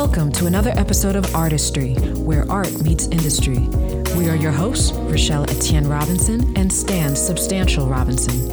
Welcome 0.00 0.30
to 0.34 0.46
another 0.46 0.70
episode 0.76 1.16
of 1.16 1.34
Artistry, 1.34 1.94
where 2.14 2.48
art 2.48 2.72
meets 2.84 3.08
industry. 3.08 3.58
We 4.16 4.28
are 4.28 4.36
your 4.36 4.52
hosts, 4.52 4.92
Rochelle 4.92 5.42
Etienne 5.50 5.88
Robinson 5.88 6.56
and 6.56 6.72
Stan 6.72 7.16
Substantial 7.16 7.88
Robinson. 7.88 8.48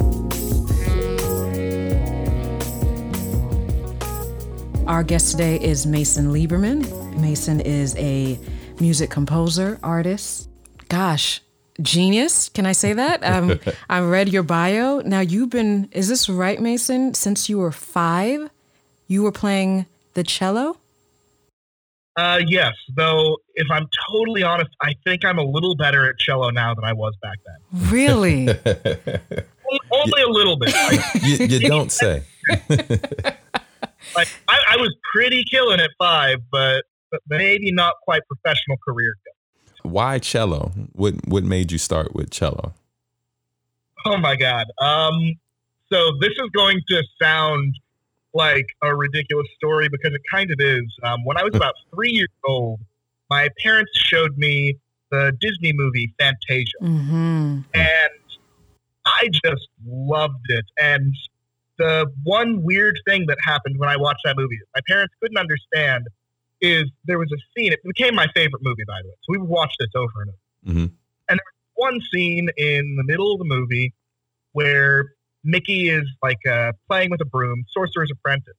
Our 4.88 5.04
guest 5.04 5.30
today 5.30 5.60
is 5.60 5.86
Mason 5.86 6.32
Lieberman. 6.32 7.16
Mason 7.20 7.60
is 7.60 7.94
a 7.96 8.40
music 8.80 9.10
composer, 9.10 9.78
artist. 9.84 10.48
Gosh, 10.88 11.42
genius. 11.80 12.48
Can 12.48 12.66
I 12.66 12.72
say 12.72 12.92
that? 12.92 13.22
Um, 13.22 13.60
I 13.88 14.00
read 14.00 14.30
your 14.30 14.42
bio. 14.42 14.98
Now, 14.98 15.20
you've 15.20 15.50
been, 15.50 15.90
is 15.92 16.08
this 16.08 16.28
right, 16.28 16.60
Mason? 16.60 17.14
Since 17.14 17.48
you 17.48 17.58
were 17.58 17.70
five, 17.70 18.50
you 19.06 19.22
were 19.22 19.32
playing 19.32 19.86
the 20.14 20.24
cello? 20.24 20.78
Uh, 22.16 22.40
yes, 22.46 22.72
though 22.94 23.36
if 23.54 23.66
I'm 23.70 23.86
totally 24.10 24.42
honest, 24.42 24.70
I 24.80 24.94
think 25.04 25.24
I'm 25.24 25.38
a 25.38 25.44
little 25.44 25.76
better 25.76 26.08
at 26.08 26.18
cello 26.18 26.50
now 26.50 26.74
than 26.74 26.84
I 26.84 26.94
was 26.94 27.14
back 27.20 27.38
then. 27.44 27.90
Really? 27.90 28.48
Only 29.92 30.22
a 30.22 30.28
little 30.28 30.56
bit. 30.56 30.74
you, 31.22 31.46
you 31.46 31.68
don't 31.68 31.92
say. 31.92 32.22
like 32.48 34.28
I, 34.48 34.58
I, 34.70 34.76
was 34.76 34.94
pretty 35.12 35.44
killing 35.50 35.80
at 35.80 35.90
five, 35.98 36.38
but, 36.50 36.84
but 37.10 37.20
maybe 37.28 37.72
not 37.72 37.94
quite 38.04 38.22
professional 38.28 38.76
career. 38.86 39.16
Why 39.82 40.18
cello? 40.18 40.72
What 40.92 41.14
what 41.26 41.44
made 41.44 41.70
you 41.70 41.78
start 41.78 42.14
with 42.14 42.30
cello? 42.30 42.74
Oh 44.04 44.16
my 44.16 44.36
god. 44.36 44.66
Um, 44.78 45.34
so 45.92 46.12
this 46.20 46.32
is 46.32 46.50
going 46.54 46.80
to 46.88 47.02
sound 47.20 47.74
like 48.36 48.66
a 48.82 48.94
ridiculous 48.94 49.46
story 49.56 49.88
because 49.88 50.12
it 50.14 50.20
kind 50.30 50.50
of 50.50 50.58
is. 50.60 50.84
Um, 51.02 51.24
when 51.24 51.36
I 51.36 51.42
was 51.42 51.54
about 51.54 51.74
three 51.94 52.10
years 52.10 52.28
old, 52.44 52.80
my 53.30 53.48
parents 53.62 53.92
showed 53.94 54.36
me 54.36 54.78
the 55.10 55.32
Disney 55.40 55.72
movie 55.72 56.12
Fantasia, 56.18 56.72
mm-hmm. 56.82 57.60
and 57.74 58.10
I 59.04 59.28
just 59.44 59.68
loved 59.86 60.44
it. 60.48 60.64
And 60.80 61.14
the 61.78 62.06
one 62.24 62.62
weird 62.62 62.98
thing 63.06 63.26
that 63.26 63.38
happened 63.42 63.78
when 63.78 63.88
I 63.88 63.96
watched 63.96 64.22
that 64.24 64.36
movie, 64.36 64.58
my 64.74 64.80
parents 64.86 65.14
couldn't 65.20 65.38
understand, 65.38 66.06
is 66.60 66.84
there 67.04 67.18
was 67.18 67.30
a 67.32 67.40
scene. 67.54 67.72
It 67.72 67.80
became 67.84 68.14
my 68.14 68.26
favorite 68.34 68.62
movie, 68.62 68.84
by 68.86 69.00
the 69.02 69.08
way. 69.08 69.14
So 69.22 69.26
we 69.30 69.38
would 69.38 69.48
watch 69.48 69.74
this 69.78 69.90
over 69.94 70.22
and 70.22 70.30
over. 70.30 70.78
Mm-hmm. 70.78 70.94
And 71.28 71.38
there 71.38 71.52
was 71.76 71.92
one 71.92 72.00
scene 72.12 72.48
in 72.56 72.96
the 72.96 73.04
middle 73.04 73.32
of 73.32 73.38
the 73.38 73.44
movie 73.44 73.94
where 74.52 75.15
Mickey 75.46 75.88
is 75.88 76.04
like 76.22 76.44
uh, 76.46 76.72
playing 76.88 77.10
with 77.10 77.20
a 77.20 77.24
broom, 77.24 77.64
Sorcerer's 77.72 78.10
Apprentice. 78.10 78.54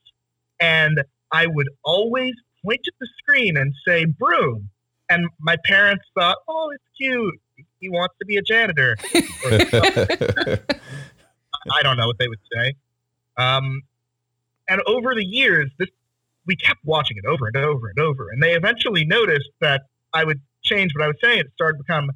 And 0.60 1.04
I 1.32 1.46
would 1.48 1.70
always 1.84 2.34
point 2.64 2.82
at 2.88 2.94
the 3.00 3.08
screen 3.20 3.58
and 3.58 3.74
say, 3.88 4.06
broom. 4.06 4.70
And 5.10 5.28
my 5.40 5.58
parents 5.66 6.04
thought, 6.16 6.38
oh, 6.48 6.72
it's 6.74 6.84
cute. 6.98 7.40
He 7.80 7.90
wants 7.90 8.16
to 8.20 8.26
be 8.26 8.38
a 8.38 8.42
janitor. 8.42 8.98
I 11.72 11.84
don't 11.84 11.98
know 11.98 12.08
what 12.08 12.18
they 12.18 12.28
would 12.28 12.40
say. 12.52 12.74
Um, 13.38 13.84
and 14.68 14.82
over 14.88 15.14
the 15.14 15.24
years, 15.24 15.70
this 15.78 15.90
we 16.48 16.56
kept 16.56 16.80
watching 16.86 17.18
it 17.18 17.26
over 17.26 17.48
and 17.48 17.58
over 17.58 17.90
and 17.90 18.00
over. 18.00 18.30
And 18.30 18.42
they 18.42 18.54
eventually 18.54 19.06
noticed 19.06 19.50
that 19.60 19.84
I 20.14 20.24
would 20.24 20.40
change 20.64 20.94
what 20.96 21.04
I 21.04 21.08
was 21.08 21.18
saying. 21.22 21.40
It 21.40 21.52
started 21.54 21.78
to 21.78 21.84
become, 21.84 22.12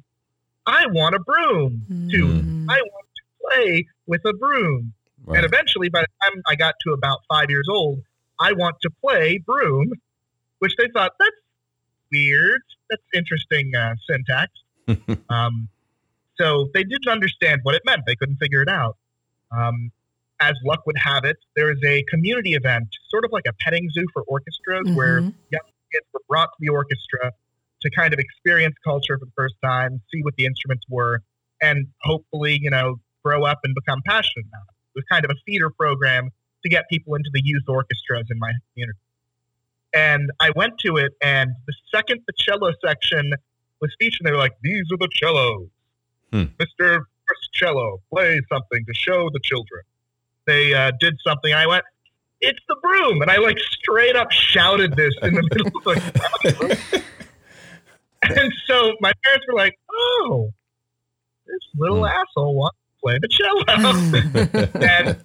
I 0.66 0.86
want 0.86 1.14
a 1.14 1.20
broom, 1.20 1.82
mm. 1.90 2.10
to 2.10 2.26
I 2.72 2.80
want 2.80 3.06
to 3.16 3.22
play 3.42 3.86
with 4.06 4.22
a 4.24 4.32
broom. 4.32 4.92
Right. 5.24 5.36
And 5.36 5.46
eventually, 5.46 5.88
by 5.88 6.00
the 6.02 6.08
time 6.22 6.42
I 6.46 6.56
got 6.56 6.74
to 6.86 6.92
about 6.92 7.20
five 7.28 7.50
years 7.50 7.68
old, 7.70 8.00
I 8.40 8.52
want 8.52 8.76
to 8.82 8.90
play 9.00 9.38
broom, 9.38 9.92
which 10.58 10.74
they 10.76 10.88
thought 10.92 11.12
that's 11.18 11.30
weird. 12.10 12.62
That's 12.90 13.02
interesting 13.14 13.72
uh, 13.74 13.94
syntax. 14.08 14.50
um, 15.28 15.68
so 16.38 16.68
they 16.74 16.82
didn't 16.82 17.08
understand 17.08 17.60
what 17.62 17.74
it 17.74 17.82
meant. 17.84 18.02
They 18.06 18.16
couldn't 18.16 18.36
figure 18.36 18.62
it 18.62 18.68
out. 18.68 18.96
Um, 19.50 19.92
as 20.40 20.54
luck 20.64 20.84
would 20.86 20.96
have 20.98 21.24
it, 21.24 21.36
there 21.54 21.70
is 21.70 21.78
a 21.84 22.02
community 22.08 22.54
event, 22.54 22.88
sort 23.08 23.24
of 23.24 23.30
like 23.30 23.44
a 23.46 23.52
petting 23.52 23.88
zoo 23.90 24.06
for 24.12 24.22
orchestras, 24.22 24.86
mm-hmm. 24.86 24.96
where 24.96 25.20
young 25.20 25.68
kids 25.92 26.06
were 26.12 26.20
brought 26.28 26.46
to 26.46 26.56
the 26.58 26.68
orchestra 26.68 27.32
to 27.82 27.90
kind 27.90 28.12
of 28.12 28.18
experience 28.18 28.74
culture 28.84 29.18
for 29.18 29.24
the 29.24 29.32
first 29.36 29.54
time, 29.62 30.00
see 30.12 30.22
what 30.22 30.34
the 30.36 30.46
instruments 30.46 30.84
were, 30.88 31.20
and 31.60 31.86
hopefully, 32.02 32.58
you 32.60 32.70
know, 32.70 32.96
grow 33.22 33.44
up 33.44 33.60
and 33.64 33.74
become 33.74 34.00
passionate 34.06 34.46
about 34.48 34.62
it. 34.68 34.74
It 34.94 34.98
was 34.98 35.04
kind 35.10 35.24
of 35.24 35.30
a 35.30 35.38
feeder 35.46 35.70
program 35.70 36.30
to 36.62 36.68
get 36.68 36.88
people 36.88 37.14
into 37.14 37.30
the 37.32 37.42
youth 37.42 37.64
orchestras 37.68 38.26
in 38.30 38.38
my 38.38 38.52
community. 38.72 38.98
And 39.94 40.30
I 40.40 40.50
went 40.56 40.78
to 40.80 40.96
it, 40.96 41.12
and 41.22 41.54
the 41.66 41.74
second 41.94 42.22
the 42.26 42.32
cello 42.38 42.72
section 42.84 43.32
was 43.80 43.94
featured, 43.98 44.24
they 44.24 44.30
were 44.30 44.38
like, 44.38 44.56
These 44.62 44.84
are 44.92 44.96
the 44.96 45.08
cellos. 45.14 45.68
Hmm. 46.32 46.44
Mr. 46.58 47.00
First 47.28 47.52
Cello, 47.52 48.00
play 48.10 48.40
something 48.50 48.84
to 48.86 48.94
show 48.94 49.28
the 49.30 49.40
children. 49.42 49.82
They 50.46 50.72
uh, 50.72 50.92
did 50.98 51.18
something. 51.26 51.52
I 51.52 51.66
went, 51.66 51.84
It's 52.40 52.60
the 52.68 52.76
broom. 52.82 53.20
And 53.20 53.30
I 53.30 53.36
like 53.36 53.58
straight 53.58 54.16
up 54.16 54.30
shouted 54.30 54.96
this 54.96 55.14
in 55.22 55.34
the 55.34 55.42
middle 55.50 55.78
of 55.78 55.84
the 55.84 57.02
And 58.22 58.52
so 58.66 58.92
my 59.00 59.12
parents 59.24 59.46
were 59.46 59.58
like, 59.58 59.78
Oh, 59.90 60.50
this 61.46 61.60
little 61.76 61.98
hmm. 61.98 62.04
asshole 62.04 62.54
wants 62.54 62.78
play 63.02 63.18
the 63.20 63.28
cello. 63.28 63.62
and 64.80 65.16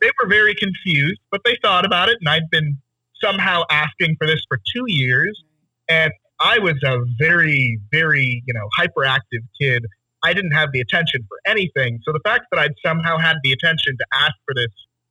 they 0.00 0.10
were 0.22 0.28
very 0.28 0.54
confused, 0.54 1.20
but 1.30 1.42
they 1.44 1.56
thought 1.62 1.84
about 1.84 2.08
it, 2.08 2.18
and 2.20 2.28
I'd 2.28 2.48
been 2.50 2.78
somehow 3.22 3.62
asking 3.70 4.16
for 4.16 4.26
this 4.26 4.42
for 4.48 4.58
two 4.74 4.84
years, 4.86 5.42
and 5.88 6.12
I 6.40 6.58
was 6.58 6.82
a 6.84 7.04
very, 7.18 7.78
very, 7.90 8.42
you 8.46 8.54
know, 8.54 8.68
hyperactive 8.78 9.44
kid. 9.60 9.84
I 10.22 10.32
didn't 10.32 10.52
have 10.52 10.72
the 10.72 10.80
attention 10.80 11.24
for 11.28 11.38
anything. 11.46 12.00
So 12.04 12.12
the 12.12 12.20
fact 12.20 12.46
that 12.50 12.60
I'd 12.60 12.74
somehow 12.84 13.18
had 13.18 13.36
the 13.42 13.52
attention 13.52 13.96
to 13.98 14.06
ask 14.12 14.34
for 14.46 14.54
this 14.54 14.70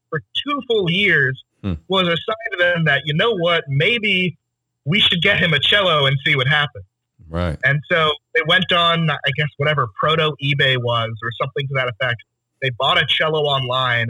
for 0.10 0.22
two 0.34 0.62
full 0.68 0.90
years 0.90 1.44
hmm. 1.64 1.74
was 1.88 2.08
a 2.08 2.18
sign 2.18 2.52
to 2.52 2.58
them 2.58 2.86
that, 2.86 3.04
you 3.06 3.14
know 3.14 3.36
what, 3.36 3.64
maybe 3.68 4.38
we 4.86 5.00
should 5.00 5.22
get 5.22 5.40
him 5.40 5.54
a 5.54 5.60
cello 5.60 6.06
and 6.06 6.18
see 6.26 6.36
what 6.36 6.48
happens. 6.48 6.86
Right. 7.30 7.58
And 7.64 7.82
so 7.90 8.12
they 8.34 8.42
went 8.48 8.72
on, 8.72 9.10
I 9.10 9.32
guess, 9.38 9.50
whatever 9.58 9.88
proto 10.00 10.36
eBay 10.44 10.78
was 10.78 11.12
or 11.24 11.32
something 11.40 11.68
to 11.68 11.74
that 11.76 11.88
effect. 11.88 12.24
They 12.62 12.72
bought 12.72 12.98
a 12.98 13.06
cello 13.06 13.44
online, 13.44 14.08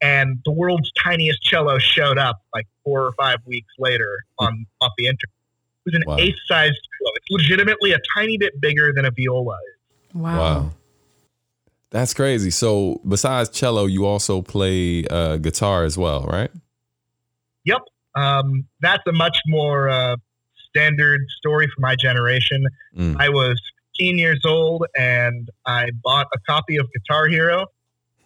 and 0.00 0.38
the 0.44 0.50
world's 0.50 0.90
tiniest 1.02 1.42
cello 1.42 1.78
showed 1.78 2.18
up 2.18 2.40
like 2.54 2.66
four 2.84 3.04
or 3.04 3.12
five 3.18 3.38
weeks 3.46 3.72
later 3.78 4.24
on 4.38 4.66
off 4.80 4.92
the 4.98 5.06
internet. 5.06 5.32
It 5.86 5.92
was 5.92 5.94
an 5.94 6.02
wow. 6.06 6.16
eighth-sized 6.18 6.74
cello. 6.74 7.12
It's 7.14 7.30
legitimately 7.30 7.92
a 7.92 7.98
tiny 8.16 8.38
bit 8.38 8.60
bigger 8.60 8.92
than 8.92 9.04
a 9.04 9.10
viola 9.10 9.56
Wow. 10.14 10.38
wow. 10.38 10.70
That's 11.90 12.14
crazy. 12.14 12.50
So, 12.50 13.00
besides 13.06 13.50
cello, 13.50 13.86
you 13.86 14.06
also 14.06 14.42
play 14.42 15.06
uh, 15.06 15.36
guitar 15.36 15.84
as 15.84 15.96
well, 15.96 16.24
right? 16.24 16.50
Yep. 17.64 17.82
Um, 18.16 18.66
that's 18.80 19.02
a 19.06 19.12
much 19.12 19.38
more 19.46 19.88
uh, 19.88 20.16
standard 20.76 21.26
story 21.38 21.66
for 21.74 21.80
my 21.80 21.96
generation. 21.96 22.66
Mm. 22.96 23.16
I 23.18 23.28
was 23.30 23.60
15 23.98 24.18
years 24.18 24.42
old 24.44 24.86
and 24.96 25.48
I 25.64 25.90
bought 26.04 26.28
a 26.34 26.38
copy 26.46 26.76
of 26.76 26.86
Guitar 26.92 27.26
Hero 27.28 27.66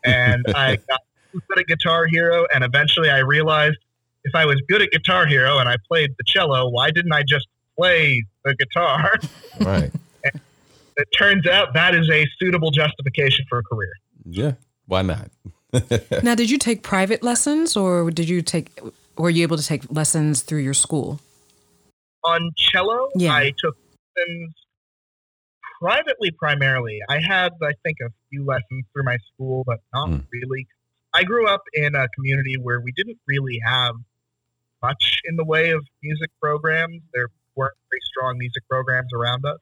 and 0.05 0.45
I 0.55 0.77
got 0.77 1.01
good 1.33 1.59
at 1.59 1.67
Guitar 1.67 2.07
Hero. 2.07 2.47
And 2.53 2.65
eventually 2.65 3.09
I 3.09 3.19
realized 3.19 3.79
if 4.25 4.35
I 4.35 4.47
was 4.47 4.61
good 4.69 4.83
at 4.83 4.91
Guitar 4.91 5.27
Hero 5.27 5.59
and 5.59 5.69
I 5.69 5.77
played 5.89 6.15
the 6.19 6.25
cello, 6.27 6.69
why 6.69 6.91
didn't 6.91 7.13
I 7.13 7.23
just 7.23 7.47
play 7.77 8.25
the 8.45 8.55
guitar? 8.55 9.19
Right. 9.61 9.93
it 10.97 11.09
turns 11.19 11.47
out 11.47 11.75
that 11.75 11.95
is 11.95 12.09
a 12.09 12.27
suitable 12.39 12.71
justification 12.71 13.45
for 13.47 13.59
a 13.59 13.63
career. 13.63 13.93
Yeah. 14.25 14.53
Why 14.87 15.03
not? 15.03 15.31
now, 16.23 16.35
did 16.35 16.51
you 16.51 16.57
take 16.57 16.83
private 16.83 17.23
lessons 17.23 17.77
or 17.77 18.11
did 18.11 18.27
you 18.27 18.41
take, 18.41 18.81
were 19.19 19.29
you 19.29 19.43
able 19.43 19.59
to 19.59 19.63
take 19.63 19.83
lessons 19.91 20.41
through 20.41 20.61
your 20.61 20.73
school? 20.73 21.21
On 22.25 22.53
cello, 22.57 23.09
yeah. 23.15 23.35
I 23.35 23.53
took 23.59 23.77
lessons 24.17 24.53
privately 25.81 26.31
primarily. 26.31 27.01
I 27.09 27.19
had, 27.21 27.53
I 27.63 27.73
think, 27.83 27.99
a 28.01 28.11
few 28.29 28.45
lessons 28.45 28.85
through 28.93 29.05
my 29.05 29.17
school, 29.33 29.65
but 29.67 29.79
not 29.95 30.11
mm. 30.11 30.25
really. 30.33 30.67
I 31.15 31.25
grew 31.25 31.49
up 31.49 31.63
in 31.73 31.95
a 31.95 32.09
community 32.09 32.57
where 32.57 32.81
we 32.81 32.93
didn't 32.93 33.19
really 33.27 33.61
have 33.65 33.95
much 34.83 35.21
in 35.25 35.37
the 35.37 35.45
way 35.45 35.71
of 35.71 35.85
music 36.03 36.31
programs. 36.41 37.03
There 37.13 37.29
weren't 37.57 37.75
very 37.91 38.01
strong 38.05 38.39
music 38.39 38.63
programs 38.69 39.13
around 39.13 39.45
us. 39.45 39.59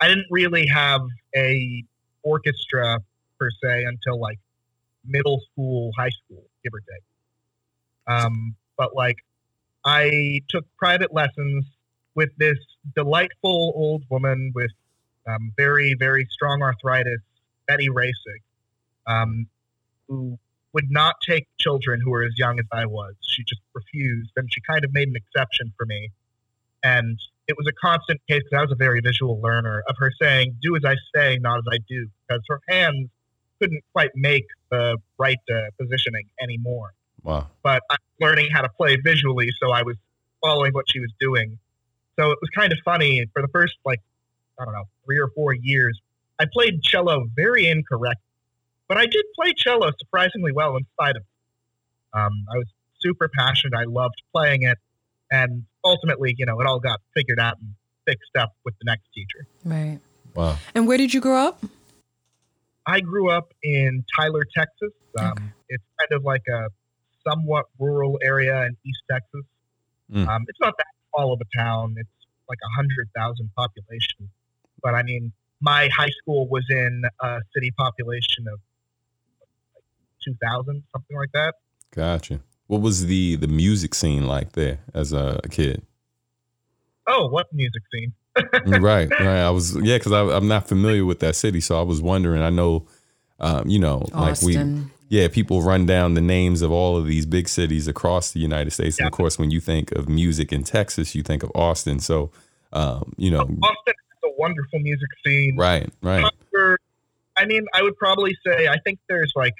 I 0.00 0.08
didn't 0.08 0.26
really 0.30 0.66
have 0.66 1.02
a 1.34 1.84
orchestra 2.22 3.00
per 3.38 3.50
se 3.62 3.84
until 3.84 4.20
like 4.20 4.38
middle 5.04 5.40
school, 5.52 5.90
high 5.96 6.10
school, 6.10 6.44
give 6.62 6.74
or 6.74 6.80
take. 6.80 7.02
Um, 8.06 8.54
but 8.76 8.94
like 8.94 9.16
I 9.84 10.42
took 10.48 10.64
private 10.76 11.12
lessons 11.14 11.64
with 12.16 12.30
this 12.38 12.58
delightful 12.96 13.72
old 13.76 14.02
woman 14.10 14.50
with 14.54 14.72
um, 15.28 15.52
very, 15.56 15.94
very 15.94 16.26
strong 16.30 16.62
arthritis, 16.62 17.20
Betty 17.68 17.88
Rasig, 17.88 18.40
um, 19.06 19.46
who 20.08 20.38
would 20.72 20.90
not 20.90 21.16
take 21.26 21.46
children 21.58 22.00
who 22.02 22.10
were 22.10 22.24
as 22.24 22.32
young 22.36 22.58
as 22.58 22.66
I 22.72 22.86
was. 22.86 23.14
She 23.20 23.44
just 23.44 23.60
refused, 23.74 24.30
and 24.36 24.48
she 24.52 24.60
kind 24.60 24.84
of 24.84 24.92
made 24.92 25.08
an 25.08 25.14
exception 25.16 25.72
for 25.76 25.86
me. 25.86 26.10
And 26.82 27.18
it 27.48 27.56
was 27.56 27.66
a 27.66 27.72
constant 27.72 28.20
case 28.28 28.42
because 28.42 28.58
I 28.58 28.62
was 28.62 28.72
a 28.72 28.76
very 28.76 29.00
visual 29.00 29.40
learner 29.40 29.82
of 29.88 29.96
her 29.98 30.10
saying, 30.20 30.58
"Do 30.62 30.76
as 30.76 30.84
I 30.84 30.96
say, 31.14 31.38
not 31.38 31.58
as 31.58 31.64
I 31.70 31.78
do," 31.88 32.08
because 32.26 32.42
her 32.48 32.60
hands 32.68 33.08
couldn't 33.60 33.82
quite 33.92 34.10
make 34.14 34.46
the 34.70 34.98
right 35.18 35.38
uh, 35.50 35.70
positioning 35.80 36.28
anymore. 36.40 36.92
Wow. 37.22 37.48
But 37.62 37.82
I'm 37.90 37.98
learning 38.20 38.50
how 38.52 38.62
to 38.62 38.68
play 38.68 38.96
visually, 38.96 39.50
so 39.60 39.70
I 39.70 39.82
was 39.82 39.96
following 40.42 40.72
what 40.72 40.84
she 40.88 41.00
was 41.00 41.12
doing. 41.18 41.58
So 42.18 42.30
it 42.30 42.38
was 42.40 42.50
kind 42.54 42.72
of 42.72 42.78
funny 42.84 43.26
for 43.32 43.42
the 43.42 43.48
first 43.48 43.74
like 43.84 44.00
I 44.58 44.64
don't 44.64 44.74
know 44.74 44.84
three 45.04 45.18
or 45.18 45.28
four 45.34 45.52
years. 45.54 46.00
I 46.38 46.44
played 46.52 46.82
cello 46.82 47.26
very 47.34 47.68
incorrect, 47.68 48.20
but 48.88 48.98
I 48.98 49.06
did 49.06 49.24
play 49.34 49.52
cello 49.56 49.90
surprisingly 49.98 50.52
well 50.52 50.76
in 50.76 50.86
spite 50.94 51.16
of. 51.16 51.22
It. 51.22 52.18
Um, 52.18 52.32
I 52.52 52.58
was 52.58 52.66
super 53.00 53.28
passionate. 53.28 53.76
I 53.76 53.84
loved 53.84 54.22
playing 54.34 54.62
it, 54.62 54.78
and 55.30 55.64
ultimately, 55.84 56.34
you 56.38 56.46
know, 56.46 56.60
it 56.60 56.66
all 56.66 56.80
got 56.80 57.00
figured 57.14 57.38
out 57.38 57.58
and 57.60 57.74
fixed 58.06 58.36
up 58.38 58.54
with 58.64 58.74
the 58.78 58.84
next 58.86 59.04
teacher. 59.14 59.46
Right. 59.64 60.00
Wow. 60.34 60.56
And 60.74 60.86
where 60.86 60.98
did 60.98 61.12
you 61.12 61.20
grow 61.20 61.48
up? 61.48 61.64
I 62.86 63.00
grew 63.00 63.30
up 63.30 63.52
in 63.62 64.04
Tyler, 64.16 64.44
Texas. 64.56 64.92
Um, 65.18 65.32
Okay. 65.32 65.44
It's 65.68 65.84
kind 65.98 66.12
of 66.12 66.24
like 66.24 66.44
a 66.48 66.68
somewhat 67.28 67.66
rural 67.78 68.20
area 68.22 68.66
in 68.66 68.76
East 68.86 69.02
Texas. 69.10 69.42
Mm. 70.12 70.28
Um, 70.28 70.44
it's 70.46 70.60
not 70.60 70.74
that 70.78 70.86
small 71.16 71.32
of 71.32 71.40
a 71.40 71.58
town. 71.58 71.94
It's 71.98 72.08
like 72.48 72.58
a 72.62 72.76
hundred 72.76 73.08
thousand 73.16 73.50
population, 73.56 74.30
but 74.82 74.94
I 74.94 75.02
mean, 75.02 75.32
my 75.60 75.88
high 75.96 76.10
school 76.22 76.48
was 76.48 76.64
in 76.70 77.02
a 77.20 77.40
city 77.54 77.72
population 77.76 78.46
of 78.52 78.60
like 79.74 79.84
two 80.24 80.34
thousand, 80.42 80.82
something 80.92 81.16
like 81.16 81.32
that. 81.32 81.54
Gotcha. 81.94 82.40
What 82.66 82.80
was 82.80 83.06
the 83.06 83.36
the 83.36 83.48
music 83.48 83.94
scene 83.94 84.26
like 84.26 84.52
there 84.52 84.80
as 84.94 85.12
a 85.12 85.40
kid? 85.50 85.82
Oh, 87.06 87.28
what 87.28 87.46
music 87.52 87.82
scene? 87.92 88.12
right, 88.80 89.08
right. 89.20 89.40
I 89.40 89.50
was 89.50 89.76
yeah, 89.76 89.98
because 89.98 90.12
I'm 90.12 90.48
not 90.48 90.68
familiar 90.68 91.04
with 91.04 91.20
that 91.20 91.36
city, 91.36 91.60
so 91.60 91.78
I 91.78 91.82
was 91.82 92.02
wondering. 92.02 92.42
I 92.42 92.50
know, 92.50 92.86
um, 93.40 93.68
you 93.68 93.78
know, 93.78 94.06
like 94.12 94.42
we 94.42 94.56
Austin. 94.56 94.90
Yeah, 95.08 95.28
people 95.28 95.62
run 95.62 95.86
down 95.86 96.14
the 96.14 96.20
names 96.20 96.62
of 96.62 96.70
all 96.72 96.96
of 96.96 97.06
these 97.06 97.26
big 97.26 97.48
cities 97.48 97.86
across 97.88 98.32
the 98.32 98.40
United 98.40 98.72
States, 98.72 98.98
and 98.98 99.06
of 99.06 99.12
course, 99.12 99.38
when 99.38 99.50
you 99.50 99.60
think 99.60 99.92
of 99.92 100.08
music 100.08 100.52
in 100.52 100.62
Texas, 100.64 101.14
you 101.14 101.22
think 101.22 101.42
of 101.42 101.50
Austin. 101.54 102.00
So, 102.00 102.30
um, 102.72 103.12
you 103.16 103.30
know, 103.30 103.40
Austin 103.42 103.94
has 103.94 104.20
a 104.24 104.30
wonderful 104.38 104.78
music 104.80 105.08
scene. 105.24 105.56
right, 105.56 105.88
right, 106.02 106.24
I 107.36 107.44
mean, 107.44 107.66
I 107.74 107.82
would 107.82 107.96
probably 107.96 108.36
say 108.46 108.66
I 108.68 108.78
think 108.78 108.98
there's 109.08 109.32
like 109.36 109.54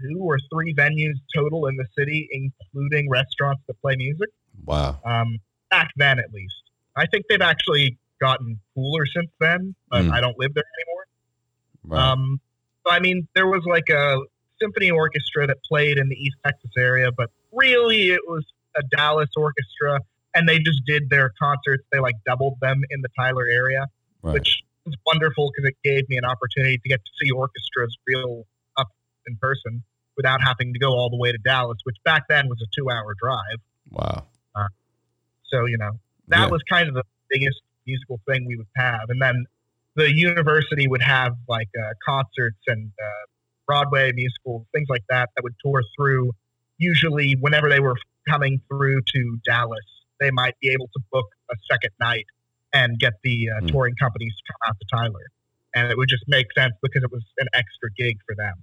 two 0.00 0.18
or 0.18 0.38
three 0.52 0.74
venues 0.74 1.14
total 1.34 1.66
in 1.66 1.76
the 1.76 1.86
city, 1.96 2.28
including 2.32 3.08
restaurants 3.10 3.62
that 3.66 3.80
play 3.82 3.96
music. 3.96 4.28
wow, 4.64 4.98
Um, 5.04 5.38
back 5.70 5.90
then, 5.96 6.18
at 6.18 6.32
least. 6.32 6.54
I 6.96 7.06
think 7.06 7.26
they've 7.28 7.40
actually 7.40 7.96
gotten 8.20 8.58
cooler 8.74 9.06
since 9.06 9.30
then, 9.40 9.74
but 9.90 10.02
Mm. 10.02 10.12
I 10.12 10.20
don't 10.20 10.38
live 10.38 10.54
there 10.54 10.64
anymore. 10.80 11.06
right, 11.84 12.10
Um, 12.12 12.40
so 12.84 12.92
I 12.92 13.00
mean, 13.00 13.28
there 13.34 13.46
was 13.46 13.62
like 13.66 13.88
a 13.90 14.18
symphony 14.60 14.90
orchestra 14.90 15.46
that 15.46 15.58
played 15.68 15.98
in 15.98 16.08
the 16.08 16.16
East 16.16 16.36
Texas 16.44 16.70
area, 16.78 17.10
but 17.12 17.30
really 17.52 18.10
it 18.10 18.20
was 18.26 18.44
a 18.76 18.82
Dallas 18.96 19.28
orchestra, 19.36 20.00
and 20.34 20.48
they 20.48 20.58
just 20.58 20.82
did 20.86 21.10
their 21.10 21.32
concerts. 21.40 21.84
They 21.92 21.98
like 21.98 22.14
doubled 22.26 22.58
them 22.60 22.82
in 22.90 23.00
the 23.02 23.08
Tyler 23.18 23.44
area, 23.50 23.86
right, 24.22 24.34
which 24.34 24.62
was 24.86 24.94
wonderful 25.06 25.50
because 25.54 25.68
it 25.68 25.76
gave 25.84 26.08
me 26.08 26.16
an 26.16 26.24
opportunity 26.24 26.78
to 26.78 26.88
get 26.88 27.00
to 27.04 27.10
see 27.20 27.30
orchestras 27.30 27.96
real 28.06 28.44
up 28.76 28.88
in 29.26 29.36
person 29.36 29.82
without 30.16 30.42
having 30.42 30.72
to 30.72 30.78
go 30.78 30.90
all 30.92 31.10
the 31.10 31.16
way 31.16 31.32
to 31.32 31.38
Dallas, 31.38 31.78
which 31.84 31.96
back 32.04 32.24
then 32.28 32.48
was 32.48 32.60
a 32.62 32.66
two-hour 32.76 33.14
drive. 33.20 33.58
wow, 33.90 34.26
uh, 34.54 34.68
So 35.44 35.66
you 35.66 35.78
know 35.78 35.92
that 36.28 36.44
Yeah. 36.44 36.50
was 36.50 36.62
kind 36.68 36.88
of 36.88 36.94
the 36.94 37.04
biggest 37.30 37.60
musical 37.86 38.20
thing 38.28 38.46
we 38.46 38.56
would 38.56 38.66
have, 38.76 39.08
and 39.10 39.20
then 39.20 39.44
the 39.96 40.12
university 40.12 40.88
would 40.88 41.02
have 41.02 41.36
like 41.48 41.68
uh, 41.78 41.92
concerts 42.04 42.58
and 42.66 42.90
uh, 43.02 43.26
Broadway 43.66 44.12
musicals, 44.12 44.66
things 44.72 44.88
like 44.88 45.04
that, 45.08 45.30
that 45.36 45.42
would 45.42 45.54
tour 45.64 45.82
through. 45.96 46.32
Usually, 46.78 47.36
whenever 47.40 47.68
they 47.68 47.80
were 47.80 47.96
coming 48.28 48.60
through 48.68 49.02
to 49.14 49.38
Dallas, 49.44 49.84
they 50.20 50.30
might 50.30 50.54
be 50.60 50.70
able 50.70 50.88
to 50.88 51.00
book 51.12 51.26
a 51.50 51.54
second 51.70 51.90
night 52.00 52.26
and 52.72 52.98
get 52.98 53.14
the 53.22 53.50
uh, 53.50 53.60
Hmm. 53.60 53.66
touring 53.68 53.94
companies 53.96 54.32
to 54.36 54.52
come 54.52 54.68
out 54.70 54.76
to 54.80 54.86
Tyler, 54.96 55.26
and 55.74 55.90
it 55.90 55.96
would 55.98 56.08
just 56.08 56.24
make 56.26 56.46
sense 56.56 56.72
because 56.82 57.02
it 57.02 57.12
was 57.12 57.22
an 57.38 57.48
extra 57.52 57.90
gig 57.96 58.16
for 58.26 58.34
them. 58.34 58.54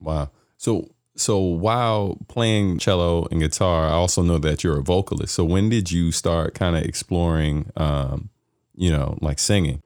wow. 0.00 0.30
So, 0.56 0.90
so 1.16 1.38
while 1.38 2.18
playing 2.28 2.78
cello 2.78 3.26
and 3.30 3.40
guitar, 3.40 3.86
I 3.86 3.92
also 3.92 4.22
know 4.22 4.38
that 4.38 4.64
you're 4.64 4.78
a 4.78 4.82
vocalist. 4.82 5.34
So, 5.34 5.44
when 5.44 5.68
did 5.68 5.90
you 5.92 6.10
start 6.10 6.54
kind 6.54 6.76
of 6.76 6.82
exploring, 6.82 7.70
um, 7.76 8.30
you 8.74 8.90
know, 8.90 9.16
like 9.20 9.38
singing? 9.38 9.82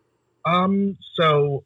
Um, 0.48 0.96
so 1.14 1.64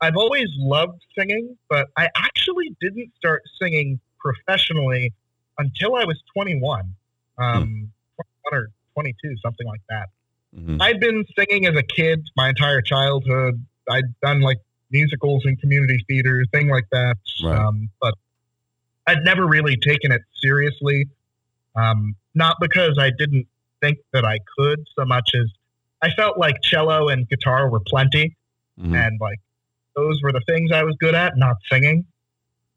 I've 0.00 0.16
always 0.16 0.48
loved 0.56 1.02
singing, 1.18 1.56
but 1.68 1.88
I 1.96 2.08
actually 2.16 2.74
didn't 2.80 3.12
start 3.16 3.42
singing 3.60 4.00
professionally 4.18 5.12
until 5.58 5.96
I 5.96 6.04
was 6.04 6.22
21, 6.34 6.94
um, 7.38 7.92
21 8.16 8.52
or 8.52 8.68
22, 8.94 9.36
something 9.42 9.66
like 9.66 9.80
that. 9.88 10.08
Mhm. 10.56 10.80
I'd 10.80 11.00
been 11.00 11.24
singing 11.38 11.66
as 11.66 11.76
a 11.76 11.82
kid 11.82 12.26
my 12.36 12.48
entire 12.48 12.80
childhood. 12.80 13.64
I'd 13.90 14.18
done 14.20 14.40
like 14.40 14.58
musicals 14.90 15.44
and 15.44 15.60
community 15.60 16.04
theater, 16.08 16.44
thing 16.52 16.68
like 16.68 16.88
that. 16.90 17.16
Right. 17.42 17.58
Um, 17.58 17.90
but 18.00 18.14
I'd 19.06 19.22
never 19.24 19.46
really 19.46 19.76
taken 19.76 20.12
it 20.12 20.22
seriously. 20.34 21.08
Um, 21.74 22.16
not 22.34 22.56
because 22.60 22.98
I 22.98 23.10
didn't 23.10 23.46
think 23.80 23.98
that 24.12 24.24
I 24.24 24.38
could 24.56 24.86
so 24.96 25.04
much 25.04 25.30
as 25.34 25.50
I 26.02 26.10
felt 26.10 26.38
like 26.38 26.62
cello 26.62 27.08
and 27.08 27.28
guitar 27.28 27.68
were 27.70 27.80
plenty 27.80 28.36
Mhm. 28.78 28.94
and 28.94 29.18
like 29.20 29.38
those 29.94 30.20
were 30.22 30.32
the 30.32 30.42
things 30.42 30.70
I 30.72 30.82
was 30.84 30.94
good 31.00 31.14
at, 31.14 31.36
not 31.36 31.56
singing. 31.70 32.04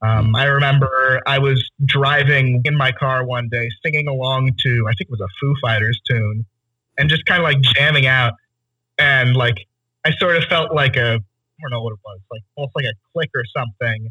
Um, 0.01 0.33
I 0.33 0.45
remember 0.45 1.19
I 1.27 1.39
was 1.39 1.69
driving 1.83 2.61
in 2.63 2.75
my 2.77 2.93
car 2.93 3.25
one 3.25 3.49
day, 3.49 3.69
singing 3.83 4.07
along 4.07 4.53
to 4.59 4.85
I 4.87 4.93
think 4.93 5.09
it 5.09 5.11
was 5.11 5.19
a 5.19 5.27
Foo 5.41 5.53
Fighters 5.61 5.99
tune, 6.09 6.45
and 6.97 7.09
just 7.09 7.25
kind 7.25 7.41
of 7.41 7.43
like 7.43 7.59
jamming 7.59 8.07
out, 8.07 8.33
and 8.97 9.35
like 9.35 9.67
I 10.05 10.11
sort 10.13 10.37
of 10.37 10.45
felt 10.45 10.73
like 10.73 10.95
a 10.95 11.15
I 11.15 11.61
don't 11.61 11.71
know 11.71 11.83
what 11.83 11.91
it 11.91 11.99
was, 12.05 12.19
like 12.31 12.41
almost 12.55 12.73
like 12.77 12.85
a 12.85 12.93
click 13.11 13.29
or 13.35 13.43
something, 13.53 14.09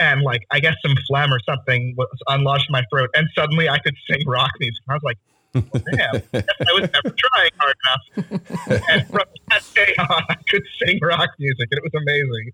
and 0.00 0.22
like 0.22 0.40
I 0.50 0.60
guess 0.60 0.76
some 0.80 0.96
phlegm 1.06 1.30
or 1.34 1.40
something 1.40 1.94
was 1.98 2.08
unlodged 2.28 2.70
in 2.70 2.72
my 2.72 2.84
throat, 2.90 3.10
and 3.14 3.28
suddenly 3.34 3.68
I 3.68 3.78
could 3.78 3.94
sing 4.10 4.22
rock 4.26 4.52
music. 4.58 4.82
I 4.88 4.94
was 4.94 5.02
like, 5.02 5.18
well, 5.72 5.82
damn, 5.92 6.22
I 6.34 6.72
was 6.80 6.90
never 6.92 7.14
trying 7.16 7.50
hard 7.58 7.76
enough 7.84 8.26
and 8.88 9.06
from 9.08 9.24
that 9.50 9.62
day 9.74 9.94
on, 9.98 10.22
I 10.28 10.34
could 10.48 10.62
sing 10.82 10.98
rock 11.02 11.30
music, 11.38 11.68
and 11.70 11.78
it 11.78 11.82
was 11.82 11.94
amazing. 12.02 12.52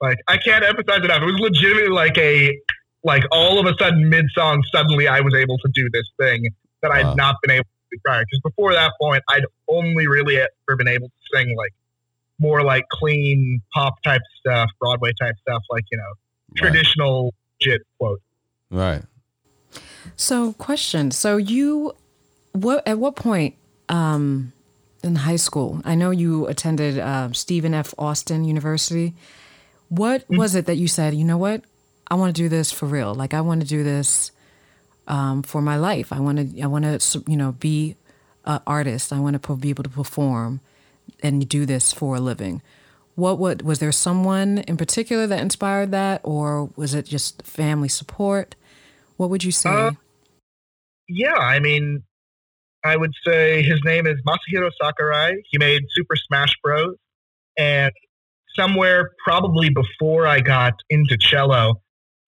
Like 0.00 0.18
I 0.28 0.36
can't 0.36 0.64
emphasize 0.64 1.04
enough. 1.04 1.22
It 1.22 1.26
was 1.26 1.40
legitimately 1.40 1.88
like 1.88 2.18
a 2.18 2.58
like 3.04 3.24
all 3.30 3.58
of 3.58 3.66
a 3.66 3.74
sudden 3.78 4.08
mid 4.08 4.26
song, 4.34 4.62
suddenly 4.72 5.08
I 5.08 5.20
was 5.20 5.34
able 5.34 5.58
to 5.58 5.68
do 5.74 5.88
this 5.92 6.08
thing 6.18 6.48
that 6.82 6.90
Wow. 6.90 7.12
I'd 7.12 7.16
not 7.16 7.36
been 7.42 7.52
able 7.52 7.64
to 7.64 7.96
do 7.96 7.98
prior. 8.04 8.24
Because 8.24 8.40
before 8.40 8.72
that 8.74 8.92
point, 9.00 9.22
I'd 9.28 9.44
only 9.68 10.06
really 10.06 10.36
ever 10.38 10.76
been 10.76 10.88
able 10.88 11.08
to 11.08 11.14
sing 11.32 11.56
like 11.56 11.72
more 12.38 12.62
like 12.62 12.84
clean 12.90 13.62
pop 13.72 14.02
type 14.02 14.22
stuff, 14.38 14.68
Broadway 14.80 15.12
type 15.18 15.36
stuff, 15.42 15.62
like 15.70 15.84
you 15.90 15.98
know 15.98 16.04
Right. 16.50 16.56
traditional 16.72 17.34
legit 17.60 17.82
quote. 17.98 18.20
Right. 18.70 19.02
So, 20.16 20.52
question. 20.54 21.10
So, 21.10 21.36
you, 21.36 21.94
what 22.56 22.86
at 22.86 22.98
what 22.98 23.16
point 23.16 23.54
um, 23.88 24.52
in 25.02 25.16
high 25.16 25.36
school? 25.36 25.80
I 25.84 25.94
know 25.94 26.10
you 26.10 26.46
attended 26.46 26.98
uh, 26.98 27.32
Stephen 27.32 27.74
F. 27.74 27.94
Austin 27.98 28.44
University. 28.44 29.14
What 29.88 30.24
was 30.28 30.54
it 30.54 30.66
that 30.66 30.76
you 30.76 30.88
said? 30.88 31.14
You 31.14 31.24
know 31.24 31.38
what? 31.38 31.62
I 32.10 32.14
want 32.14 32.34
to 32.34 32.42
do 32.42 32.48
this 32.48 32.72
for 32.72 32.86
real. 32.86 33.14
Like, 33.14 33.34
I 33.34 33.40
want 33.40 33.60
to 33.62 33.66
do 33.66 33.84
this 33.84 34.32
um, 35.06 35.42
for 35.42 35.60
my 35.60 35.76
life. 35.76 36.12
I 36.12 36.20
want 36.20 36.38
to. 36.38 36.60
I 36.60 36.66
want 36.66 36.84
to. 36.84 37.24
You 37.28 37.36
know, 37.36 37.52
be 37.52 37.96
an 38.44 38.60
artist. 38.66 39.12
I 39.12 39.20
want 39.20 39.40
to 39.40 39.56
be 39.56 39.70
able 39.70 39.84
to 39.84 39.90
perform 39.90 40.60
and 41.22 41.48
do 41.48 41.66
this 41.66 41.92
for 41.92 42.16
a 42.16 42.20
living. 42.20 42.62
What 43.14 43.38
what 43.38 43.62
was 43.62 43.78
there 43.78 43.92
someone 43.92 44.58
in 44.58 44.76
particular 44.76 45.26
that 45.26 45.40
inspired 45.40 45.90
that, 45.92 46.20
or 46.24 46.70
was 46.76 46.94
it 46.94 47.06
just 47.06 47.42
family 47.42 47.88
support? 47.88 48.54
What 49.16 49.30
would 49.30 49.44
you 49.44 49.52
say? 49.52 49.70
Uh, 49.70 49.92
Yeah, 51.08 51.34
I 51.34 51.60
mean, 51.60 52.02
I 52.86 52.96
would 52.96 53.12
say 53.26 53.62
his 53.62 53.80
name 53.84 54.06
is 54.06 54.16
Masahiro 54.26 54.70
Sakurai. 54.80 55.32
He 55.50 55.58
made 55.58 55.82
Super 55.94 56.16
Smash 56.16 56.52
Bros. 56.62 56.96
And 57.58 57.92
somewhere 58.54 59.10
probably 59.24 59.70
before 59.70 60.26
I 60.26 60.40
got 60.40 60.74
into 60.88 61.16
cello, 61.18 61.80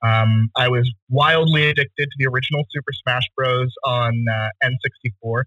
um, 0.02 0.50
I 0.56 0.68
was 0.68 0.90
wildly 1.08 1.70
addicted 1.70 2.06
to 2.06 2.16
the 2.18 2.26
original 2.26 2.64
Super 2.70 2.92
Smash 3.02 3.24
Bros. 3.36 3.72
on 3.84 4.24
uh, 4.30 4.48
N64. 4.64 5.42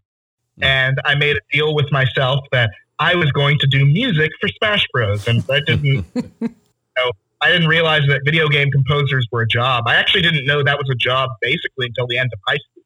And 0.62 1.00
I 1.06 1.16
made 1.16 1.38
a 1.38 1.40
deal 1.52 1.74
with 1.74 1.92
myself 1.92 2.46
that 2.52 2.70
I 3.00 3.16
was 3.16 3.32
going 3.32 3.58
to 3.60 3.68
do 3.68 3.86
music 3.86 4.32
for 4.40 4.48
Smash 4.60 4.86
Bros. 4.94 5.28
And 5.28 5.42
that 5.42 5.66
didn't, 5.66 6.06
you 6.16 6.56
know, 6.98 7.12
I 7.42 7.52
didn't 7.52 7.68
realize 7.68 8.04
that 8.08 8.22
video 8.24 8.48
game 8.48 8.70
composers 8.70 9.28
were 9.32 9.42
a 9.42 9.48
job. 9.48 9.86
I 9.88 9.96
actually 9.96 10.22
didn't 10.22 10.46
know 10.46 10.64
that 10.64 10.78
was 10.78 10.88
a 10.92 10.96
job 10.96 11.32
basically 11.42 11.88
until 11.88 12.06
the 12.08 12.20
end 12.20 12.30
of 12.32 12.40
high 12.48 12.58
school. 12.58 12.84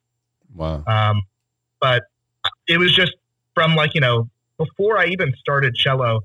Wow. 0.56 0.84
Um, 0.88 1.22
but 1.82 2.04
it 2.68 2.78
was 2.78 2.94
just 2.96 3.14
from 3.54 3.76
like 3.76 3.94
you 3.96 4.02
know 4.02 4.30
before 4.58 4.98
I 4.98 5.06
even 5.08 5.34
started 5.40 5.76
cello, 5.76 6.22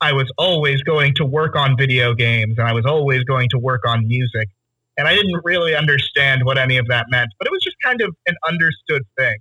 I 0.00 0.12
was 0.12 0.30
always 0.36 0.82
going 0.82 1.14
to 1.16 1.24
work 1.24 1.56
on 1.56 1.76
video 1.76 2.14
games 2.14 2.58
and 2.58 2.66
I 2.66 2.72
was 2.72 2.86
always 2.86 3.24
going 3.24 3.48
to 3.50 3.58
work 3.58 3.82
on 3.86 4.06
music. 4.06 4.48
And 4.96 5.08
I 5.08 5.14
didn't 5.14 5.40
really 5.44 5.74
understand 5.74 6.44
what 6.44 6.56
any 6.56 6.76
of 6.76 6.86
that 6.88 7.06
meant, 7.10 7.30
but 7.38 7.46
it 7.46 7.50
was 7.50 7.62
just 7.62 7.76
kind 7.82 8.00
of 8.00 8.14
an 8.26 8.36
understood 8.46 9.02
thing. 9.16 9.38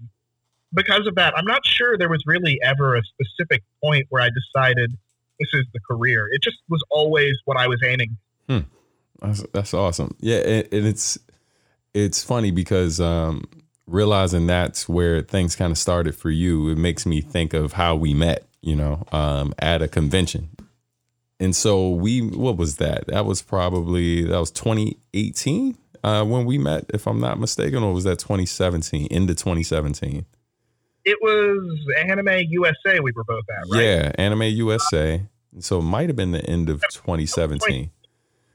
Because 0.73 1.05
of 1.05 1.15
that, 1.15 1.37
I'm 1.37 1.45
not 1.45 1.65
sure 1.65 1.97
there 1.97 2.09
was 2.09 2.23
really 2.25 2.59
ever 2.63 2.95
a 2.95 3.01
specific 3.03 3.61
point 3.83 4.07
where 4.09 4.23
I 4.23 4.29
decided 4.29 4.91
this 5.39 5.49
is 5.53 5.65
the 5.73 5.79
career. 5.79 6.27
It 6.31 6.41
just 6.41 6.57
was 6.69 6.83
always 6.89 7.35
what 7.45 7.57
I 7.57 7.67
was 7.67 7.79
aiming. 7.85 8.17
Hmm. 8.49 8.59
That's, 9.21 9.45
that's 9.53 9.73
awesome. 9.73 10.15
Yeah, 10.19 10.37
and, 10.37 10.67
and 10.73 10.87
it's 10.87 11.19
it's 11.93 12.23
funny 12.23 12.49
because 12.49 12.99
um, 12.99 13.43
realizing 13.87 14.47
that's 14.47 14.87
where 14.87 15.21
things 15.21 15.55
kind 15.55 15.71
of 15.71 15.77
started 15.77 16.15
for 16.15 16.29
you, 16.29 16.69
it 16.69 16.77
makes 16.77 17.05
me 17.05 17.21
think 17.21 17.53
of 17.53 17.73
how 17.73 17.95
we 17.95 18.13
met. 18.13 18.45
You 18.61 18.77
know, 18.77 19.03
um, 19.11 19.53
at 19.59 19.81
a 19.81 19.89
convention, 19.89 20.49
and 21.37 21.53
so 21.53 21.89
we. 21.89 22.21
What 22.21 22.55
was 22.55 22.77
that? 22.77 23.07
That 23.07 23.25
was 23.25 23.41
probably 23.41 24.23
that 24.23 24.39
was 24.39 24.51
2018 24.51 25.77
uh, 26.03 26.23
when 26.25 26.45
we 26.45 26.57
met, 26.57 26.85
if 26.93 27.07
I'm 27.07 27.19
not 27.19 27.39
mistaken, 27.39 27.81
or 27.81 27.93
was 27.93 28.03
that 28.03 28.19
2017? 28.19 29.07
Into 29.07 29.33
2017. 29.33 30.25
It 31.05 31.17
was 31.21 31.79
Anime 31.97 32.45
USA 32.49 32.99
we 32.99 33.11
were 33.11 33.23
both 33.23 33.43
at, 33.49 33.69
right? 33.69 33.83
Yeah, 33.83 34.11
Anime 34.17 34.43
USA. 34.43 35.21
So 35.59 35.79
it 35.79 35.83
might 35.83 36.09
have 36.09 36.15
been 36.15 36.31
the 36.31 36.45
end 36.45 36.69
of 36.69 36.81
2017. 36.91 37.91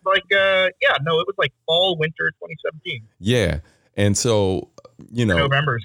Like, 0.04 0.22
uh, 0.32 0.68
yeah, 0.80 0.96
no, 1.02 1.20
it 1.20 1.26
was 1.26 1.34
like 1.36 1.52
fall, 1.66 1.96
winter 1.98 2.30
2017. 2.40 3.02
Yeah. 3.20 3.60
And 3.96 4.16
so, 4.16 4.70
you 5.10 5.26
know, 5.26 5.38
November. 5.38 5.78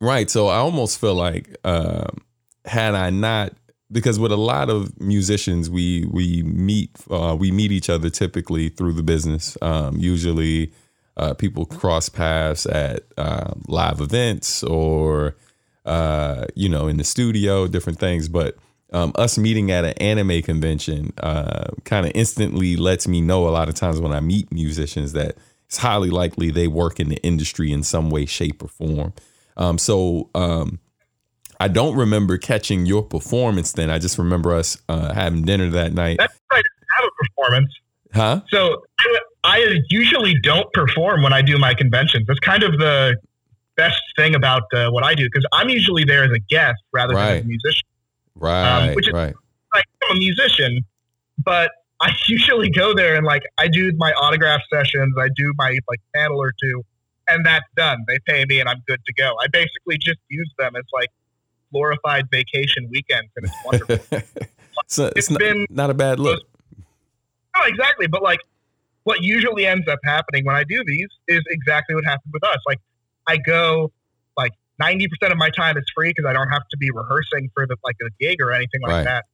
right. 0.00 0.30
So 0.30 0.48
I 0.48 0.56
almost 0.56 1.00
feel 1.00 1.14
like, 1.14 1.56
um, 1.64 2.18
had 2.64 2.94
I 2.94 3.10
not, 3.10 3.52
because 3.90 4.18
with 4.18 4.32
a 4.32 4.36
lot 4.36 4.68
of 4.68 5.00
musicians, 5.00 5.70
we 5.70 6.06
we 6.10 6.42
meet 6.42 6.90
uh, 7.10 7.36
we 7.38 7.50
meet 7.50 7.72
each 7.72 7.88
other 7.88 8.10
typically 8.10 8.68
through 8.68 8.94
the 8.94 9.02
business. 9.02 9.56
Um, 9.62 9.96
usually, 9.98 10.72
uh, 11.16 11.34
people 11.34 11.64
cross 11.66 12.08
paths 12.08 12.66
at 12.66 13.04
uh, 13.16 13.54
live 13.68 14.00
events 14.00 14.62
or 14.64 15.36
uh, 15.84 16.46
you 16.54 16.68
know 16.68 16.88
in 16.88 16.96
the 16.96 17.04
studio, 17.04 17.66
different 17.66 17.98
things. 17.98 18.28
But 18.28 18.56
um, 18.92 19.12
us 19.16 19.38
meeting 19.38 19.70
at 19.70 19.84
an 19.84 19.94
anime 19.94 20.42
convention 20.42 21.12
uh, 21.18 21.70
kind 21.84 22.06
of 22.06 22.12
instantly 22.14 22.76
lets 22.76 23.08
me 23.08 23.20
know 23.20 23.48
a 23.48 23.50
lot 23.50 23.68
of 23.68 23.74
times 23.74 24.00
when 24.00 24.12
I 24.12 24.20
meet 24.20 24.52
musicians 24.52 25.12
that 25.12 25.36
it's 25.66 25.78
highly 25.78 26.10
likely 26.10 26.50
they 26.50 26.68
work 26.68 27.00
in 27.00 27.08
the 27.08 27.16
industry 27.22 27.72
in 27.72 27.82
some 27.82 28.10
way, 28.10 28.26
shape, 28.26 28.62
or 28.62 28.68
form. 28.68 29.12
Um, 29.56 29.78
so 29.78 30.30
um, 30.34 30.78
I 31.58 31.68
don't 31.68 31.96
remember 31.96 32.38
catching 32.38 32.86
your 32.86 33.02
performance 33.02 33.72
then. 33.72 33.90
I 33.90 33.98
just 33.98 34.18
remember 34.18 34.54
us 34.54 34.78
uh, 34.88 35.12
having 35.12 35.42
dinner 35.42 35.68
that 35.70 35.92
night. 35.92 36.18
That's 36.18 36.38
right. 36.52 36.62
I 36.62 37.02
have 37.02 37.10
a 37.10 37.24
performance. 37.24 37.74
Huh? 38.14 38.40
So 38.48 38.82
I, 39.44 39.76
usually 39.90 40.34
don't 40.42 40.72
perform 40.72 41.22
when 41.22 41.32
I 41.32 41.42
do 41.42 41.58
my 41.58 41.74
conventions. 41.74 42.26
That's 42.26 42.40
kind 42.40 42.62
of 42.62 42.78
the 42.78 43.16
best 43.76 44.00
thing 44.16 44.34
about 44.34 44.62
uh, 44.72 44.90
what 44.90 45.04
I 45.04 45.14
do 45.14 45.24
because 45.24 45.46
I'm 45.52 45.68
usually 45.68 46.04
there 46.04 46.24
as 46.24 46.30
a 46.30 46.38
guest 46.38 46.82
rather 46.92 47.14
than 47.14 47.22
as 47.38 47.42
a 47.42 47.46
musician. 47.46 47.86
Right. 48.34 48.94
which 48.94 49.08
is- 49.08 49.14
right. 49.14 49.34
Like, 49.74 49.84
I'm 50.08 50.16
a 50.16 50.18
musician, 50.18 50.84
but 51.44 51.70
I 52.00 52.12
usually 52.28 52.70
go 52.70 52.94
there 52.94 53.14
and 53.16 53.24
like 53.26 53.42
I 53.58 53.68
do 53.68 53.92
my 53.96 54.12
autograph 54.12 54.60
sessions, 54.72 55.14
I 55.18 55.28
do 55.34 55.52
my 55.56 55.78
like 55.88 56.00
panel 56.14 56.38
or 56.40 56.52
two, 56.60 56.82
and 57.28 57.44
that's 57.44 57.64
done. 57.76 58.04
They 58.06 58.18
pay 58.26 58.44
me 58.44 58.60
and 58.60 58.68
I'm 58.68 58.82
good 58.86 59.00
to 59.06 59.12
go. 59.14 59.34
I 59.42 59.46
basically 59.52 59.98
just 59.98 60.18
use 60.28 60.50
them 60.58 60.76
as 60.76 60.84
like 60.92 61.08
glorified 61.72 62.28
vacation 62.30 62.88
weekends, 62.90 63.30
and 63.36 63.46
it's 63.46 63.54
wonderful. 63.64 64.18
so 64.86 65.06
it's 65.06 65.16
It's 65.16 65.30
not, 65.30 65.38
been- 65.40 65.66
not 65.70 65.90
a 65.90 65.94
bad 65.94 66.18
look. 66.20 66.42
No, 67.56 67.62
exactly. 67.64 68.06
But 68.06 68.22
like, 68.22 68.40
what 69.04 69.22
usually 69.22 69.66
ends 69.66 69.88
up 69.88 69.98
happening 70.04 70.44
when 70.44 70.56
I 70.56 70.64
do 70.64 70.82
these 70.86 71.08
is 71.26 71.42
exactly 71.48 71.94
what 71.94 72.04
happened 72.04 72.32
with 72.34 72.44
us. 72.44 72.58
Like, 72.66 72.80
I 73.26 73.38
go 73.38 73.90
like 74.36 74.52
ninety 74.78 75.08
percent 75.08 75.32
of 75.32 75.38
my 75.38 75.48
time 75.50 75.78
is 75.78 75.84
free 75.94 76.10
because 76.14 76.28
I 76.28 76.34
don't 76.34 76.48
have 76.50 76.68
to 76.70 76.76
be 76.76 76.90
rehearsing 76.90 77.50
for 77.54 77.66
the 77.66 77.76
like 77.82 77.96
a 78.02 78.10
gig 78.20 78.42
or 78.42 78.52
anything 78.52 78.82
like 78.82 78.90
Right. 78.90 79.04
that. 79.04 79.24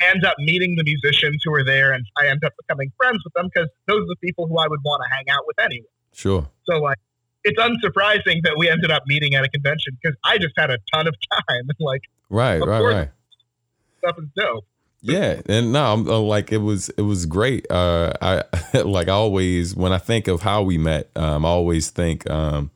End 0.00 0.24
up 0.24 0.36
meeting 0.38 0.76
the 0.76 0.84
musicians 0.84 1.42
who 1.44 1.52
are 1.54 1.64
there, 1.64 1.92
and 1.92 2.04
I 2.16 2.28
end 2.28 2.44
up 2.44 2.52
becoming 2.56 2.92
friends 2.96 3.18
with 3.24 3.32
them 3.34 3.50
because 3.52 3.68
those 3.86 4.02
are 4.02 4.08
the 4.08 4.16
people 4.16 4.46
who 4.46 4.58
I 4.58 4.68
would 4.68 4.80
want 4.84 5.02
to 5.02 5.08
hang 5.16 5.28
out 5.28 5.42
with 5.46 5.58
anyway. 5.60 5.86
Sure. 6.12 6.48
So 6.64 6.78
like. 6.78 6.98
It's 7.44 7.58
unsurprising 7.58 8.42
that 8.42 8.56
we 8.58 8.68
ended 8.68 8.90
up 8.90 9.04
meeting 9.06 9.34
at 9.36 9.44
a 9.44 9.48
convention 9.48 9.96
because 10.02 10.18
I 10.24 10.38
just 10.38 10.54
had 10.58 10.70
a 10.70 10.78
ton 10.92 11.06
of 11.06 11.14
time 11.32 11.68
and 11.68 11.76
like 11.78 12.02
Right. 12.28 12.58
Right. 12.58 12.80
Right. 12.80 13.08
stuff 13.98 14.18
is 14.18 14.26
dope. 14.36 14.64
Yeah, 15.00 15.40
and 15.46 15.72
no, 15.72 15.92
I'm 15.92 16.08
uh, 16.08 16.18
like 16.18 16.50
it 16.50 16.58
was 16.58 16.88
it 16.90 17.02
was 17.02 17.24
great. 17.24 17.70
Uh, 17.70 18.12
I 18.20 18.42
like 18.82 19.08
I 19.08 19.12
always 19.12 19.74
when 19.76 19.92
I 19.92 19.98
think 19.98 20.26
of 20.26 20.42
how 20.42 20.62
we 20.62 20.76
met, 20.76 21.10
um, 21.14 21.44
I 21.44 21.48
always 21.48 21.90
think 21.90 22.28
um, 22.28 22.72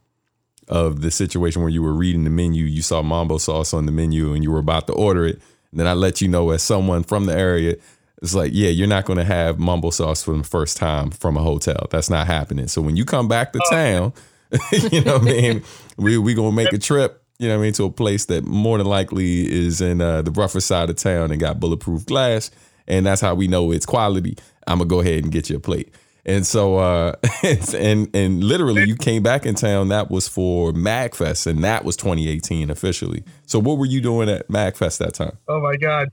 of 0.68 1.00
the 1.00 1.10
situation 1.10 1.62
where 1.62 1.70
you 1.70 1.82
were 1.82 1.92
reading 1.92 2.22
the 2.22 2.30
menu, 2.30 2.64
you 2.64 2.80
saw 2.80 3.02
mambo 3.02 3.38
sauce 3.38 3.74
on 3.74 3.86
the 3.86 3.92
menu, 3.92 4.34
and 4.34 4.44
you 4.44 4.52
were 4.52 4.60
about 4.60 4.86
to 4.86 4.92
order 4.92 5.26
it. 5.26 5.42
And 5.72 5.80
then 5.80 5.86
I 5.86 5.94
let 5.94 6.20
you 6.20 6.28
know 6.28 6.50
as 6.50 6.62
someone 6.62 7.02
from 7.02 7.26
the 7.26 7.36
area, 7.36 7.76
it's 8.22 8.34
like, 8.34 8.52
yeah, 8.54 8.68
you're 8.68 8.86
not 8.86 9.04
going 9.04 9.18
to 9.18 9.24
have 9.24 9.58
mumble 9.58 9.90
sauce 9.90 10.22
for 10.22 10.36
the 10.36 10.44
first 10.44 10.76
time 10.76 11.10
from 11.10 11.36
a 11.36 11.42
hotel. 11.42 11.88
That's 11.90 12.08
not 12.08 12.28
happening. 12.28 12.68
So 12.68 12.80
when 12.80 12.94
you 12.94 13.04
come 13.04 13.26
back 13.26 13.52
to 13.52 13.60
town, 13.70 14.12
you 14.92 15.02
know 15.02 15.14
what 15.14 15.22
I 15.22 15.24
mean, 15.24 15.62
we 15.96 16.18
we 16.18 16.34
gonna 16.34 16.52
make 16.52 16.72
a 16.72 16.78
trip. 16.78 17.22
You 17.38 17.48
know 17.48 17.56
what 17.56 17.62
I 17.62 17.64
mean 17.64 17.72
to 17.74 17.84
a 17.84 17.90
place 17.90 18.26
that 18.26 18.44
more 18.44 18.78
than 18.78 18.86
likely 18.86 19.50
is 19.50 19.80
in 19.80 20.00
uh, 20.00 20.22
the 20.22 20.30
rougher 20.30 20.60
side 20.60 20.90
of 20.90 20.96
town 20.96 21.30
and 21.30 21.40
got 21.40 21.58
bulletproof 21.58 22.04
glass, 22.06 22.50
and 22.86 23.06
that's 23.06 23.20
how 23.20 23.34
we 23.34 23.48
know 23.48 23.72
it's 23.72 23.86
quality. 23.86 24.36
I'm 24.66 24.78
gonna 24.78 24.88
go 24.88 25.00
ahead 25.00 25.24
and 25.24 25.32
get 25.32 25.48
you 25.48 25.56
a 25.56 25.60
plate. 25.60 25.92
And 26.24 26.46
so, 26.46 26.76
uh, 26.76 27.14
and 27.74 28.08
and 28.14 28.44
literally, 28.44 28.84
you 28.84 28.94
came 28.96 29.22
back 29.22 29.44
in 29.44 29.54
town. 29.56 29.88
That 29.88 30.10
was 30.10 30.28
for 30.28 30.72
Magfest, 30.72 31.46
and 31.48 31.64
that 31.64 31.84
was 31.84 31.96
2018 31.96 32.70
officially. 32.70 33.24
So, 33.46 33.58
what 33.58 33.78
were 33.78 33.86
you 33.86 34.00
doing 34.00 34.28
at 34.28 34.46
Magfest 34.48 34.98
that 34.98 35.14
time? 35.14 35.36
Oh 35.48 35.60
my 35.60 35.76
god, 35.76 36.08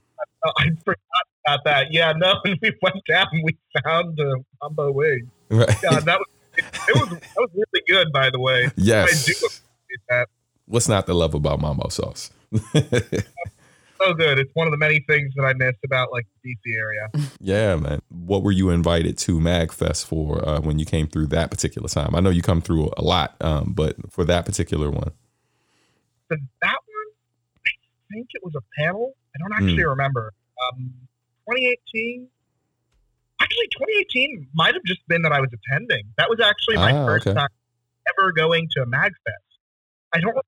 I 0.58 0.70
forgot 0.84 0.98
about 1.46 1.64
that. 1.66 1.94
Yeah, 1.94 2.14
no, 2.14 2.40
when 2.44 2.58
we 2.62 2.72
went 2.82 2.96
down, 3.08 3.28
we 3.44 3.56
found 3.84 4.18
the 4.18 4.44
combo 4.62 4.92
wig. 4.92 5.28
Right. 5.50 5.76
God, 5.82 6.06
that 6.06 6.18
was 6.20 6.28
it, 6.58 6.66
it 6.88 6.96
was 6.96 7.10
that 7.10 7.22
was 7.38 7.50
really 7.54 7.84
good, 7.88 8.12
by 8.12 8.32
the 8.32 8.40
way. 8.40 8.66
I 8.66 8.68
do 8.70 8.74
Yes. 8.78 9.12
appreciate 9.24 9.60
that. 10.10 10.28
What's 10.66 10.88
not 10.90 11.06
to 11.06 11.14
love 11.14 11.36
about 11.36 11.62
mambo 11.62 11.90
sauce? 11.90 12.32
So 14.02 14.14
good. 14.14 14.40
It's 14.40 14.52
one 14.54 14.68
of 14.68 14.72
the 14.72 14.78
many 14.78 15.04
things 15.08 15.34
that 15.36 15.44
I 15.44 15.54
miss 15.54 15.76
about 15.84 16.12
like 16.12 16.26
the 16.44 16.50
DC 16.52 16.78
area. 16.78 17.08
Yeah, 17.42 17.78
man. 17.78 18.02
What 18.10 18.44
were 18.44 18.52
you 18.52 18.70
invited 18.70 19.18
to 19.20 19.40
Magfest 19.40 20.06
for 20.06 20.48
uh, 20.48 20.60
when 20.60 20.78
you 20.78 20.86
came 20.86 21.08
through 21.08 21.28
that 21.28 21.50
particular 21.50 21.88
time? 21.88 22.14
I 22.14 22.20
know 22.20 22.30
you 22.30 22.42
come 22.42 22.62
through 22.62 22.92
a 22.98 23.02
lot, 23.02 23.36
um, 23.42 23.72
but 23.74 23.96
for 24.12 24.26
that 24.26 24.46
particular 24.46 24.90
one, 24.92 25.12
So 26.30 26.38
that 26.62 26.76
one, 26.76 27.10
I 27.66 27.70
think 28.14 28.28
it 28.34 28.42
was 28.44 28.54
a 28.56 28.82
panel. 28.82 29.14
I 29.36 29.40
don't 29.40 29.54
actually 29.54 29.84
Hmm. 29.84 29.90
remember. 29.90 30.34
Um, 30.74 30.94
2018. 31.50 32.28
Actually, 33.42 33.68
2018 33.72 34.48
might 34.54 34.74
have 34.74 34.84
just 34.86 35.02
been 35.08 35.22
that 35.22 35.32
I 35.32 35.40
was 35.40 35.50
attending. 35.54 36.04
That 36.18 36.30
was 36.30 36.40
actually 36.42 36.76
my 36.78 36.92
Ah, 36.92 37.06
first 37.06 37.26
okay. 37.28 37.34
time 37.40 37.48
ever 38.20 38.32
going 38.34 38.68
to 38.74 38.82
a 38.82 38.86
MagFest. 38.86 39.48
I 40.14 40.20
don't 40.20 40.36
know 40.36 40.42
if 40.42 40.46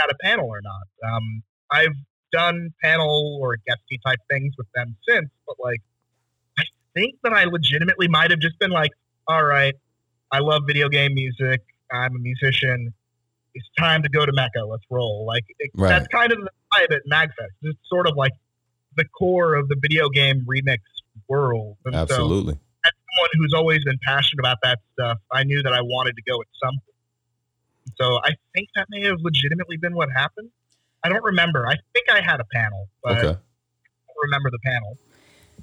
I 0.00 0.02
had 0.04 0.10
a 0.10 0.16
panel 0.22 0.46
or 0.46 0.60
not. 0.62 1.12
Um, 1.12 1.42
I've 1.70 1.94
done 2.32 2.72
panel 2.82 3.38
or 3.40 3.56
guesty 3.66 4.00
type 4.04 4.18
things 4.30 4.54
with 4.56 4.66
them 4.74 4.96
since, 5.08 5.28
but 5.46 5.56
like, 5.62 5.80
I 6.58 6.64
think 6.94 7.16
that 7.22 7.32
I 7.32 7.44
legitimately 7.44 8.08
might 8.08 8.30
have 8.30 8.40
just 8.40 8.58
been 8.58 8.70
like, 8.70 8.90
all 9.28 9.44
right, 9.44 9.74
I 10.30 10.38
love 10.38 10.62
video 10.66 10.88
game 10.88 11.14
music. 11.14 11.60
I'm 11.92 12.16
a 12.16 12.18
musician. 12.18 12.92
It's 13.54 13.68
time 13.78 14.02
to 14.02 14.08
go 14.08 14.24
to 14.24 14.32
Mecca. 14.32 14.64
Let's 14.66 14.84
roll. 14.90 15.26
Like, 15.26 15.44
it, 15.58 15.70
Right. 15.74 15.90
that's 15.90 16.08
kind 16.08 16.32
of 16.32 16.38
the 16.38 16.50
vibe 16.74 16.94
at 16.96 17.02
MagFest. 17.10 17.50
It's 17.62 17.78
sort 17.88 18.08
of 18.08 18.16
like 18.16 18.32
the 18.96 19.04
core 19.04 19.54
of 19.54 19.68
the 19.68 19.76
video 19.80 20.08
game 20.08 20.46
remix 20.48 20.78
world. 21.28 21.76
And 21.84 21.94
so 21.94 22.00
absolutely. 22.00 22.54
as 22.84 22.92
someone 23.14 23.30
who's 23.34 23.52
always 23.54 23.84
been 23.84 23.98
passionate 24.02 24.40
about 24.40 24.58
that 24.62 24.78
stuff, 24.94 25.18
I 25.30 25.44
knew 25.44 25.62
that 25.62 25.72
I 25.72 25.82
wanted 25.82 26.16
to 26.16 26.22
go 26.22 26.40
at 26.40 26.46
some 26.62 26.74
point. 26.74 27.96
So 28.00 28.18
I 28.24 28.30
think 28.54 28.68
that 28.74 28.86
may 28.90 29.04
have 29.04 29.18
legitimately 29.20 29.76
been 29.76 29.94
what 29.94 30.08
happened. 30.14 30.50
I 31.04 31.08
don't 31.08 31.24
remember. 31.24 31.66
I 31.66 31.76
think 31.94 32.10
I 32.10 32.20
had 32.20 32.40
a 32.40 32.44
panel, 32.52 32.88
but 33.02 33.12
I 33.12 33.18
Okay. 33.18 33.22
don't 33.32 34.22
remember 34.22 34.50
the 34.50 34.58
panel. 34.64 34.98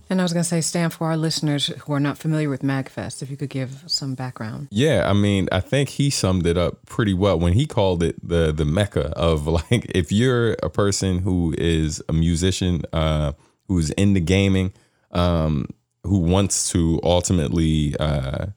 And 0.09 0.19
I 0.19 0.23
was 0.23 0.33
going 0.33 0.43
to 0.43 0.49
say, 0.49 0.61
Stan, 0.61 0.89
for 0.89 1.05
our 1.07 1.17
listeners 1.17 1.67
who 1.67 1.93
are 1.93 1.99
not 1.99 2.17
familiar 2.17 2.49
with 2.49 2.61
MagFest, 2.63 3.21
if 3.21 3.29
you 3.29 3.37
could 3.37 3.49
give 3.49 3.83
some 3.85 4.15
background. 4.15 4.67
Yeah, 4.71 5.07
I 5.07 5.13
mean, 5.13 5.47
I 5.51 5.59
think 5.59 5.89
he 5.89 6.09
summed 6.09 6.47
it 6.47 6.57
up 6.57 6.85
pretty 6.87 7.13
well 7.13 7.39
when 7.39 7.53
he 7.53 7.67
called 7.67 8.01
it 8.01 8.15
the 8.27 8.51
the 8.51 8.65
mecca 8.65 9.09
of 9.15 9.45
like 9.71 9.85
if 9.93 10.11
you're 10.11 10.53
a 10.63 10.69
person 10.69 11.19
who 11.19 11.53
is 11.57 12.01
a 12.09 12.13
musician, 12.13 12.81
uh, 12.91 13.33
who's 13.67 13.91
into 13.91 14.19
gaming, 14.19 14.73
um, 15.11 15.67
who 16.03 16.17
wants 16.17 16.71
to 16.71 16.99
ultimately, 17.03 17.95
uh, 17.99 18.47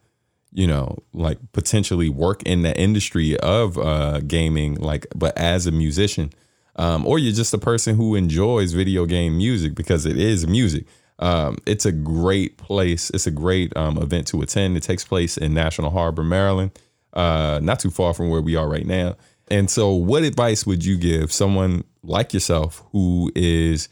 you 0.52 0.66
know, 0.66 0.96
like 1.12 1.38
potentially 1.52 2.08
work 2.08 2.42
in 2.44 2.62
the 2.62 2.74
industry 2.78 3.38
of 3.40 3.76
uh, 3.76 4.20
gaming, 4.20 4.74
like, 4.76 5.06
but 5.14 5.36
as 5.36 5.66
a 5.66 5.70
musician, 5.70 6.32
um, 6.76 7.06
or 7.06 7.18
you're 7.18 7.34
just 7.34 7.52
a 7.54 7.58
person 7.58 7.96
who 7.96 8.14
enjoys 8.14 8.72
video 8.72 9.06
game 9.06 9.36
music 9.36 9.74
because 9.74 10.06
it 10.06 10.16
is 10.16 10.46
music. 10.46 10.86
Um, 11.18 11.58
it's 11.66 11.86
a 11.86 11.92
great 11.92 12.56
place. 12.56 13.10
It's 13.10 13.26
a 13.26 13.30
great 13.30 13.76
um, 13.76 13.98
event 13.98 14.26
to 14.28 14.42
attend. 14.42 14.76
It 14.76 14.82
takes 14.82 15.04
place 15.04 15.36
in 15.36 15.54
National 15.54 15.90
Harbor, 15.90 16.24
Maryland, 16.24 16.72
uh, 17.12 17.60
not 17.62 17.80
too 17.80 17.90
far 17.90 18.14
from 18.14 18.30
where 18.30 18.40
we 18.40 18.56
are 18.56 18.68
right 18.68 18.86
now. 18.86 19.16
And 19.48 19.70
so, 19.70 19.92
what 19.92 20.22
advice 20.22 20.66
would 20.66 20.84
you 20.84 20.96
give 20.96 21.30
someone 21.30 21.84
like 22.02 22.32
yourself 22.32 22.82
who 22.92 23.30
is 23.34 23.88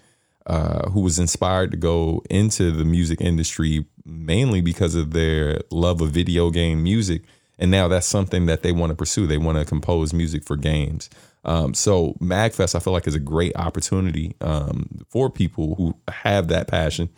uh, 0.47 0.89
who 0.91 1.01
was 1.01 1.19
inspired 1.19 1.71
to 1.71 1.77
go 1.77 2.23
into 2.31 2.73
the 2.73 2.85
music 2.85 3.21
industry 3.21 3.85
mainly 4.05 4.61
because 4.61 4.95
of 4.95 5.13
their 5.13 5.61
love 5.71 6.01
of 6.01 6.11
video 6.11 6.51
game 6.51 6.83
music, 6.83 7.23
and 7.59 7.71
now 7.71 7.89
that's 7.89 8.07
something 8.07 8.47
that 8.47 8.63
they 8.63 8.73
want 8.73 8.91
to 8.91 8.97
pursue. 8.97 9.27
They 9.27 9.39
want 9.39 9.59
to 9.59 9.65
compose 9.65 10.13
music 10.13 10.43
for 10.43 10.57
games. 10.57 11.11
Um, 11.45 11.73
so 11.73 12.15
Magfest, 12.21 12.75
I 12.75 12.81
feel 12.81 12.93
like 12.93 13.07
is 13.07 13.15
a 13.15 13.21
great 13.21 13.57
opportunity 13.57 14.37
um, 14.41 14.89
for 15.09 15.31
people 15.31 15.75
who 15.77 15.97
have 16.09 16.49
that 16.49 16.69
passion. 16.69 17.09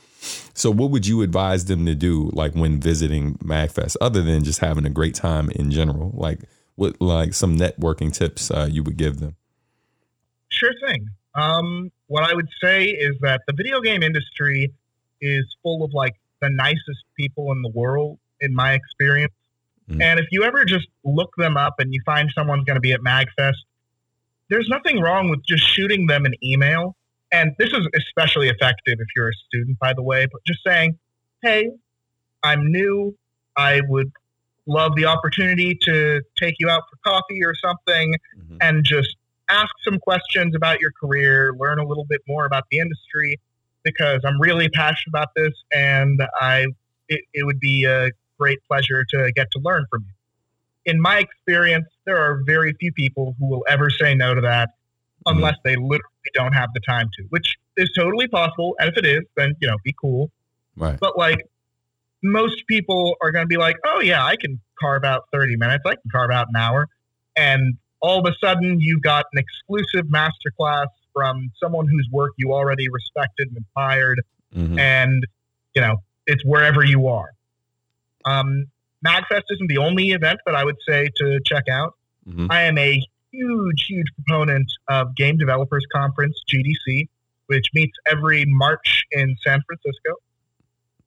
So 0.55 0.71
what 0.71 0.91
would 0.91 1.07
you 1.07 1.23
advise 1.23 1.65
them 1.65 1.87
to 1.87 1.95
do, 1.95 2.31
like 2.33 2.55
when 2.55 2.81
visiting 2.81 3.35
Magfest, 3.39 3.97
other 4.01 4.23
than 4.23 4.45
just 4.45 4.61
having 4.61 4.87
a 4.87 4.91
great 4.91 5.15
time 5.15 5.51
in 5.51 5.71
general? 5.71 6.13
Like 6.15 6.41
what, 6.77 7.01
like 7.01 7.35
some 7.35 7.57
networking 7.57 8.13
tips 8.13 8.51
uh, 8.51 8.69
you 8.71 8.83
would 8.85 8.97
give 8.97 9.19
them? 9.19 9.35
Sure 10.49 10.73
thing. 10.87 11.09
Um, 11.35 11.91
what 12.07 12.23
I 12.31 12.35
would 12.35 12.49
say 12.63 12.85
is 12.85 13.17
that 13.23 13.43
the 13.47 13.55
video 13.55 13.81
game 13.81 14.03
industry 14.03 14.73
is 15.21 15.45
full 15.63 15.83
of 15.83 15.93
like 15.93 16.15
the 16.41 16.51
nicest 16.51 17.05
people 17.17 17.51
in 17.53 17.63
the 17.63 17.71
world, 17.71 18.19
in 18.41 18.55
my 18.55 18.75
experience. 18.75 19.33
Mm. 19.89 20.03
And 20.03 20.21
if 20.21 20.27
you 20.31 20.45
ever 20.45 20.65
just 20.65 20.87
look 21.05 21.35
them 21.37 21.57
up 21.57 21.77
and 21.79 21.93
you 21.93 22.01
find 22.05 22.31
someone's 22.35 22.65
going 22.65 22.77
to 22.77 22.81
be 22.81 22.93
at 22.93 23.01
Magfest, 23.01 23.55
there's 24.53 24.69
nothing 24.69 25.01
wrong 25.01 25.31
with 25.31 25.41
just 25.47 25.67
shooting 25.67 26.07
them 26.07 26.27
an 26.27 26.35
email. 26.45 26.95
And 27.33 27.53
this 27.59 27.71
is 27.73 27.89
especially 27.97 28.51
effective 28.51 28.99
if 29.01 29.07
you're 29.17 29.31
a 29.31 29.35
student, 29.47 29.79
by 29.79 29.95
the 29.95 30.03
way, 30.03 30.27
but 30.31 30.45
just 30.47 30.61
saying, 30.63 30.99
hey, 31.43 31.71
I'm 32.43 32.71
new. 32.71 33.17
I 33.57 33.81
would 33.89 34.13
love 34.67 34.95
the 34.95 35.07
opportunity 35.07 35.79
to 35.85 36.21
take 36.39 36.57
you 36.59 36.69
out 36.69 36.83
for 36.91 36.99
coffee 37.11 37.43
or 37.43 37.55
something 37.55 38.15
mm-hmm. 38.39 38.57
and 38.61 38.85
just 38.85 39.17
ask 39.49 39.71
some 39.83 39.99
questions 39.99 40.55
about 40.55 40.81
your 40.81 40.93
career, 41.01 41.55
learn 41.59 41.79
a 41.79 41.87
little 41.87 42.05
bit 42.05 42.21
more 42.29 42.45
about 42.45 42.65
the 42.71 42.79
industry 42.79 43.41
because 43.85 44.21
I'm 44.23 44.39
really 44.39 44.69
passionate 44.69 45.09
about 45.09 45.29
this 45.35 45.55
and 45.73 46.21
I 46.41 46.67
it, 47.09 47.23
it 47.33 47.47
would 47.47 47.59
be 47.59 47.87
a 47.87 48.11
great 48.39 48.59
pleasure 48.69 49.05
to 49.13 49.33
get 49.33 49.51
to 49.53 49.59
learn 49.61 49.87
from 49.91 50.03
you 50.03 50.13
in 50.85 51.01
my 51.01 51.19
experience, 51.19 51.87
there 52.05 52.19
are 52.19 52.43
very 52.45 52.75
few 52.75 52.93
people 52.93 53.37
who 53.39 53.47
will 53.47 53.65
ever 53.69 53.91
say 53.91 54.15
no 54.15 54.35
to 54.35 54.41
that 54.41 54.69
mm-hmm. 54.69 55.37
unless 55.37 55.57
they 55.65 55.77
literally 55.77 56.03
don't 56.35 56.53
have 56.53 56.71
the 56.75 56.81
time 56.81 57.09
to, 57.19 57.25
which 57.31 57.57
is 57.77 57.91
totally 57.97 58.29
possible. 58.29 58.75
And 58.79 58.91
if 58.91 58.97
it 58.97 59.07
is, 59.07 59.23
then, 59.37 59.55
you 59.61 59.69
know, 59.69 59.77
be 59.85 59.95
cool. 60.01 60.31
Right. 60.77 60.99
But 60.99 61.19
like 61.19 61.47
most 62.23 62.67
people 62.67 63.17
are 63.21 63.33
going 63.33 63.45
to 63.45 63.49
be 63.49 63.57
like, 63.57 63.77
oh, 63.85 64.01
yeah, 64.01 64.25
I 64.25 64.37
can 64.37 64.61
carve 64.81 65.05
out 65.05 65.25
30 65.33 65.57
minutes. 65.57 65.83
I 65.87 65.95
can 65.95 66.11
carve 66.11 66.31
out 66.31 66.49
an 66.49 66.57
hour. 66.57 66.89
And 67.37 67.77
all 68.01 68.19
of 68.19 68.27
a 68.27 68.35
sudden, 68.45 68.81
you've 68.81 69.03
got 69.03 69.27
an 69.33 69.43
exclusive 69.43 70.07
masterclass 70.07 70.87
from 71.13 71.51
someone 71.61 71.87
whose 71.89 72.09
work 72.11 72.33
you 72.37 72.53
already 72.53 72.89
respected 72.89 73.49
and 73.49 73.59
admired. 73.59 74.23
Mm-hmm. 74.55 74.79
And, 74.79 75.27
you 75.75 75.83
know, 75.83 75.97
it's 76.27 76.45
wherever 76.45 76.85
you 76.85 77.09
are. 77.09 77.31
Um, 78.25 78.67
MagFest 79.07 79.43
isn't 79.51 79.69
the 79.69 79.79
only 79.79 80.11
event 80.11 80.41
that 80.47 80.55
I 80.55 80.65
would 80.65 80.77
say 80.89 81.09
to 81.17 81.41
check 81.45 81.65
out. 81.69 81.95
Mm-hmm. 82.29 82.47
I 82.51 82.63
am 82.63 82.79
a 82.79 83.03
huge, 83.33 83.87
huge 83.89 84.07
proponent 84.17 84.71
of 84.89 85.15
Game 85.17 85.37
Developers 85.39 85.85
Conference, 85.93 86.41
GDC, 86.49 87.09
which 87.47 87.67
meets 87.75 87.97
every 88.07 88.45
March 88.47 89.05
in 89.11 89.37
San 89.45 89.63
Francisco. 89.67 90.17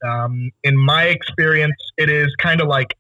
Um, 0.05 0.51
in 0.63 0.77
my 0.77 1.05
experience, 1.05 1.75
it 1.97 2.10
is 2.10 2.36
kind 2.36 2.62
of 2.62 2.67
like 2.67 2.95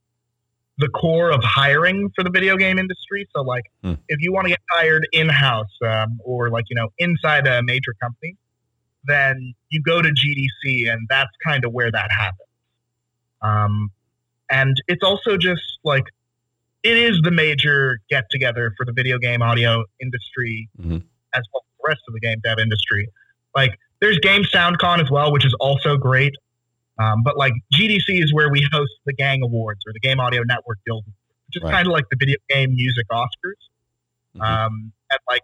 the 0.77 0.89
core 0.89 1.31
of 1.31 1.41
hiring 1.43 2.11
for 2.15 2.23
the 2.23 2.29
video 2.29 2.57
game 2.57 2.77
industry. 2.77 3.27
So, 3.35 3.41
like, 3.41 3.65
mm. 3.83 3.97
if 4.07 4.19
you 4.21 4.33
want 4.33 4.45
to 4.45 4.49
get 4.49 4.61
hired 4.71 5.07
in 5.11 5.29
house 5.29 5.71
um, 5.85 6.19
or, 6.23 6.49
like, 6.49 6.65
you 6.69 6.75
know, 6.75 6.89
inside 6.97 7.47
a 7.47 7.61
major 7.63 7.93
company, 8.01 8.35
then 9.05 9.53
you 9.69 9.81
go 9.81 10.01
to 10.01 10.09
GDC, 10.09 10.91
and 10.91 11.07
that's 11.09 11.31
kind 11.45 11.63
of 11.63 11.71
where 11.71 11.91
that 11.91 12.09
happens. 12.11 12.49
Um, 13.41 13.91
and 14.49 14.81
it's 14.87 15.03
also 15.03 15.37
just 15.37 15.79
like 15.83 16.05
it 16.83 16.97
is 16.97 17.19
the 17.23 17.31
major 17.31 17.99
get 18.09 18.25
together 18.29 18.73
for 18.77 18.85
the 18.85 18.93
video 18.93 19.17
game 19.17 19.41
audio 19.41 19.83
industry 19.99 20.69
mm-hmm. 20.79 20.97
as 21.33 21.43
well 21.53 21.63
as 21.63 21.77
the 21.79 21.87
rest 21.87 22.01
of 22.07 22.13
the 22.13 22.19
game 22.19 22.39
dev 22.43 22.59
industry. 22.59 23.09
Like 23.55 23.79
there's 24.01 24.19
Game 24.19 24.43
SoundCon 24.43 25.01
as 25.01 25.09
well, 25.09 25.31
which 25.31 25.45
is 25.45 25.55
also 25.59 25.97
great. 25.97 26.35
Um, 26.99 27.23
but 27.23 27.37
like 27.37 27.53
GDC 27.73 28.23
is 28.23 28.33
where 28.33 28.49
we 28.49 28.65
host 28.71 28.91
the 29.05 29.13
Gang 29.13 29.41
Awards 29.41 29.81
or 29.87 29.93
the 29.93 29.99
Game 29.99 30.19
Audio 30.19 30.43
Network 30.43 30.77
Guild, 30.85 31.03
which 31.47 31.57
is 31.57 31.63
right. 31.63 31.71
kind 31.71 31.87
of 31.87 31.93
like 31.93 32.05
the 32.09 32.17
video 32.17 32.37
game 32.49 32.75
music 32.75 33.05
Oscars. 33.11 33.25
Mm-hmm. 34.35 34.41
Um, 34.41 34.91
and 35.09 35.19
like 35.27 35.41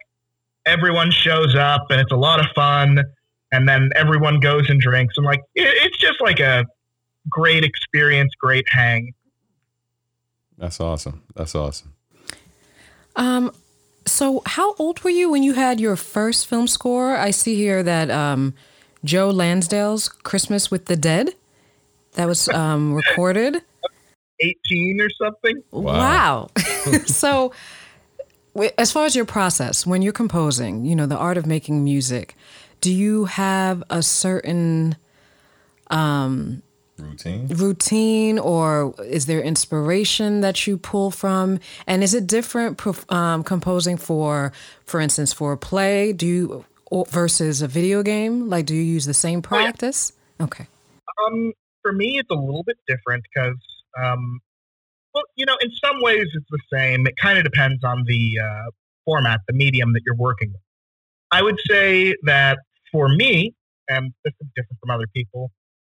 everyone 0.65 1.11
shows 1.11 1.55
up 1.55 1.87
and 1.89 1.99
it's 1.99 2.11
a 2.11 2.17
lot 2.17 2.39
of 2.39 2.47
fun, 2.53 3.03
and 3.51 3.67
then 3.67 3.89
everyone 3.95 4.39
goes 4.39 4.69
and 4.69 4.79
drinks 4.79 5.15
and 5.17 5.25
like 5.25 5.39
it, 5.55 5.67
it's 5.83 5.97
just 5.97 6.21
like 6.21 6.39
a 6.39 6.65
great 7.29 7.63
experience, 7.63 8.33
great 8.39 8.65
hang. 8.69 9.13
That's 10.57 10.79
awesome. 10.79 11.23
That's 11.35 11.55
awesome. 11.55 11.93
Um, 13.15 13.51
so 14.05 14.41
how 14.45 14.75
old 14.75 15.03
were 15.03 15.09
you 15.09 15.29
when 15.31 15.43
you 15.43 15.53
had 15.53 15.79
your 15.79 15.95
first 15.95 16.47
film 16.47 16.67
score? 16.67 17.15
I 17.15 17.31
see 17.31 17.55
here 17.55 17.83
that 17.83 18.09
um, 18.09 18.53
Joe 19.03 19.29
Lansdale's 19.29 20.09
"Christmas 20.09 20.71
with 20.71 20.85
the 20.85 20.95
Dead" 20.95 21.35
that 22.13 22.27
was 22.27 22.47
um, 22.49 22.93
recorded. 23.07 23.61
18 24.39 25.01
or 25.01 25.09
something. 25.09 25.63
Wow. 25.71 25.83
wow. 25.83 26.49
so, 27.05 27.53
as 28.77 28.91
far 28.91 29.05
as 29.05 29.15
your 29.15 29.25
process, 29.25 29.85
when 29.85 30.01
you're 30.01 30.13
composing, 30.13 30.83
you 30.83 30.95
know, 30.95 31.05
the 31.05 31.17
art 31.17 31.37
of 31.37 31.45
making 31.45 31.83
music, 31.83 32.35
do 32.81 32.91
you 32.91 33.25
have 33.25 33.83
a 33.89 34.01
certain 34.01 34.95
um, 35.91 36.63
routine? 37.01 37.47
Routine 37.47 38.39
or 38.39 38.93
is 39.03 39.25
there 39.25 39.41
inspiration 39.41 40.41
that 40.41 40.67
you 40.67 40.77
pull 40.77 41.11
from? 41.11 41.59
And 41.87 42.03
is 42.03 42.13
it 42.13 42.27
different 42.27 42.81
um, 43.11 43.43
composing 43.43 43.97
for 43.97 44.51
for 44.85 44.99
instance 44.99 45.33
for 45.33 45.53
a 45.53 45.57
play? 45.57 46.13
Do 46.13 46.27
you 46.27 46.65
versus 47.09 47.61
a 47.61 47.67
video 47.67 48.03
game? 48.03 48.49
Like 48.49 48.65
do 48.65 48.75
you 48.75 48.81
use 48.81 49.05
the 49.05 49.13
same 49.13 49.41
practice 49.41 50.13
oh, 50.13 50.15
yeah. 50.39 50.45
okay. 50.45 50.67
Um 51.25 51.53
for 51.81 51.91
me 51.91 52.19
it's 52.19 52.29
a 52.29 52.35
little 52.35 52.63
bit 52.63 52.77
different 52.87 53.23
because 53.33 53.57
um 54.01 54.39
well 55.13 55.23
you 55.35 55.45
know 55.45 55.57
in 55.61 55.71
some 55.83 56.01
ways 56.01 56.27
it's 56.33 56.45
the 56.49 56.59
same. 56.71 57.07
It 57.07 57.15
kind 57.17 57.37
of 57.37 57.43
depends 57.43 57.83
on 57.83 58.03
the 58.05 58.39
uh, 58.43 58.71
format 59.05 59.41
the 59.47 59.53
medium 59.53 59.93
that 59.93 60.01
you're 60.05 60.15
working 60.15 60.51
with. 60.51 60.61
I 61.31 61.41
would 61.41 61.59
say 61.69 62.15
that 62.23 62.59
for 62.91 63.07
me 63.09 63.53
and 63.87 64.13
this 64.23 64.33
is 64.41 64.47
different 64.55 64.79
from 64.79 64.91
other 64.91 65.07
people 65.13 65.51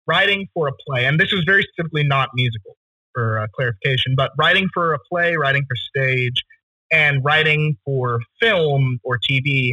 writing 0.06 0.48
for 0.54 0.68
a 0.68 0.72
play, 0.86 1.04
and 1.06 1.18
this 1.18 1.32
is 1.32 1.44
very 1.46 1.66
simply 1.76 2.04
not 2.04 2.30
musical 2.34 2.76
for 3.14 3.38
uh, 3.38 3.46
clarification, 3.54 4.14
but 4.16 4.32
writing 4.38 4.68
for 4.74 4.92
a 4.92 4.98
play, 5.10 5.36
writing 5.36 5.64
for 5.68 5.76
stage, 5.76 6.42
and 6.92 7.24
writing 7.24 7.76
for 7.84 8.20
film 8.40 8.98
or 9.04 9.18
TV 9.18 9.72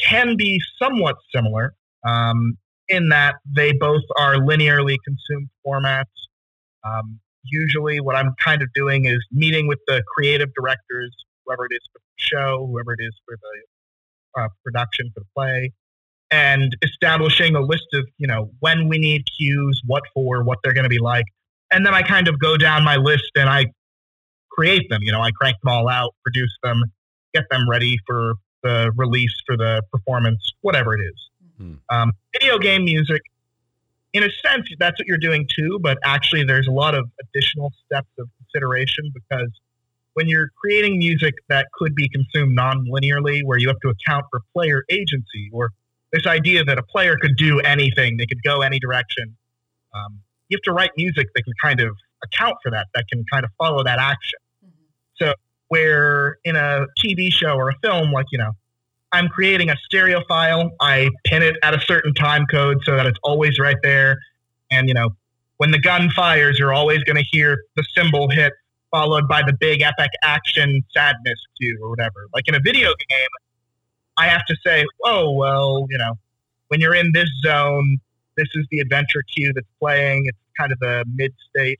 can 0.00 0.36
be 0.36 0.60
somewhat 0.78 1.16
similar 1.34 1.74
um, 2.06 2.56
in 2.88 3.08
that 3.08 3.36
they 3.54 3.72
both 3.72 4.02
are 4.18 4.34
linearly 4.34 4.96
consumed 5.04 5.48
formats. 5.66 6.04
Um, 6.84 7.20
usually, 7.44 8.00
what 8.00 8.16
I'm 8.16 8.34
kind 8.42 8.62
of 8.62 8.68
doing 8.74 9.06
is 9.06 9.24
meeting 9.32 9.66
with 9.66 9.78
the 9.86 10.02
creative 10.14 10.50
directors, 10.54 11.14
whoever 11.44 11.66
it 11.66 11.74
is 11.74 11.80
for 11.92 11.98
the 11.98 12.22
show, 12.22 12.66
whoever 12.70 12.92
it 12.92 13.02
is 13.02 13.14
for 13.24 13.36
the 13.36 14.42
uh, 14.42 14.48
production 14.64 15.10
for 15.14 15.20
the 15.20 15.26
play, 15.34 15.72
and 16.34 16.76
establishing 16.82 17.54
a 17.54 17.60
list 17.60 17.86
of, 17.92 18.08
you 18.18 18.26
know, 18.26 18.50
when 18.58 18.88
we 18.88 18.98
need 18.98 19.24
cues, 19.38 19.80
what 19.86 20.02
for, 20.12 20.42
what 20.42 20.58
they're 20.64 20.72
going 20.72 20.84
to 20.84 20.90
be 20.90 20.98
like. 20.98 21.26
And 21.70 21.86
then 21.86 21.94
I 21.94 22.02
kind 22.02 22.26
of 22.26 22.40
go 22.40 22.56
down 22.56 22.82
my 22.82 22.96
list 22.96 23.30
and 23.36 23.48
I 23.48 23.66
create 24.50 24.90
them. 24.90 25.00
You 25.02 25.12
know, 25.12 25.20
I 25.20 25.30
crank 25.30 25.56
them 25.62 25.72
all 25.72 25.88
out, 25.88 26.12
produce 26.24 26.52
them, 26.64 26.82
get 27.34 27.44
them 27.52 27.70
ready 27.70 27.98
for 28.04 28.34
the 28.64 28.90
release, 28.96 29.32
for 29.46 29.56
the 29.56 29.82
performance, 29.92 30.50
whatever 30.62 30.94
it 30.94 31.02
is. 31.02 31.30
Mm-hmm. 31.60 31.96
Um, 31.96 32.12
video 32.32 32.58
game 32.58 32.84
music, 32.84 33.22
in 34.12 34.24
a 34.24 34.30
sense, 34.44 34.68
that's 34.80 34.98
what 34.98 35.06
you're 35.06 35.18
doing 35.18 35.46
too, 35.56 35.78
but 35.80 35.98
actually 36.04 36.42
there's 36.42 36.66
a 36.66 36.72
lot 36.72 36.96
of 36.96 37.08
additional 37.22 37.72
steps 37.84 38.10
of 38.18 38.28
consideration 38.38 39.12
because 39.14 39.50
when 40.14 40.26
you're 40.26 40.48
creating 40.60 40.98
music 40.98 41.34
that 41.48 41.66
could 41.74 41.94
be 41.94 42.08
consumed 42.08 42.56
non-linearly, 42.56 43.44
where 43.44 43.58
you 43.58 43.68
have 43.68 43.78
to 43.80 43.88
account 43.88 44.24
for 44.32 44.40
player 44.52 44.84
agency 44.90 45.48
or 45.52 45.70
this 46.14 46.26
idea 46.26 46.62
that 46.64 46.78
a 46.78 46.82
player 46.82 47.16
could 47.20 47.36
do 47.36 47.58
anything, 47.60 48.16
they 48.16 48.26
could 48.26 48.42
go 48.44 48.62
any 48.62 48.78
direction. 48.78 49.36
Um, 49.92 50.20
you 50.48 50.56
have 50.56 50.62
to 50.62 50.72
write 50.72 50.92
music 50.96 51.26
that 51.34 51.42
can 51.42 51.52
kind 51.60 51.80
of 51.80 51.96
account 52.22 52.56
for 52.62 52.70
that, 52.70 52.86
that 52.94 53.06
can 53.10 53.24
kind 53.32 53.44
of 53.44 53.50
follow 53.58 53.82
that 53.82 53.98
action. 53.98 54.38
Mm-hmm. 54.64 55.24
So, 55.24 55.34
where 55.68 56.38
in 56.44 56.54
a 56.54 56.86
TV 57.04 57.32
show 57.32 57.56
or 57.56 57.70
a 57.70 57.74
film, 57.82 58.12
like, 58.12 58.26
you 58.30 58.38
know, 58.38 58.52
I'm 59.10 59.28
creating 59.28 59.70
a 59.70 59.76
stereo 59.84 60.22
file. 60.28 60.70
I 60.80 61.10
pin 61.24 61.42
it 61.42 61.56
at 61.64 61.74
a 61.74 61.80
certain 61.80 62.14
time 62.14 62.46
code 62.46 62.78
so 62.84 62.94
that 62.96 63.06
it's 63.06 63.18
always 63.24 63.58
right 63.58 63.78
there. 63.82 64.18
And, 64.70 64.86
you 64.88 64.94
know, 64.94 65.10
when 65.56 65.72
the 65.72 65.80
gun 65.80 66.10
fires, 66.10 66.58
you're 66.58 66.72
always 66.72 67.02
going 67.04 67.16
to 67.16 67.24
hear 67.28 67.64
the 67.76 67.84
cymbal 67.94 68.28
hit 68.28 68.52
followed 68.92 69.26
by 69.26 69.42
the 69.42 69.52
big 69.52 69.82
epic 69.82 70.10
action 70.22 70.84
sadness 70.92 71.40
cue 71.58 71.76
or 71.82 71.90
whatever. 71.90 72.28
Like 72.32 72.46
in 72.46 72.54
a 72.54 72.60
video 72.60 72.88
game, 73.08 73.28
I 74.16 74.26
have 74.28 74.44
to 74.46 74.56
say, 74.64 74.84
oh, 75.04 75.32
well, 75.32 75.86
you 75.90 75.98
know, 75.98 76.14
when 76.68 76.80
you're 76.80 76.94
in 76.94 77.10
this 77.12 77.28
zone, 77.44 77.98
this 78.36 78.48
is 78.54 78.66
the 78.70 78.80
adventure 78.80 79.22
cue 79.36 79.52
that's 79.54 79.66
playing. 79.80 80.24
It's 80.26 80.38
kind 80.58 80.72
of 80.72 80.78
the 80.80 81.04
mid 81.14 81.32
state. 81.50 81.78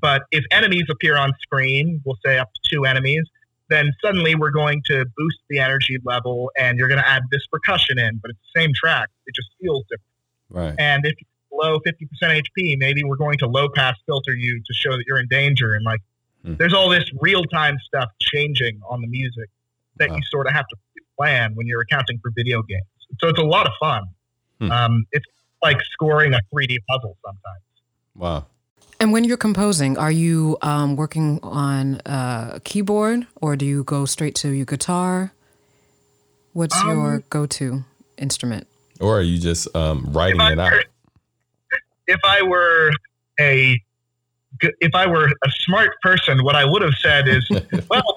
But 0.00 0.22
if 0.30 0.44
enemies 0.50 0.84
appear 0.90 1.16
on 1.16 1.32
screen, 1.40 2.00
we'll 2.04 2.18
say 2.24 2.38
up 2.38 2.50
to 2.52 2.60
two 2.74 2.84
enemies, 2.84 3.24
then 3.68 3.92
suddenly 4.04 4.34
we're 4.34 4.50
going 4.50 4.82
to 4.86 5.04
boost 5.16 5.38
the 5.48 5.58
energy 5.58 5.98
level 6.04 6.50
and 6.56 6.78
you're 6.78 6.88
going 6.88 7.00
to 7.00 7.08
add 7.08 7.22
this 7.32 7.46
percussion 7.50 7.98
in, 7.98 8.18
but 8.18 8.30
it's 8.30 8.38
the 8.54 8.60
same 8.60 8.72
track. 8.74 9.08
It 9.26 9.34
just 9.34 9.48
feels 9.60 9.82
different. 9.90 10.02
Right. 10.50 10.74
And 10.78 11.04
if 11.06 11.14
you're 11.18 11.60
below 11.62 11.80
50% 11.80 12.42
HP, 12.42 12.76
maybe 12.78 13.02
we're 13.04 13.16
going 13.16 13.38
to 13.38 13.46
low 13.46 13.68
pass 13.74 13.96
filter 14.06 14.34
you 14.34 14.60
to 14.64 14.72
show 14.74 14.92
that 14.92 15.04
you're 15.06 15.18
in 15.18 15.28
danger. 15.28 15.74
And 15.74 15.84
like, 15.84 16.00
Hmm. 16.44 16.54
there's 16.58 16.74
all 16.74 16.88
this 16.90 17.04
real 17.20 17.42
time 17.44 17.76
stuff 17.84 18.08
changing 18.20 18.80
on 18.88 19.00
the 19.00 19.08
music 19.08 19.48
that 19.96 20.10
Wow. 20.10 20.16
you 20.16 20.22
sort 20.30 20.46
of 20.46 20.52
have 20.52 20.68
to 20.68 20.76
plan 21.16 21.54
when 21.54 21.66
you're 21.66 21.80
accounting 21.80 22.18
for 22.22 22.30
video 22.34 22.62
games. 22.62 22.84
So 23.20 23.28
it's 23.28 23.38
a 23.38 23.44
lot 23.44 23.66
of 23.66 23.72
fun. 23.80 24.04
Hmm. 24.60 24.70
Um, 24.70 25.06
it's 25.12 25.26
like 25.62 25.80
scoring 25.92 26.34
a 26.34 26.40
3D 26.54 26.78
puzzle 26.88 27.16
sometimes. 27.24 27.62
Wow. 28.14 28.46
And 28.98 29.12
when 29.12 29.24
you're 29.24 29.36
composing, 29.36 29.98
are 29.98 30.10
you 30.10 30.56
um, 30.62 30.96
working 30.96 31.38
on 31.42 32.00
a 32.06 32.60
keyboard 32.64 33.26
or 33.36 33.54
do 33.56 33.66
you 33.66 33.84
go 33.84 34.06
straight 34.06 34.34
to 34.36 34.48
your 34.50 34.64
guitar? 34.64 35.32
What's 36.54 36.74
Um, 36.76 36.88
your 36.88 37.18
go-to 37.28 37.84
instrument? 38.16 38.66
Or 39.00 39.18
are 39.18 39.22
you 39.22 39.38
just 39.38 39.74
um, 39.76 40.06
writing 40.12 40.40
If 40.40 40.46
I 40.46 40.52
it 40.52 40.58
out? 40.58 40.72
if 42.06 42.20
I 42.24 42.42
were 42.42 42.90
a 43.38 43.78
if 44.62 44.94
I 44.94 45.06
were 45.06 45.26
a 45.26 45.50
smart 45.50 46.00
person, 46.00 46.42
what 46.42 46.54
I 46.54 46.64
would 46.64 46.80
have 46.80 46.94
said 46.94 47.28
is, 47.28 47.46
well, 47.90 48.16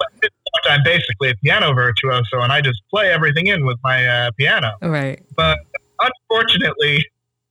I'm 0.69 0.83
basically 0.83 1.29
a 1.29 1.35
piano 1.35 1.73
virtuoso, 1.73 2.41
and 2.41 2.51
I 2.51 2.61
just 2.61 2.81
play 2.89 3.11
everything 3.11 3.47
in 3.47 3.65
with 3.65 3.77
my 3.83 4.05
uh, 4.05 4.31
piano. 4.37 4.71
Right. 4.81 5.21
But 5.35 5.59
unfortunately, 5.99 7.05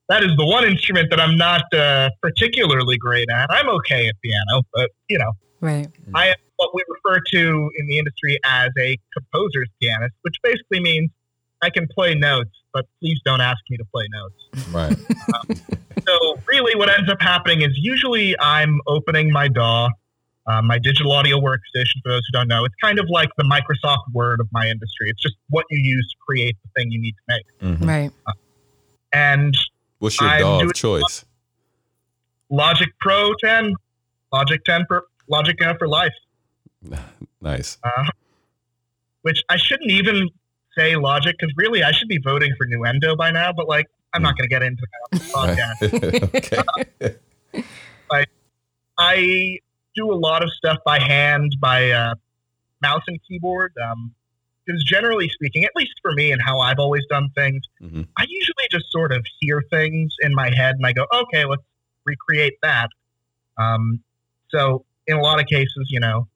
that 0.09 0.23
is 0.23 0.31
the 0.37 0.47
one 0.47 0.65
instrument 0.65 1.11
that 1.11 1.21
I'm 1.21 1.37
not 1.37 1.63
uh, 1.75 2.11
particularly 2.23 2.97
great 2.97 3.29
at. 3.31 3.51
I'm 3.51 3.69
okay 3.69 4.09
at 4.09 4.15
piano, 4.23 4.63
but 4.73 4.91
you 5.09 5.19
know, 5.19 5.33
Right. 5.61 5.89
I 6.15 6.29
am 6.29 6.37
what 6.57 6.75
we 6.75 6.83
refer 6.89 7.21
to 7.33 7.71
in 7.77 7.87
the 7.87 7.99
industry 7.99 8.39
as 8.45 8.71
a 8.79 8.97
composer's 9.13 9.69
pianist, 9.81 10.15
which 10.23 10.37
basically 10.43 10.81
means 10.81 11.11
I 11.63 11.71
can 11.71 11.89
play 11.89 12.15
notes, 12.15 12.51
but 12.73 12.87
please 13.01 13.21
don't 13.25 13.41
ask 13.41 13.59
me 13.69 13.77
to 13.77 13.85
play 13.93 14.07
notes. 14.11 14.69
Right. 14.73 15.59
So 16.07 16.39
really, 16.47 16.75
what 16.75 16.89
ends 16.89 17.11
up 17.11 17.21
happening 17.21 17.61
is 17.61 17.73
usually 17.75 18.35
I'm 18.41 18.81
opening 18.87 19.31
my 19.31 19.49
DAW, 19.49 19.91
uh, 20.49 20.63
my 20.63 20.79
digital 20.79 21.13
audio 21.13 21.39
workstation. 21.39 22.01
For 22.03 22.11
those 22.11 22.23
who 22.27 22.33
don't 22.33 22.49
know, 22.49 22.65
it's 22.65 22.75
kind 22.83 22.99
of 22.99 23.07
like 23.11 23.29
the 23.37 23.45
Microsoft 23.45 24.05
Word 24.13 24.41
of 24.41 24.49
my 24.53 24.67
industry. 24.67 25.11
It's 25.11 25.23
just 25.23 25.37
what 25.51 25.65
you 25.71 25.81
use 25.83 26.09
to 26.11 26.17
create 26.27 26.57
the 26.65 26.81
thing 26.81 26.91
you 26.91 27.01
need 27.01 27.13
to 27.15 27.23
make. 27.29 27.79
Mhm. 27.79 27.87
Right. 27.87 28.11
And 29.13 29.57
What's 29.99 30.21
your 30.21 30.29
I'm 30.31 30.41
DAW 30.41 30.71
choice? 30.73 31.25
Logic 32.51 32.89
Pro 33.01 33.33
10, 33.43 33.75
Logic 34.33 34.65
10 34.65 34.85
for 34.89 35.07
Logic 35.29 35.61
uh, 35.63 35.75
for 35.79 35.89
life. 35.89 36.13
Nice. 37.41 37.79
Uh, 37.85 38.05
which 39.23 39.45
I 39.49 39.57
shouldn't 39.57 39.93
even 39.93 40.29
say 40.77 40.97
Logic 40.97 41.37
because 41.39 41.53
really 41.57 41.85
I 41.85 41.93
should 41.93 42.09
be 42.09 42.19
voting 42.19 42.53
for 42.59 42.67
Nuendo 42.67 43.17
by 43.17 43.31
now. 43.31 43.53
But 43.53 43.69
like, 43.69 43.87
I'm 44.13 44.23
not 44.23 44.37
going 44.37 44.49
to 44.49 44.53
get 44.53 44.63
into 44.65 44.83
that 45.13 45.37
on 45.37 45.57
the 45.57 46.41
podcast. 47.01 47.15
okay. 47.53 47.65
I 48.99 49.59
do 49.99 50.13
a 50.13 50.15
lot 50.15 50.43
of 50.43 50.51
stuff 50.53 50.79
by 50.85 50.99
hand, 50.99 51.57
by 51.61 51.91
uh, 51.91 52.15
mouse 52.81 53.03
and 53.09 53.19
keyboard. 53.27 53.73
Um, 53.85 54.15
because 54.65 54.85
generally 54.85 55.31
speaking, 55.31 55.65
at 55.65 55.71
least 55.75 55.95
for 56.03 56.13
me 56.13 56.31
and 56.31 56.43
how 56.43 56.61
I've 56.61 56.79
always 56.79 57.03
done 57.09 57.31
things, 57.35 57.63
Mhm. 57.81 58.07
I 58.19 58.27
usually 58.29 58.69
just 58.71 58.93
sort 58.93 59.13
of 59.13 59.25
hear 59.41 59.63
things 59.71 60.15
in 60.21 60.35
my 60.35 60.55
head 60.55 60.75
and 60.77 60.85
I 60.85 60.93
go, 60.93 61.07
okay, 61.11 61.47
let's 61.47 61.63
recreate 62.05 62.59
that. 62.63 62.91
Um, 63.57 64.05
so 64.51 64.85
in 65.07 65.17
a 65.17 65.23
lot 65.23 65.41
of 65.41 65.47
cases, 65.47 65.89
you 65.89 66.01
know, 66.01 66.29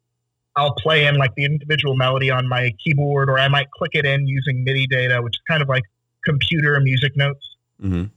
I'll 0.57 0.75
play 0.75 1.05
in 1.07 1.17
like 1.17 1.35
the 1.35 1.45
individual 1.45 1.95
melody 1.95 2.31
on 2.31 2.49
my 2.49 2.73
keyboard, 2.83 3.29
or 3.29 3.39
I 3.39 3.49
might 3.49 3.71
click 3.71 3.91
it 3.95 4.07
in 4.07 4.27
using 4.27 4.65
MIDI 4.65 4.87
data, 4.87 5.21
which 5.21 5.37
is 5.37 5.43
kind 5.47 5.63
of 5.63 5.69
like 5.69 5.85
computer 6.25 6.81
music 6.81 7.15
notes 7.17 7.57
Mhm. 7.83 8.11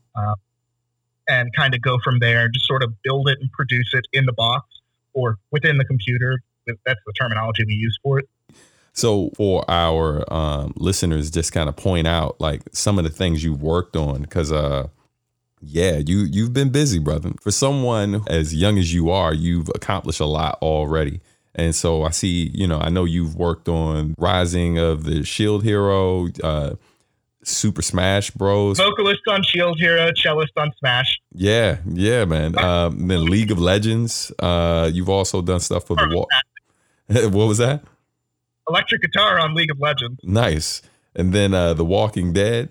and 1.27 1.53
kind 1.55 1.73
of 1.73 1.81
go 1.81 1.97
from 2.03 2.19
there 2.19 2.45
and 2.45 2.53
just 2.53 2.67
sort 2.67 2.83
of 2.83 3.01
build 3.01 3.27
it 3.27 3.37
and 3.41 3.51
produce 3.51 3.93
it 3.93 4.05
in 4.13 4.25
the 4.25 4.33
box 4.33 4.65
or 5.15 5.37
within 5.51 5.79
the 5.79 5.85
computer. 5.85 6.41
That's 6.67 6.99
the 7.05 7.13
terminology 7.13 7.63
we 7.65 7.73
use 7.73 7.97
for 8.03 8.19
it. 8.19 8.27
So 8.93 9.31
for 9.35 9.69
our 9.69 10.23
um, 10.33 10.73
listeners, 10.77 11.29
just 11.29 11.51
kind 11.51 11.67
of 11.67 11.75
point 11.75 12.07
out 12.07 12.39
like 12.39 12.61
some 12.71 12.97
of 12.97 13.03
the 13.03 13.09
things 13.09 13.43
you've 13.43 13.61
worked 13.61 13.95
on, 13.95 14.21
because 14.21 14.51
uh, 14.51 14.87
yeah, 15.61 15.97
you 15.97 16.19
you've 16.19 16.53
been 16.53 16.69
busy, 16.69 16.99
brother. 16.99 17.31
For 17.41 17.51
someone 17.51 18.23
as 18.27 18.53
young 18.53 18.77
as 18.77 18.93
you 18.93 19.09
are, 19.09 19.33
you've 19.33 19.69
accomplished 19.75 20.19
a 20.19 20.25
lot 20.25 20.59
already. 20.61 21.19
And 21.55 21.73
so 21.73 22.03
I 22.03 22.09
see, 22.09 22.51
you 22.53 22.67
know, 22.67 22.79
I 22.79 22.89
know 22.89 23.05
you've 23.05 23.35
worked 23.35 23.69
on 23.69 24.13
Rising 24.17 24.77
of 24.77 25.05
the 25.05 25.23
Shield 25.23 25.63
Hero, 25.63 26.27
uh, 26.43 26.75
Super 27.47 27.81
Smash 27.81 28.31
Bros. 28.31 28.77
Vocalist 28.77 29.21
on 29.27 29.43
Shield 29.43 29.79
Hero, 29.79 30.11
cellist 30.15 30.53
on 30.57 30.71
Smash. 30.79 31.19
Yeah, 31.33 31.77
yeah, 31.87 32.25
man. 32.25 32.57
Um, 32.57 33.07
then 33.07 33.25
League 33.25 33.51
of 33.51 33.59
Legends. 33.59 34.31
Uh, 34.39 34.89
you've 34.91 35.09
also 35.09 35.41
done 35.41 35.59
stuff 35.59 35.85
for 35.85 35.95
the 35.95 36.09
wall. 36.11 36.27
what 37.07 37.47
was 37.47 37.57
that? 37.59 37.83
Electric 38.67 39.01
guitar 39.01 39.39
on 39.39 39.53
League 39.53 39.71
of 39.71 39.79
Legends. 39.79 40.19
Nice. 40.23 40.81
And 41.15 41.33
then 41.33 41.53
uh, 41.53 41.73
The 41.73 41.85
Walking 41.85 42.33
Dead. 42.33 42.69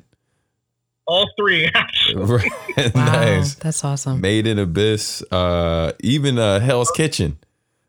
All 1.07 1.29
three, 1.39 1.67
actually. 1.75 2.15
Right. 2.77 2.95
Wow. 2.95 3.05
nice. 3.13 3.55
That's 3.55 3.85
awesome. 3.85 4.21
Made 4.21 4.47
in 4.47 4.59
Abyss. 4.59 5.23
Uh, 5.31 5.93
even 6.01 6.39
uh, 6.39 6.61
Hell's 6.61 6.91
Kitchen. 6.91 7.39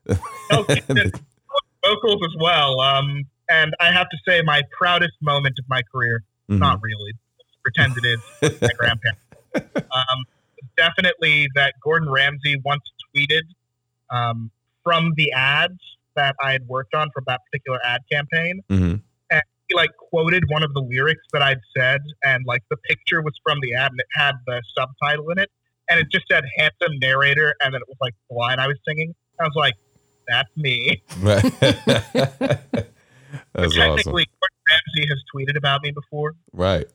Vocals 0.08 2.22
as 2.24 2.36
well. 2.40 2.80
Um, 2.80 3.24
and 3.50 3.74
I 3.80 3.92
have 3.92 4.10
to 4.10 4.18
say, 4.28 4.42
my 4.42 4.62
proudest 4.78 5.14
moment 5.22 5.58
of 5.60 5.66
my 5.68 5.82
career, 5.92 6.24
Mhm. 6.50 6.60
not 6.60 6.80
really, 6.82 7.14
pretend 7.64 7.96
it 7.98 8.06
is, 8.06 8.62
my 8.62 8.70
grandparents. 8.78 9.22
Um, 9.96 10.26
definitely 10.76 11.48
that 11.56 11.76
Gordon 11.82 12.10
Ramsay 12.10 12.58
once 12.66 12.84
tweeted 13.16 13.44
um, 14.10 14.52
from 14.84 15.14
the 15.16 15.32
ads 15.32 15.80
that 16.18 16.36
I 16.44 16.52
had 16.52 16.68
worked 16.68 16.94
on 16.94 17.10
from 17.14 17.24
that 17.28 17.40
particular 17.50 17.80
ad 17.86 18.02
campaign. 18.12 18.62
Mhm. 18.70 19.02
he 19.70 19.76
like 19.76 19.92
quoted 19.98 20.44
one 20.50 20.62
of 20.62 20.74
the 20.74 20.82
lyrics 20.82 21.24
that 21.34 21.42
I'd 21.42 21.62
said, 21.76 22.02
and 22.24 22.46
like 22.46 22.64
the 22.70 22.78
picture 22.78 23.22
was 23.22 23.34
from 23.44 23.60
the 23.62 23.74
ad, 23.76 23.92
and 23.92 24.00
it 24.00 24.06
had 24.14 24.36
the 24.46 24.62
subtitle 24.78 25.30
in 25.32 25.40
it, 25.40 25.50
and 25.90 26.00
it 26.00 26.08
just 26.12 26.26
said 26.30 26.44
"handsome 26.58 27.00
narrator," 27.00 27.56
and 27.62 27.74
then 27.74 27.82
it 27.82 27.88
was 27.88 27.98
like 28.02 28.14
the 28.30 28.36
line 28.36 28.60
I 28.60 28.68
was 28.68 28.78
singing. 28.88 29.16
I 29.40 29.44
was 29.46 29.56
like, 29.56 29.74
"That's 30.28 30.50
me." 30.58 31.02
Right. 31.20 31.42
That's 33.54 33.78
awesome. 33.78 33.96
technically, 33.98 34.28
Gordon 34.68 34.82
Ramsay 34.98 35.10
has 35.10 35.24
tweeted 35.34 35.58
about 35.58 35.82
me 35.84 35.92
before. 35.92 36.34
Right. 36.54 36.88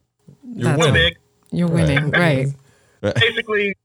You're 0.55 0.65
That's 0.65 0.79
winning. 0.79 0.95
big. 0.95 1.19
You're 1.51 1.69
winning. 1.69 2.11
Right. 2.11 2.49
Basically, 3.01 3.77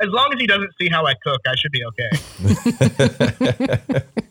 as 0.00 0.08
long 0.08 0.32
as 0.32 0.40
he 0.40 0.46
doesn't 0.46 0.72
see 0.80 0.88
how 0.88 1.06
I 1.06 1.14
cook, 1.22 1.40
I 1.46 1.54
should 1.56 1.72
be 1.72 1.84
okay. 1.84 2.10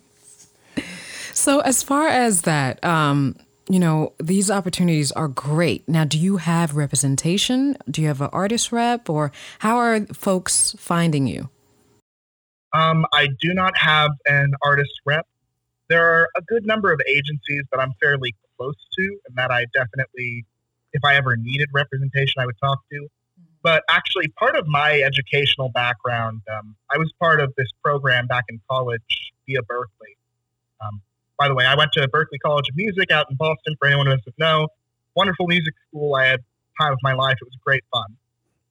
So, 1.37 1.59
as 1.59 1.83
far 1.83 2.07
as 2.07 2.43
that, 2.43 2.83
um, 2.83 3.35
you 3.69 3.77
know, 3.77 4.13
these 4.23 4.49
opportunities 4.49 5.11
are 5.11 5.27
great. 5.27 5.87
Now, 5.87 6.05
do 6.05 6.17
you 6.17 6.37
have 6.37 6.75
representation? 6.75 7.77
Do 7.91 8.01
you 8.01 8.07
have 8.07 8.21
an 8.21 8.29
artist 8.31 8.71
rep, 8.71 9.09
or 9.09 9.33
how 9.59 9.75
are 9.77 9.99
folks 10.07 10.73
finding 10.79 11.27
you? 11.27 11.49
Um, 12.73 13.05
I 13.13 13.27
do 13.41 13.53
not 13.53 13.77
have 13.77 14.11
an 14.25 14.53
artist 14.63 14.93
rep. 15.05 15.27
There 15.89 16.03
are 16.03 16.29
a 16.37 16.41
good 16.41 16.65
number 16.65 16.91
of 16.93 17.01
agencies 17.05 17.63
that 17.71 17.79
I'm 17.79 17.91
fairly 18.01 18.33
close 18.57 18.75
to, 18.97 19.19
and 19.27 19.35
that 19.37 19.51
I 19.51 19.65
definitely, 19.73 20.45
if 20.93 21.03
I 21.03 21.15
ever 21.15 21.35
needed 21.35 21.69
representation, 21.73 22.41
I 22.41 22.45
would 22.45 22.57
talk 22.61 22.79
to. 22.91 23.07
But 23.63 23.83
actually, 23.89 24.27
part 24.29 24.55
of 24.55 24.67
my 24.67 25.01
educational 25.01 25.69
background, 25.69 26.41
um, 26.55 26.75
I 26.91 26.97
was 26.97 27.11
part 27.19 27.39
of 27.41 27.53
this 27.57 27.69
program 27.83 28.27
back 28.27 28.45
in 28.49 28.61
college 28.69 29.01
via 29.47 29.59
Berklee. 29.61 30.15
Um, 30.85 31.01
by 31.39 31.47
the 31.47 31.55
way, 31.55 31.65
I 31.65 31.75
went 31.75 31.91
to 31.93 32.07
Berklee 32.07 32.39
College 32.45 32.69
of 32.69 32.75
Music 32.75 33.11
out 33.11 33.25
in 33.29 33.35
Boston. 33.37 33.75
For 33.79 33.87
anyone 33.87 34.05
who 34.05 34.15
doesn't 34.15 34.37
know, 34.37 34.67
wonderful 35.15 35.47
music 35.47 35.73
school. 35.89 36.13
I 36.15 36.25
had 36.25 36.41
time 36.79 36.93
of 36.93 36.99
my 37.01 37.13
life. 37.13 37.37
It 37.41 37.45
was 37.45 37.57
great 37.65 37.83
fun. 37.91 38.17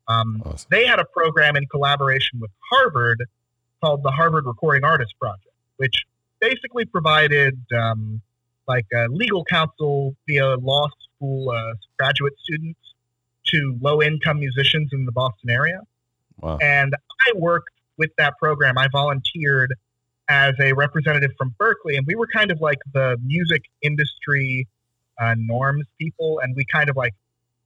Um, 0.07 0.43
Awesome. 0.45 0.69
they 0.71 0.87
had 0.87 0.99
a 1.01 1.05
program 1.05 1.57
in 1.57 1.67
collaboration 1.67 2.39
with 2.41 2.51
Harvard 2.71 3.25
called 3.83 4.03
the 4.03 4.11
Harvard 4.11 4.45
Recording 4.47 4.85
Artist 4.85 5.15
Project, 5.19 5.49
which 5.79 6.05
basically 6.41 6.85
provided 6.85 7.59
um, 7.77 8.21
like 8.67 8.87
uh, 8.95 9.07
legal 9.11 9.45
counsel 9.45 10.15
via 10.27 10.57
law 10.57 10.89
school 11.17 11.51
uh, 11.51 11.75
graduate 11.99 12.35
students 12.43 12.81
to 13.47 13.79
low 13.81 14.03
income 14.03 14.41
musicians 14.41 14.91
in 14.93 15.05
the 15.05 15.13
Boston 15.13 15.51
area. 15.51 15.81
Wow. 16.41 16.59
And 16.61 16.95
I 17.27 17.33
worked 17.37 17.71
with 17.97 18.11
that 18.19 18.35
program. 18.39 18.79
I 18.79 18.89
volunteered 18.91 19.75
as 20.29 20.55
a 20.61 20.73
representative 20.73 21.33
from 21.37 21.55
Berklee, 21.61 21.97
and 21.97 22.07
we 22.07 22.15
were 22.15 22.27
kind 22.27 22.51
of 22.51 22.61
like 22.61 22.79
the 22.93 23.19
music 23.23 23.63
industry 23.83 24.67
uh, 25.21 25.35
norms 25.37 25.87
people, 25.99 26.41
and 26.43 26.57
we 26.57 26.65
kind 26.65 26.89
of 26.89 26.97
like 26.97 27.13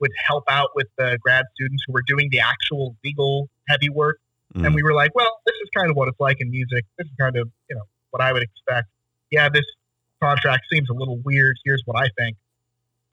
would 0.00 0.12
help 0.26 0.44
out 0.48 0.70
with 0.74 0.86
the 0.96 1.18
grad 1.22 1.44
students 1.54 1.82
who 1.86 1.92
were 1.92 2.02
doing 2.06 2.28
the 2.30 2.40
actual 2.40 2.96
legal 3.04 3.48
heavy 3.68 3.88
work. 3.88 4.18
Mm. 4.54 4.66
And 4.66 4.74
we 4.74 4.82
were 4.82 4.94
like, 4.94 5.14
well, 5.14 5.40
this 5.46 5.54
is 5.62 5.68
kind 5.76 5.90
of 5.90 5.96
what 5.96 6.08
it's 6.08 6.20
like 6.20 6.40
in 6.40 6.50
music. 6.50 6.84
This 6.96 7.06
is 7.06 7.12
kind 7.18 7.36
of, 7.36 7.48
you 7.68 7.76
know, 7.76 7.82
what 8.10 8.22
I 8.22 8.32
would 8.32 8.42
expect. 8.42 8.88
Yeah, 9.30 9.48
this 9.48 9.64
contract 10.20 10.66
seems 10.70 10.88
a 10.90 10.94
little 10.94 11.18
weird. 11.18 11.56
Here's 11.64 11.82
what 11.84 11.96
I 12.02 12.08
think. 12.18 12.36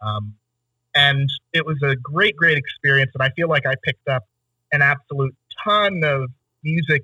Um, 0.01 0.35
and 0.95 1.29
it 1.53 1.65
was 1.65 1.77
a 1.83 1.95
great, 1.95 2.35
great 2.35 2.57
experience. 2.57 3.11
And 3.13 3.21
I 3.21 3.29
feel 3.31 3.49
like 3.49 3.65
I 3.65 3.75
picked 3.83 4.07
up 4.07 4.23
an 4.71 4.81
absolute 4.81 5.35
ton 5.63 6.03
of 6.03 6.29
music 6.63 7.03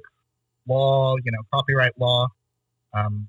law, 0.67 1.15
you 1.23 1.31
know, 1.31 1.41
copyright 1.53 1.99
law, 1.99 2.27
um, 2.93 3.27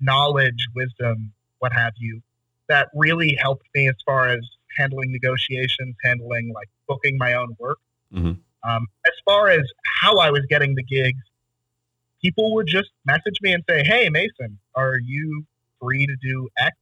knowledge, 0.00 0.66
wisdom, 0.74 1.32
what 1.58 1.72
have 1.72 1.92
you, 1.98 2.22
that 2.68 2.88
really 2.94 3.34
helped 3.34 3.66
me 3.74 3.88
as 3.88 3.96
far 4.04 4.28
as 4.28 4.40
handling 4.76 5.10
negotiations, 5.12 5.94
handling 6.02 6.52
like 6.54 6.68
booking 6.86 7.18
my 7.18 7.34
own 7.34 7.56
work. 7.58 7.78
Mhm. 8.12 8.38
Um, 8.62 8.86
as 9.06 9.12
far 9.24 9.48
as 9.48 9.70
how 9.84 10.18
I 10.18 10.30
was 10.30 10.44
getting 10.46 10.74
the 10.74 10.82
gigs, 10.82 11.22
people 12.22 12.54
would 12.54 12.66
just 12.66 12.90
message 13.04 13.40
me 13.40 13.52
and 13.52 13.62
say, 13.68 13.84
"Hey, 13.84 14.08
Mason, 14.08 14.58
are 14.74 14.98
you 14.98 15.46
free 15.80 16.06
to 16.06 16.16
do 16.22 16.48
X?" 16.58 16.76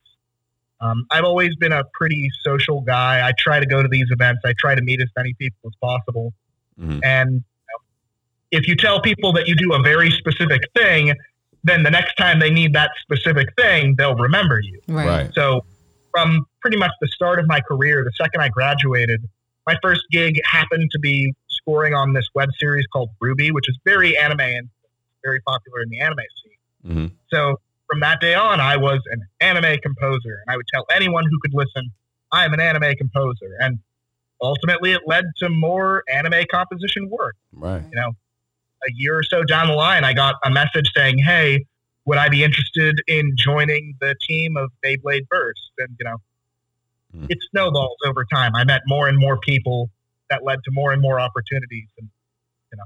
Um, 0.81 1.07
I've 1.11 1.25
always 1.25 1.55
been 1.57 1.73
a 1.73 1.85
pretty 1.95 2.29
social 2.43 2.83
guy. 2.83 3.27
I 3.27 3.33
try 3.39 3.61
to 3.61 3.67
go 3.67 3.83
to 3.83 3.89
these 3.89 4.07
events. 4.11 4.43
I 4.45 4.53
try 4.59 4.75
to 4.75 4.83
meet 4.83 5.01
as 5.01 5.09
many 5.17 5.33
people 5.35 5.59
as 5.67 5.73
possible. 5.81 6.35
Mhm. 6.79 7.01
And 7.03 7.31
you 7.33 7.39
know, 7.39 7.79
if 8.51 8.69
you 8.69 8.77
tell 8.77 9.01
people 9.01 9.33
that 9.33 9.49
you 9.49 9.57
do 9.57 9.73
a 9.73 9.81
very 9.83 10.11
specific 10.11 10.63
thing, 10.77 11.15
then 11.65 11.83
the 11.83 11.91
next 11.91 12.15
time 12.17 12.39
they 12.39 12.51
need 12.51 12.75
that 12.75 12.91
specific 13.01 13.49
thing, 13.57 13.95
they'll 13.97 14.15
remember 14.15 14.61
you. 14.61 14.81
Right. 14.87 15.07
Right. 15.07 15.35
So, 15.35 15.65
from 16.13 16.47
pretty 16.61 16.77
much 16.77 16.93
the 17.01 17.09
start 17.09 17.39
of 17.39 17.47
my 17.47 17.61
career, 17.61 18.05
the 18.05 18.13
second 18.13 18.41
I 18.41 18.49
graduated, 18.49 19.29
my 19.67 19.77
first 19.83 20.03
gig 20.11 20.41
happened 20.45 20.91
to 20.93 20.99
be 20.99 21.35
scoring 21.49 21.95
on 21.95 22.13
this 22.13 22.29
web 22.35 22.51
series 22.59 22.87
called 22.87 23.11
RWBY, 23.23 23.51
which 23.53 23.69
is 23.69 23.77
very 23.85 24.17
anime 24.17 24.41
and 24.41 24.69
very 25.25 25.41
popular 25.41 25.83
in 25.83 25.89
the 25.91 26.01
anime 26.01 26.19
scene. 26.43 26.97
Mhm. 26.97 27.13
So, 27.29 27.61
from 27.89 28.01
that 28.01 28.21
day 28.21 28.35
on, 28.35 28.61
I 28.61 28.77
was 28.77 29.01
an 29.11 29.23
anime 29.41 29.79
composer, 29.79 30.43
and 30.47 30.53
I 30.53 30.57
would 30.57 30.67
tell 30.73 30.85
anyone 30.95 31.25
who 31.25 31.39
could 31.41 31.55
listen, 31.55 31.91
I 32.33 32.45
am 32.45 32.53
an 32.53 32.61
anime 32.61 32.95
composer. 32.97 33.57
And 33.61 33.79
ultimately, 34.41 34.93
it 34.93 35.03
led 35.07 35.25
to 35.39 35.49
more 35.49 36.03
anime 36.09 36.45
composition 36.51 37.09
work 37.09 37.37
Right. 37.53 37.85
you 37.91 38.01
know, 38.01 38.09
a 38.87 38.93
year 38.93 39.19
or 39.19 39.23
so 39.23 39.43
down 39.45 39.69
the 39.69 39.75
line, 39.75 40.05
I 40.05 40.13
got 40.13 40.35
a 40.45 40.51
message 40.51 40.91
saying, 40.95 41.19
"Hey, 41.19 41.65
would 42.05 42.19
I 42.19 42.29
be 42.29 42.45
interested 42.45 43.01
in 43.07 43.35
joining 43.37 43.95
the 44.01 44.15
team 44.29 44.57
of 44.57 44.71
Beyblade 44.85 45.29
Burst?" 45.29 45.71
And 45.79 45.97
you 45.99 46.05
know, 46.05 46.17
Mm. 47.15 47.31
it 47.31 47.39
snowballs 47.51 47.97
over 48.05 48.25
time. 48.25 48.55
I 48.55 48.65
met 48.65 48.83
more 48.87 49.09
and 49.09 49.17
more 49.17 49.39
people 49.39 49.91
that 50.29 50.43
led 50.45 50.59
to 50.65 50.71
more 50.73 50.93
and 50.93 51.01
more 51.01 51.19
opportunities. 51.21 51.89
And 51.99 52.11
you 52.73 52.77
know, 52.79 52.85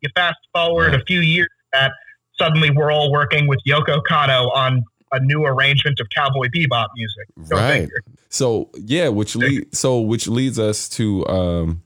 you 0.00 0.10
fast 0.14 0.38
forward 0.54 0.92
Right. 0.92 1.00
a 1.00 1.04
few 1.06 1.20
years, 1.20 1.48
that 1.72 1.92
suddenly 2.38 2.70
we're 2.70 2.92
all 2.92 3.12
working 3.12 3.46
with 3.46 3.60
Yoko 3.66 4.00
Kanno 4.08 4.54
on 4.54 4.84
a 5.12 5.20
new 5.20 5.44
arrangement 5.44 6.00
of 6.00 6.08
Cowboy 6.14 6.48
Bebop 6.54 6.88
music. 6.96 7.26
Go 7.48 7.56
Right. 7.56 7.80
figure. 7.82 8.02
So 8.28 8.70
yeah, 8.74 9.08
which 9.08 9.36
lead 9.36 9.74
so 9.74 10.00
which 10.00 10.26
leads 10.26 10.58
us 10.58 10.88
to 10.90 11.26
um 11.28 11.82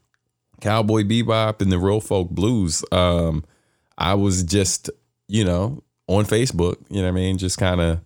Cowboy 0.60 1.02
Bebop 1.02 1.60
and 1.60 1.70
the 1.70 1.78
Real 1.78 2.00
Folk 2.00 2.30
Blues. 2.30 2.84
Um 2.90 3.44
I 3.98 4.14
was 4.14 4.42
just, 4.44 4.88
you 5.26 5.44
know, 5.44 5.82
on 6.06 6.24
Facebook, 6.24 6.76
you 6.88 6.98
know 6.98 7.02
what 7.02 7.08
I 7.08 7.12
mean, 7.12 7.36
just 7.36 7.58
kind 7.58 7.80
of 7.80 8.00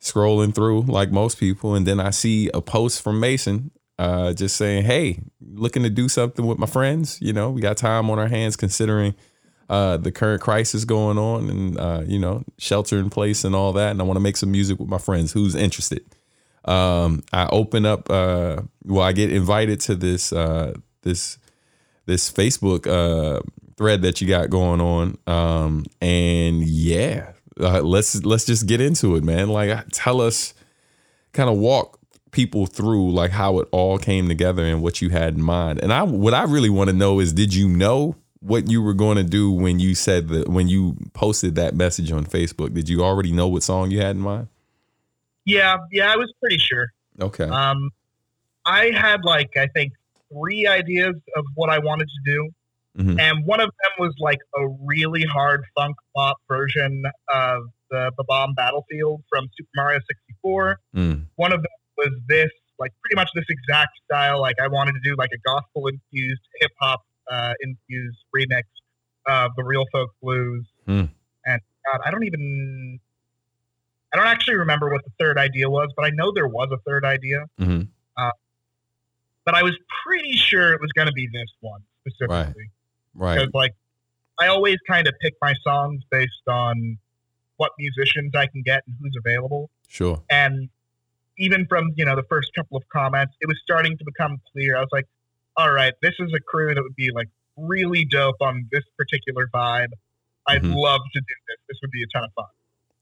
scrolling 0.00 0.54
through 0.54 0.82
like 0.82 1.10
most 1.10 1.38
people 1.40 1.74
and 1.74 1.86
then 1.86 1.98
I 1.98 2.10
see 2.10 2.50
a 2.52 2.60
post 2.60 3.02
from 3.02 3.20
Mason 3.20 3.70
uh 3.98 4.32
just 4.34 4.56
saying, 4.56 4.84
"Hey, 4.84 5.20
looking 5.40 5.82
to 5.82 5.90
do 5.90 6.08
something 6.08 6.46
with 6.46 6.58
my 6.58 6.66
friends, 6.66 7.18
you 7.22 7.32
know, 7.32 7.50
we 7.50 7.60
got 7.62 7.76
time 7.78 8.10
on 8.10 8.18
our 8.18 8.28
hands 8.28 8.54
considering 8.54 9.14
uh 9.68 9.96
the 9.96 10.12
current 10.12 10.40
crisis 10.40 10.84
going 10.84 11.18
on 11.18 11.50
and 11.50 11.78
uh 11.78 12.02
you 12.06 12.18
know, 12.18 12.44
shelter 12.58 12.98
in 12.98 13.10
place 13.10 13.44
and 13.44 13.54
all 13.54 13.72
that 13.72 13.90
and 13.90 14.00
I 14.00 14.04
want 14.04 14.16
to 14.16 14.22
make 14.22 14.36
some 14.36 14.50
music 14.50 14.78
with 14.78 14.88
my 14.88 14.98
friends. 14.98 15.32
Who's 15.32 15.54
interested?" 15.54 16.04
um, 16.68 17.22
I 17.32 17.48
open 17.50 17.86
up. 17.86 18.10
Uh, 18.10 18.62
well, 18.84 19.02
I 19.02 19.12
get 19.12 19.32
invited 19.32 19.80
to 19.82 19.94
this 19.94 20.32
uh, 20.32 20.74
this 21.02 21.38
this 22.06 22.30
Facebook 22.30 22.86
uh, 22.86 23.40
thread 23.76 24.02
that 24.02 24.20
you 24.20 24.28
got 24.28 24.50
going 24.50 24.80
on, 24.80 25.16
um, 25.26 25.86
and 26.00 26.62
yeah, 26.62 27.32
uh, 27.58 27.80
let's 27.80 28.22
let's 28.24 28.44
just 28.44 28.66
get 28.66 28.80
into 28.80 29.16
it, 29.16 29.24
man. 29.24 29.48
Like, 29.48 29.86
tell 29.92 30.20
us, 30.20 30.52
kind 31.32 31.48
of 31.48 31.56
walk 31.56 31.98
people 32.30 32.66
through 32.66 33.12
like 33.12 33.30
how 33.30 33.58
it 33.60 33.68
all 33.72 33.98
came 33.98 34.28
together 34.28 34.62
and 34.62 34.82
what 34.82 35.00
you 35.00 35.08
had 35.08 35.34
in 35.34 35.42
mind. 35.42 35.80
And 35.82 35.90
I, 35.90 36.02
what 36.02 36.34
I 36.34 36.42
really 36.42 36.68
want 36.68 36.90
to 36.90 36.96
know 36.96 37.20
is, 37.20 37.32
did 37.32 37.54
you 37.54 37.66
know 37.66 38.14
what 38.40 38.70
you 38.70 38.82
were 38.82 38.94
going 38.94 39.16
to 39.16 39.24
do 39.24 39.50
when 39.50 39.78
you 39.80 39.94
said 39.94 40.28
that 40.28 40.48
when 40.48 40.68
you 40.68 40.96
posted 41.12 41.54
that 41.56 41.74
message 41.74 42.12
on 42.12 42.24
Facebook? 42.24 42.72
Did 42.74 42.88
you 42.88 43.02
already 43.02 43.32
know 43.32 43.48
what 43.48 43.62
song 43.62 43.90
you 43.90 44.00
had 44.00 44.16
in 44.16 44.22
mind? 44.22 44.48
Yeah, 45.44 45.76
yeah, 45.90 46.12
I 46.12 46.16
was 46.16 46.32
pretty 46.40 46.58
sure. 46.58 46.88
Okay. 47.20 47.44
Um, 47.44 47.90
I 48.64 48.90
had 48.94 49.24
like 49.24 49.50
I 49.56 49.66
think 49.74 49.92
three 50.32 50.66
ideas 50.66 51.14
of 51.36 51.44
what 51.54 51.70
I 51.70 51.78
wanted 51.78 52.08
to 52.08 52.32
do, 52.32 52.50
Mhm. 53.02 53.18
and 53.20 53.46
one 53.46 53.60
of 53.60 53.70
them 53.82 53.90
was 53.98 54.14
like 54.20 54.38
a 54.56 54.68
really 54.84 55.24
hard 55.24 55.64
funk 55.74 55.96
pop 56.14 56.36
version 56.48 57.04
of 57.32 57.62
the 57.90 58.12
Bomb 58.28 58.52
Battlefield 58.54 59.22
from 59.30 59.48
Super 59.56 59.70
Mario 59.74 59.98
64. 60.06 60.78
Mm. 60.94 61.24
One 61.36 61.52
of 61.54 61.62
them 61.62 61.70
was 61.96 62.10
this, 62.28 62.50
like 62.78 62.92
pretty 63.00 63.16
much 63.16 63.30
this 63.34 63.46
exact 63.48 63.92
style. 64.04 64.40
Like 64.42 64.60
I 64.60 64.68
wanted 64.68 64.92
to 64.92 65.00
do 65.02 65.16
like 65.16 65.30
a 65.32 65.38
gospel 65.38 65.86
infused, 65.86 66.42
hip 66.60 66.70
hop 66.78 67.00
uh, 67.30 67.54
infused 67.60 68.18
remix 68.34 68.62
of 69.26 69.50
the 69.56 69.64
Real 69.64 69.84
Folk 69.92 70.10
Blues. 70.22 70.66
Hmm. 70.86 71.04
And 71.46 71.60
God, 71.86 72.00
I 72.04 72.10
don't 72.10 72.24
even. 72.24 73.00
I 74.12 74.16
don't 74.16 74.26
actually 74.26 74.56
remember 74.56 74.90
what 74.90 75.04
the 75.04 75.10
third 75.18 75.36
idea 75.36 75.68
was, 75.68 75.90
but 75.94 76.06
I 76.06 76.10
know 76.10 76.32
there 76.32 76.48
was 76.48 76.70
a 76.72 76.78
third 76.78 77.04
idea 77.04 77.44
hmm 77.58 77.82
but 79.48 79.54
I 79.54 79.62
was 79.62 79.74
pretty 80.04 80.32
sure 80.32 80.74
it 80.74 80.80
was 80.82 80.92
going 80.92 81.08
to 81.08 81.12
be 81.14 81.26
this 81.32 81.48
one 81.60 81.80
specifically 82.00 82.68
Right. 83.14 83.28
Right. 83.28 83.34
because, 83.36 83.54
like, 83.54 83.74
I 84.38 84.48
always 84.48 84.76
kind 84.86 85.08
of 85.08 85.14
pick 85.22 85.32
my 85.40 85.54
songs 85.64 86.02
based 86.10 86.46
on 86.46 86.98
what 87.56 87.72
musicians 87.78 88.34
I 88.34 88.46
can 88.46 88.60
get 88.60 88.82
and 88.86 88.94
who's 89.00 89.14
available. 89.18 89.70
Sure. 89.88 90.22
And 90.28 90.68
even 91.38 91.64
from 91.66 91.94
you 91.96 92.04
know 92.04 92.14
the 92.14 92.24
first 92.24 92.52
couple 92.54 92.76
of 92.76 92.86
comments, 92.90 93.34
it 93.40 93.46
was 93.46 93.58
starting 93.64 93.96
to 93.96 94.04
become 94.04 94.36
clear. 94.52 94.76
I 94.76 94.80
was 94.80 94.90
like, 94.92 95.06
all 95.58 95.70
right, 95.72 95.92
this 96.00 96.14
is 96.20 96.32
a 96.34 96.40
crew 96.40 96.74
that 96.74 96.82
would 96.82 96.96
be 96.96 97.10
like 97.12 97.28
really 97.58 98.04
dope 98.04 98.40
on 98.40 98.66
this 98.72 98.84
particular 98.96 99.48
vibe. 99.52 99.88
I'd 100.46 100.62
Mhm. 100.62 100.74
love 100.74 101.00
to 101.12 101.20
do 101.20 101.34
this. 101.48 101.56
This 101.68 101.78
would 101.82 101.90
be 101.90 102.02
a 102.02 102.06
ton 102.06 102.24
of 102.24 102.32
fun. 102.34 102.46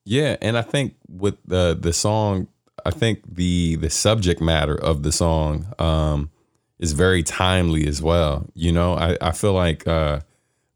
Yeah, 0.04 0.36
and 0.40 0.56
I 0.56 0.62
think 0.62 0.96
with 1.08 1.36
the 1.44 1.76
the 1.78 1.92
song, 1.92 2.48
I 2.84 2.90
think 2.90 3.22
the 3.36 3.76
the 3.76 3.90
subject 3.90 4.40
matter 4.40 4.74
of 4.74 5.02
the 5.02 5.12
song 5.12 5.66
um, 5.78 6.30
is 6.78 6.92
very 6.92 7.22
timely 7.22 7.86
as 7.86 8.00
well. 8.02 8.46
You 8.54 8.72
know, 8.72 8.94
I 8.94 9.16
I 9.20 9.32
feel 9.32 9.52
like 9.52 9.86
uh, 9.86 10.20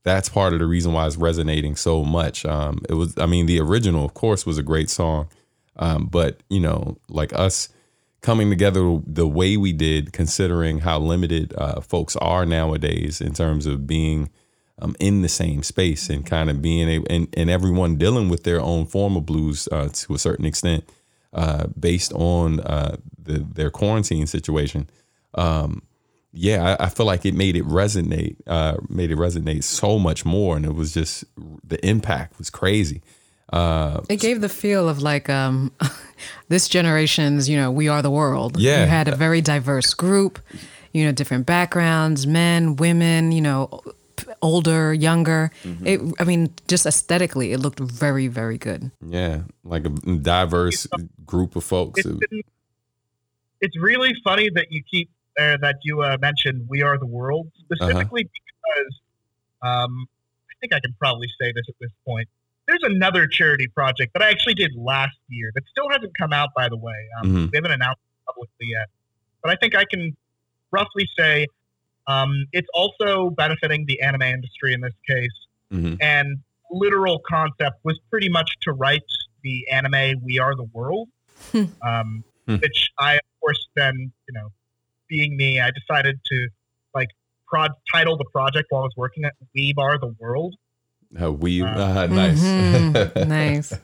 that's 0.05 0.29
part 0.29 0.53
of 0.53 0.59
the 0.59 0.67
reason 0.67 0.93
why 0.93 1.07
it's 1.07 1.17
resonating 1.17 1.77
so 1.77 2.05
much. 2.05 2.45
Um, 2.45 2.81
it 2.89 2.95
was, 2.95 3.17
I 3.19 3.27
mean, 3.27 3.47
the 3.47 3.61
original, 3.61 4.05
of 4.05 4.15
course, 4.15 4.45
was 4.47 4.59
a 4.59 4.63
great 4.63 4.91
song, 4.91 5.29
um, 5.77 6.07
but 6.07 6.43
you 6.51 6.61
know, 6.61 6.99
like 7.09 7.33
us 7.33 7.69
coming 8.21 8.51
together 8.51 9.01
the 9.07 9.27
way 9.27 9.57
we 9.57 9.73
did, 9.73 10.13
considering 10.13 10.81
how 10.81 10.99
limited 10.99 11.55
uh, 11.57 11.81
folks 11.81 12.17
are 12.17 12.45
nowadays 12.45 13.21
in 13.21 13.33
terms 13.33 13.67
of 13.67 13.87
being 13.87 14.31
um, 14.81 14.95
in 14.99 15.23
the 15.23 15.29
same 15.29 15.63
space 15.63 16.09
and 16.09 16.25
kind 16.27 16.51
of 16.51 16.63
being 16.63 16.89
able 16.89 17.07
and, 17.11 17.29
and 17.37 17.51
everyone 17.51 17.97
dealing 17.97 18.29
with 18.29 18.45
their 18.45 18.61
own 18.61 18.87
form 18.87 19.17
of 19.17 19.27
blues 19.27 19.69
uh, 19.73 19.89
to 19.93 20.15
a 20.15 20.19
certain 20.19 20.47
extent 20.47 20.85
uh, 21.33 21.67
based 21.79 22.13
on 22.15 22.61
uh, 22.61 22.97
the, 23.23 23.39
their 23.39 23.71
quarantine 23.71 24.27
situation. 24.27 24.89
Um, 25.35 25.83
yeah, 26.33 26.77
I, 26.79 26.87
I 26.87 26.89
feel 26.89 27.07
like 27.07 27.27
it 27.27 27.35
made 27.35 27.57
it 27.57 27.65
resonate, 27.65 28.37
uh, 28.47 28.77
made 28.89 29.11
it 29.11 29.19
resonate 29.19 29.65
so 29.65 29.99
much 29.99 30.25
more, 30.25 30.57
and 30.57 30.65
it 30.65 30.75
was 30.75 30.95
just 30.95 31.25
the 31.65 31.85
impact 31.87 32.39
was 32.39 32.51
crazy. 32.51 33.03
Uh, 33.53 34.01
It 34.09 34.21
gave 34.21 34.41
the 34.41 34.49
feel 34.49 34.89
of 34.89 35.03
like 35.03 35.29
um, 35.29 35.73
this 36.49 36.69
generation's, 36.69 37.49
you 37.49 37.57
know, 37.57 37.71
we 37.71 37.89
are 37.89 38.03
the 38.03 38.11
world. 38.11 38.59
Yeah. 38.59 38.83
You 38.83 38.87
had 38.89 39.09
a 39.09 39.17
very 39.17 39.41
diverse 39.41 39.95
group, 39.95 40.39
you 40.93 41.05
know, 41.05 41.13
different 41.13 41.47
backgrounds, 41.47 42.27
men, 42.27 42.77
women, 42.77 43.33
you 43.33 43.41
know, 43.41 43.81
older, 44.43 44.95
younger. 44.95 45.51
It, 45.85 46.01
I 46.21 46.25
mean, 46.25 46.51
just 46.69 46.87
aesthetically, 46.87 47.53
it 47.53 47.59
looked 47.59 47.81
very, 47.81 48.29
very 48.29 48.59
good. 48.59 48.91
yeah, 49.05 49.43
like 49.65 49.85
a 49.85 49.91
diverse 49.91 50.87
group 51.27 51.57
of 51.57 51.65
folks. 51.65 52.05
It 52.05 52.21
didn't, 52.21 52.47
it's 53.61 53.77
really 53.79 54.15
funny 54.25 54.49
that 54.55 54.71
you 54.71 54.83
keep 54.91 55.11
uh, 55.39 55.57
that 55.61 55.77
you 55.83 56.03
uh, 56.03 56.17
mentioned 56.21 56.67
"We 56.69 56.83
Are 56.83 56.99
the 56.99 57.07
World" 57.07 57.49
specifically 57.59 58.25
because 58.25 59.01
um, 59.63 60.07
I 60.51 60.55
think 60.61 60.73
I 60.75 60.81
can 60.81 60.95
probably 60.99 61.29
say 61.41 61.53
this 61.53 61.65
at 61.69 61.75
this 61.81 61.91
point. 62.07 62.29
There's 62.71 62.93
another 62.95 63.27
charity 63.27 63.67
project 63.67 64.13
that 64.13 64.23
I 64.23 64.31
actually 64.31 64.55
did 64.55 64.71
last 64.77 65.17
year 65.29 65.51
that 65.57 65.65
still 65.69 65.89
hasn't 65.91 66.17
come 66.17 66.33
out, 66.33 66.51
by 66.55 66.69
the 66.69 66.77
way. 66.77 66.95
Um, 67.19 67.29
Mhm. 67.29 67.51
We 67.51 67.57
haven't 67.57 67.73
announced 67.73 67.99
it 68.01 68.25
publicly 68.27 68.69
yet, 68.69 68.87
but 69.43 69.51
I 69.51 69.57
think 69.57 69.75
I 69.75 69.85
can 69.85 70.17
roughly 70.71 71.09
say 71.19 71.49
um, 72.07 72.47
it's 72.53 72.69
also 72.73 73.31
benefiting 73.31 73.87
the 73.87 74.01
anime 74.03 74.23
industry 74.23 74.73
in 74.73 74.81
this 74.81 74.95
case. 75.07 75.37
hmm 75.71 75.95
And 76.01 76.39
literal 76.71 77.19
concept 77.29 77.85
was 77.85 77.99
pretty 78.09 78.29
much 78.29 78.51
to 78.63 78.73
write 78.73 79.03
the 79.43 79.69
anime 79.69 80.21
"We 80.23 80.39
Are 80.39 80.55
the 80.55 80.69
World," 80.73 81.09
Hmm. 81.51 81.65
um, 81.83 82.25
Hmm. 82.47 82.57
which 82.57 82.91
I, 82.99 83.15
of 83.15 83.41
course, 83.41 83.67
then 83.75 84.13
you 84.29 84.35
know, 84.35 84.53
being 85.09 85.37
me, 85.37 85.61
I 85.61 85.71
decided 85.73 86.21
to 86.25 86.49
like 86.95 87.09
prod 87.49 87.73
title 87.93 88.17
the 88.17 88.25
project 88.27 88.67
while 88.71 88.83
I 88.83 88.85
was 88.85 88.97
working 88.97 89.25
at 89.25 89.35
"We 89.55 89.75
Are 89.77 89.99
the 89.99 90.15
World." 90.21 90.55
Uh, 91.21 91.33
we 91.33 91.63
Uh, 91.63 92.07
nice. 92.11 92.41
Mhm. 92.43 93.27
nice. 93.29 93.73
I 93.73 93.79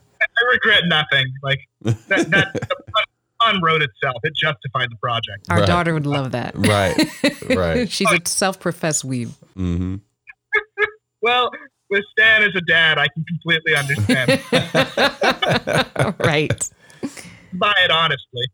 regret 0.52 0.82
nothing. 0.86 1.26
Like 1.42 1.60
that, 1.82 2.30
that 2.30 2.52
the 2.54 2.76
pun 3.40 3.60
wrote 3.62 3.82
itself. 3.82 4.16
It 4.22 4.34
justified 4.34 4.90
the 4.90 4.96
project. 4.96 5.46
Our 5.50 5.58
Right. 5.58 5.66
daughter 5.66 5.94
would 5.94 6.06
love 6.06 6.32
that. 6.32 6.52
Right, 6.56 6.96
right. 7.56 7.90
She's 7.90 8.10
a 8.10 8.18
self-professed 8.24 9.06
weeb. 9.06 9.30
hmm 9.54 9.96
Well, 11.22 11.50
with 11.90 12.04
Stan 12.12 12.42
as 12.42 12.50
a 12.54 12.60
dad, 12.62 12.98
I 12.98 13.08
can 13.08 13.24
completely 13.24 13.74
understand. 13.76 14.30
right. 16.20 16.70
Buy 17.52 17.74
it 17.84 17.90
honestly. 17.90 18.46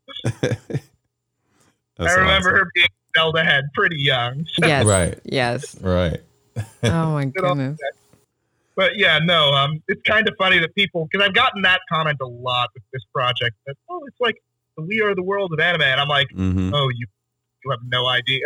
That's 1.98 2.12
I 2.12 2.14
remember 2.14 2.48
awesome. 2.50 2.54
her 2.54 2.70
being 2.74 2.88
Zelda 3.16 3.44
head 3.44 3.64
pretty 3.74 3.98
young. 4.00 4.46
Yes. 4.58 4.84
Right. 4.86 5.18
Yes. 5.24 5.76
Right. 5.80 6.20
Oh 6.84 7.12
my 7.12 7.26
goodness. 7.26 7.78
But 8.76 8.96
yeah, 8.96 9.18
no, 9.18 9.52
um, 9.52 9.82
it's 9.88 10.00
kind 10.02 10.26
of 10.28 10.34
funny 10.38 10.58
that 10.58 10.74
people 10.74 11.08
because 11.10 11.26
I've 11.26 11.34
gotten 11.34 11.62
that 11.62 11.80
comment 11.90 12.18
a 12.22 12.26
lot 12.26 12.70
with 12.74 12.82
this 12.92 13.02
project. 13.14 13.56
That 13.66 13.76
oh, 13.90 14.00
it's 14.06 14.16
like 14.20 14.36
the 14.76 14.82
We 14.84 15.00
Are 15.02 15.14
the 15.14 15.22
World 15.22 15.52
of 15.52 15.60
anime, 15.60 15.82
and 15.82 16.00
I'm 16.00 16.08
like, 16.08 16.30
hmm 16.30 16.72
oh, 16.72 16.88
you 16.88 17.06
you 17.64 17.70
have 17.70 17.80
no 17.86 18.06
idea. 18.08 18.40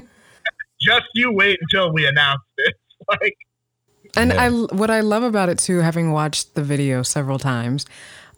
Just 0.80 1.06
you 1.14 1.32
wait 1.32 1.58
until 1.62 1.92
we 1.92 2.06
announce 2.06 2.40
this, 2.58 2.72
Like, 3.20 3.36
And 4.16 4.32
Yeah. 4.32 4.42
I, 4.42 4.50
what 4.50 4.90
I 4.90 5.00
love 5.00 5.22
about 5.22 5.48
it 5.48 5.58
too, 5.58 5.78
having 5.78 6.12
watched 6.12 6.54
the 6.54 6.62
video 6.62 7.02
several 7.02 7.38
times, 7.38 7.86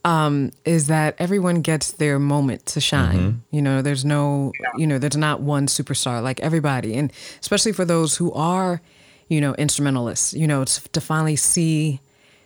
um, 0.04 0.52
is 0.64 0.86
that 0.86 1.16
everyone 1.18 1.62
gets 1.62 1.92
their 1.92 2.18
moment 2.18 2.66
to 2.66 2.80
shine. 2.80 3.18
Mhm. 3.18 3.34
You 3.50 3.62
know, 3.62 3.82
there's 3.82 4.04
no, 4.04 4.52
you 4.76 4.86
know, 4.86 4.98
there's 4.98 5.16
not 5.16 5.40
one 5.40 5.66
superstar 5.66 6.22
like 6.22 6.38
everybody, 6.40 6.94
and 6.96 7.12
especially 7.40 7.72
for 7.72 7.84
those 7.84 8.16
who 8.16 8.32
are, 8.32 8.80
you 9.28 9.40
know, 9.40 9.54
instrumentalists. 9.54 10.34
You 10.34 10.46
know, 10.46 10.64
to, 10.64 10.88
to 10.90 11.00
finally 11.00 11.36
see. 11.36 12.00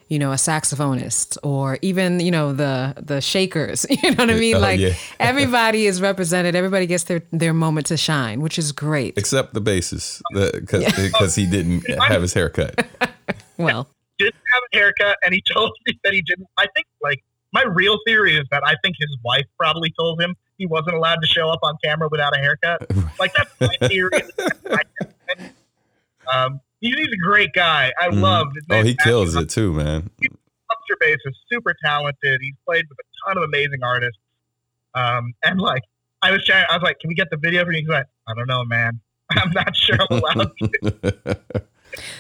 You 0.09 0.19
know, 0.19 0.33
a 0.33 0.35
saxophonist, 0.35 1.39
or 1.45 1.79
even 1.83 2.19
you 2.19 2.33
know 2.33 2.53
the 2.53 2.95
the 3.01 3.21
shakers. 3.21 3.87
You 4.03 4.11
know 4.11 4.25
what 4.25 4.31
I 4.31 4.35
mean? 4.41 4.57
Oh, 4.57 4.59
like 4.59 4.81
yeah. 4.81 4.95
everybody 5.21 5.87
is 5.87 6.03
represented. 6.03 6.57
Everybody 6.57 6.87
gets 6.87 7.05
their 7.05 7.23
their 7.31 7.55
moment 7.55 7.87
to 7.87 7.97
shine, 7.97 8.41
which 8.41 8.59
is 8.59 8.73
great. 8.73 9.17
Except 9.17 9.55
the 9.55 9.61
bassist, 9.61 10.21
because 10.35 11.35
he 11.37 11.47
didn't 11.47 11.89
have 12.03 12.23
his 12.23 12.35
haircut. 12.35 12.85
Well, 13.57 13.87
he 14.19 14.25
didn't 14.25 14.43
have 14.53 14.63
a 14.73 14.77
haircut, 14.77 15.17
and 15.23 15.33
he 15.33 15.43
told 15.43 15.71
me 15.87 15.97
that 16.03 16.13
he 16.13 16.23
didn't. 16.23 16.49
I 16.59 16.67
think 16.75 16.87
like 17.01 17.23
my 17.53 17.63
real 17.63 17.99
theory 18.07 18.37
is 18.37 18.47
that 18.51 18.63
I 18.67 18.75
think 18.83 18.97
his 18.99 19.17
wife 19.25 19.47
probably 19.59 19.93
told 19.99 20.21
him 20.21 20.35
he 20.59 20.67
wasn't 20.67 20.97
allowed 20.97 21.21
to 21.23 21.27
show 21.27 21.49
up 21.51 21.61
on 21.63 21.77
camera 21.83 22.09
without 22.11 22.37
a 22.37 22.39
haircut. 22.39 22.87
Like 23.19 23.33
that's 23.35 23.53
my 23.61 23.89
theory. 23.89 24.11
um, 26.33 26.61
he's, 26.81 26.95
he's 26.97 27.09
a 27.13 27.17
great 27.25 27.53
guy. 27.53 27.93
I 28.01 28.09
Mhm. 28.09 28.21
love. 28.21 28.49
his 28.55 28.65
Oh, 28.71 28.83
he 28.83 28.95
kills 28.97 29.35
it 29.37 29.49
too, 29.49 29.73
man. 29.73 30.11
Buster 30.21 30.97
Bass 31.01 31.19
is 31.27 31.37
super 31.51 31.75
talented. 31.85 32.41
He's 32.41 32.55
played 32.67 32.85
with 32.89 32.99
a 32.99 33.29
ton 33.29 33.37
of 33.39 33.45
amazing 33.45 33.83
artists. 33.83 34.19
Um, 34.95 35.35
and 35.45 35.61
like, 35.61 35.83
I 36.23 36.31
was 36.33 36.45
chatting, 36.45 36.67
I 36.71 36.75
was 36.77 36.83
like, 36.83 36.99
"Can 37.01 37.09
we 37.09 37.15
get 37.15 37.31
the 37.31 37.37
video 37.37 37.65
for 37.65 37.73
you?" 37.73 37.81
He's 37.81 37.89
like, 37.89 38.07
"I 38.29 38.35
don't 38.35 38.47
know, 38.47 38.65
man. 38.65 39.01
I'm 39.31 39.51
not 39.53 39.75
sure 39.77 39.97
I'm 40.11 40.19
allowed." 40.19 40.51
to." 40.59 41.41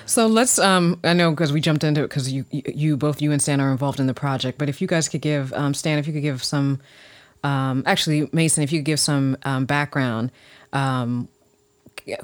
So 0.05 0.27
let's. 0.27 0.59
Um, 0.59 0.99
I 1.05 1.13
know 1.13 1.31
because 1.31 1.53
we 1.53 1.61
jumped 1.61 1.85
into 1.85 2.01
it 2.03 2.09
because 2.09 2.31
you, 2.33 2.45
you, 2.51 2.63
you, 2.67 2.97
both 2.97 3.23
you 3.23 3.31
and 3.31 3.41
Stan 3.41 3.61
are 3.61 3.71
involved 3.71 4.01
in 4.01 4.09
the 4.09 4.15
project. 4.15 4.59
But 4.59 4.69
if 4.69 4.81
you 4.83 4.89
guys 4.89 5.09
could 5.09 5.21
give 5.21 5.53
um, 5.53 5.75
Stan, 5.75 5.97
if 6.01 6.09
you 6.09 6.13
could 6.13 6.23
give 6.23 6.43
some, 6.43 6.81
um, 7.45 7.85
actually 7.87 8.29
Mason, 8.33 8.65
if 8.65 8.73
you 8.73 8.81
could 8.81 8.85
give 8.87 8.99
some 8.99 9.37
um, 9.45 9.67
background. 9.67 10.33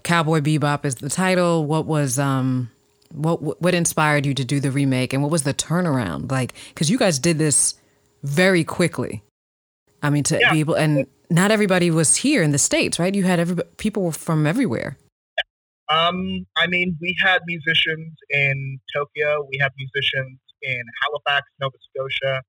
Cowboy 0.05 0.41
Bebop 0.41 0.85
is 0.85 0.97
the 0.97 1.09
title. 1.11 1.65
What 1.65 1.87
was 1.87 2.19
um, 2.19 2.71
what 3.13 3.61
what 3.63 3.75
inspired 3.75 4.27
you 4.27 4.35
to 4.35 4.45
do 4.45 4.61
the 4.61 4.71
remake, 4.71 5.13
and 5.13 5.23
what 5.23 5.31
was 5.33 5.43
the 5.45 5.55
turnaround 5.55 6.31
like? 6.31 6.55
Because 6.69 6.91
you 6.91 6.99
guys 6.99 7.19
did 7.19 7.39
this 7.39 7.75
very 8.23 8.65
quickly. 8.65 9.23
I 10.03 10.11
mean, 10.11 10.25
to 10.25 10.39
Yeah. 10.39 10.53
be 10.53 10.61
able, 10.61 10.75
and 10.75 11.07
not 11.31 11.51
everybody 11.51 11.91
was 11.91 12.17
here 12.17 12.43
in 12.43 12.53
the 12.53 12.59
states, 12.59 12.99
right? 12.99 13.15
You 13.15 13.25
had 13.25 13.39
every 13.41 13.57
people 13.77 14.03
were 14.05 14.13
from 14.13 14.47
everywhere. 14.47 14.97
Um, 15.89 16.47
I 16.57 16.67
mean, 16.67 16.97
we 17.01 17.17
had 17.19 17.43
musicians 17.47 18.13
in 18.31 18.81
Tokyo, 18.95 19.47
we 19.51 19.59
had 19.59 19.71
musicians 19.79 20.39
in 20.63 20.83
Halifax, 21.03 21.47
Nova 21.61 21.77
Scotia, 21.91 22.43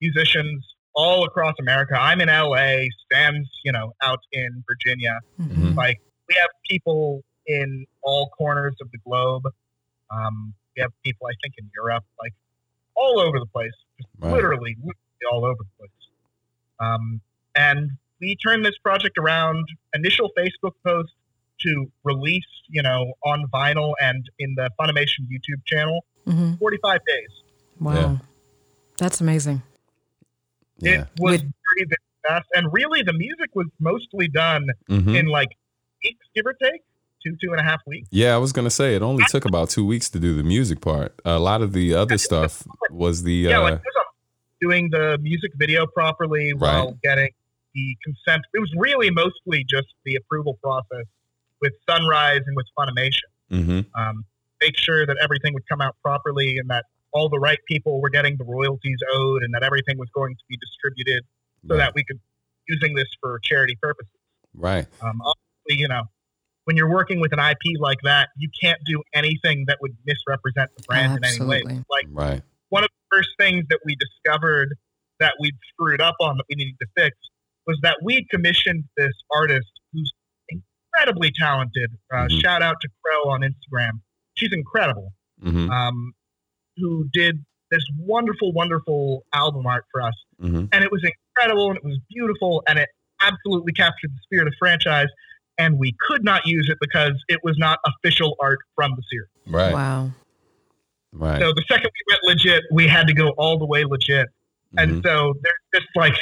musicians 0.00 0.66
all 0.94 1.24
across 1.24 1.54
America. 1.60 1.94
I'm 1.98 2.20
in 2.20 2.28
LA, 2.28 2.86
Sam's, 3.10 3.48
you 3.64 3.70
know, 3.72 3.92
out 4.02 4.18
in 4.32 4.64
Virginia. 4.68 5.20
Mhm. 5.40 5.76
Like, 5.76 6.00
we 6.32 6.40
have 6.40 6.50
people 6.68 7.22
in 7.46 7.86
all 8.02 8.30
corners 8.30 8.74
of 8.80 8.90
the 8.90 8.98
globe. 8.98 9.44
Um, 10.10 10.54
we 10.76 10.80
have 10.82 10.92
people, 11.04 11.26
I 11.26 11.32
think, 11.42 11.54
in 11.58 11.70
Europe, 11.74 12.04
like 12.20 12.32
all 12.94 13.18
over 13.20 13.38
the 13.38 13.46
place, 13.46 13.72
just 13.98 14.08
Right. 14.18 14.32
literally, 14.32 14.76
literally 14.78 15.26
all 15.30 15.44
over 15.44 15.58
the 15.62 15.70
place. 15.78 15.90
Um, 16.80 17.20
and 17.54 17.90
we 18.20 18.36
turned 18.36 18.64
this 18.64 18.78
project 18.78 19.18
around. 19.18 19.66
Initial 19.94 20.30
Facebook 20.38 20.72
post 20.84 21.12
to 21.60 21.90
release, 22.04 22.46
you 22.68 22.82
know, 22.82 23.12
on 23.24 23.46
vinyl 23.52 23.92
and 24.00 24.28
in 24.38 24.54
the 24.54 24.70
Funimation 24.80 25.26
YouTube 25.30 25.64
channel, 25.66 26.04
hmm 26.24 26.54
45 26.54 27.00
days. 27.04 27.28
Wow, 27.80 27.94
Yeah. 27.94 28.18
that's 28.96 29.20
amazing. 29.20 29.62
Yeah. 30.78 31.02
It 31.02 31.08
was 31.18 31.32
With- 31.32 31.40
very, 31.42 31.86
very 31.88 31.96
fast. 32.26 32.48
And 32.54 32.72
really, 32.72 33.02
the 33.02 33.12
music 33.12 33.50
was 33.54 33.66
mostly 33.78 34.28
done 34.28 34.68
Mhm. 34.88 35.16
in 35.18 35.26
like 35.26 35.50
weeks, 36.04 36.26
give 36.34 36.46
or 36.46 36.54
take, 36.54 36.82
two, 37.24 37.36
two 37.42 37.52
and 37.52 37.60
a 37.60 37.62
half 37.62 37.80
weeks. 37.86 38.08
Yeah, 38.10 38.34
I 38.34 38.38
was 38.38 38.52
gonna 38.52 38.70
say 38.70 38.94
it 38.94 39.02
only 39.02 39.24
took 39.28 39.44
about 39.44 39.70
two 39.70 39.86
weeks 39.86 40.10
to 40.10 40.18
do 40.18 40.34
the 40.34 40.42
music 40.42 40.80
part. 40.80 41.18
A 41.24 41.38
lot 41.38 41.62
of 41.62 41.72
the 41.72 41.94
other 41.94 42.18
stuff 42.18 42.66
was 42.90 43.22
the 43.22 43.32
yeah, 43.32 43.58
uh, 43.58 43.62
like 43.62 43.82
doing 44.60 44.90
the 44.90 45.18
music 45.20 45.52
video 45.56 45.86
properly 45.86 46.54
while 46.54 46.96
getting 47.02 47.30
the 47.74 47.96
consent. 48.04 48.44
It 48.54 48.60
was 48.60 48.72
really 48.76 49.10
mostly 49.10 49.64
just 49.68 49.88
the 50.04 50.16
approval 50.16 50.58
process 50.62 51.06
with 51.60 51.72
Sunrise 51.88 52.42
and 52.46 52.56
with 52.56 52.66
Funimation. 52.78 53.28
mhm. 53.50 53.86
Um, 53.94 54.24
make 54.60 54.76
sure 54.78 55.04
that 55.04 55.16
everything 55.20 55.54
would 55.54 55.68
come 55.68 55.80
out 55.80 55.96
properly 56.02 56.58
and 56.58 56.70
that 56.70 56.84
all 57.12 57.28
the 57.28 57.38
right 57.38 57.58
people 57.66 58.00
were 58.00 58.10
getting 58.10 58.36
the 58.36 58.44
royalties 58.44 58.98
owed 59.14 59.42
and 59.42 59.52
that 59.54 59.62
everything 59.62 59.98
was 59.98 60.08
going 60.14 60.34
to 60.34 60.42
be 60.48 60.56
distributed 60.56 61.24
so 61.66 61.74
right. 61.74 61.78
that 61.78 61.94
we 61.94 62.04
could 62.04 62.20
using 62.68 62.94
this 62.94 63.08
for 63.20 63.40
charity 63.42 63.76
purposes. 63.80 64.12
right. 64.54 64.86
Um, 65.00 65.20
you 65.68 65.88
know, 65.88 66.02
when 66.64 66.76
you're 66.76 66.90
working 66.90 67.20
with 67.20 67.32
an 67.32 67.38
IP 67.40 67.78
like 67.80 67.98
that, 68.04 68.28
you 68.36 68.48
can't 68.62 68.78
do 68.86 69.02
anything 69.14 69.64
that 69.66 69.78
would 69.80 69.96
misrepresent 70.06 70.70
the 70.76 70.82
brand 70.84 71.18
in 71.18 71.24
any 71.24 71.44
way. 71.46 71.56
Absolutely. 71.56 71.84
Like 71.90 72.06
Right. 72.10 72.42
one 72.68 72.84
of 72.84 72.90
the 72.90 73.16
first 73.16 73.30
things 73.38 73.64
that 73.70 73.80
we 73.84 73.96
discovered 73.96 74.76
that 75.20 75.34
we'd 75.40 75.56
screwed 75.72 76.00
up 76.00 76.16
on 76.20 76.36
that 76.36 76.44
we 76.48 76.56
needed 76.56 76.76
to 76.80 76.86
fix 76.96 77.16
was 77.66 77.78
that 77.82 77.98
we 78.02 78.26
commissioned 78.30 78.84
this 78.96 79.12
artist 79.30 79.68
who's 79.92 80.12
incredibly 80.48 81.30
talented. 81.38 81.90
Uh, 82.12 82.26
Mhm. 82.26 82.40
Shout 82.40 82.62
out 82.62 82.76
to 82.80 82.88
Crow 83.04 83.30
on 83.30 83.42
Instagram. 83.42 84.00
She's 84.36 84.52
incredible. 84.52 85.12
hmm 85.40 85.68
Um, 85.70 86.12
who 86.76 87.08
did 87.12 87.44
this 87.72 87.84
wonderful, 87.98 88.52
wonderful 88.52 89.24
album 89.32 89.66
art 89.66 89.84
for 89.90 90.02
us. 90.02 90.14
hmm 90.38 90.66
And 90.72 90.84
it 90.84 90.92
was 90.92 91.02
incredible 91.04 91.68
and 91.70 91.76
it 91.78 91.84
was 91.84 91.98
beautiful 92.08 92.62
and 92.68 92.78
it 92.78 92.88
absolutely 93.20 93.72
captured 93.72 94.10
the 94.12 94.18
spirit 94.22 94.46
of 94.46 94.52
the 94.52 94.56
franchise. 94.58 95.08
And 95.58 95.78
we 95.78 95.94
could 96.00 96.24
not 96.24 96.46
use 96.46 96.68
it 96.70 96.78
because 96.80 97.12
it 97.28 97.40
was 97.42 97.56
not 97.58 97.78
official 97.86 98.36
art 98.40 98.58
from 98.74 98.92
the 98.96 99.02
series. 99.10 99.28
Right. 99.46 99.72
Wow. 99.72 100.10
Right. 101.12 101.40
So 101.40 101.52
the 101.52 101.62
second 101.68 101.90
we 101.94 102.14
went 102.14 102.22
legit, 102.24 102.62
we 102.72 102.88
had 102.88 103.06
to 103.06 103.14
go 103.14 103.30
all 103.30 103.58
the 103.58 103.66
way 103.66 103.84
legit. 103.84 104.28
And 104.78 104.90
Mhm. 104.92 105.02
so 105.04 105.34
there's 105.42 105.54
this 105.72 105.84
like 105.94 106.14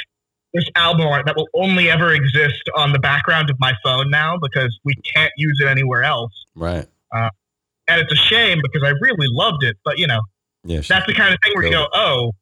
this 0.53 0.65
album 0.75 1.07
art 1.07 1.25
that 1.25 1.37
will 1.37 1.47
only 1.53 1.89
ever 1.89 2.13
exist 2.13 2.61
on 2.75 2.91
the 2.91 2.99
background 2.99 3.49
of 3.49 3.55
my 3.59 3.73
phone 3.85 4.09
now 4.09 4.37
because 4.37 4.77
we 4.83 4.93
can't 4.95 5.31
use 5.37 5.57
it 5.61 5.67
anywhere 5.67 6.03
else. 6.03 6.33
Right. 6.55 6.85
And 7.13 7.99
it's 7.99 8.11
a 8.11 8.15
shame 8.15 8.59
because 8.61 8.83
I 8.83 8.93
really 9.01 9.27
loved 9.29 9.63
it. 9.63 9.77
But 9.85 9.97
you 9.97 10.07
know, 10.07 10.21
Yeah. 10.65 10.81
that's 10.81 11.05
the 11.07 11.13
kind 11.13 11.33
of 11.33 11.39
thing 11.43 11.53
where 11.55 11.63
you 11.63 11.71
go, 11.71 11.87
oh, 11.93 12.33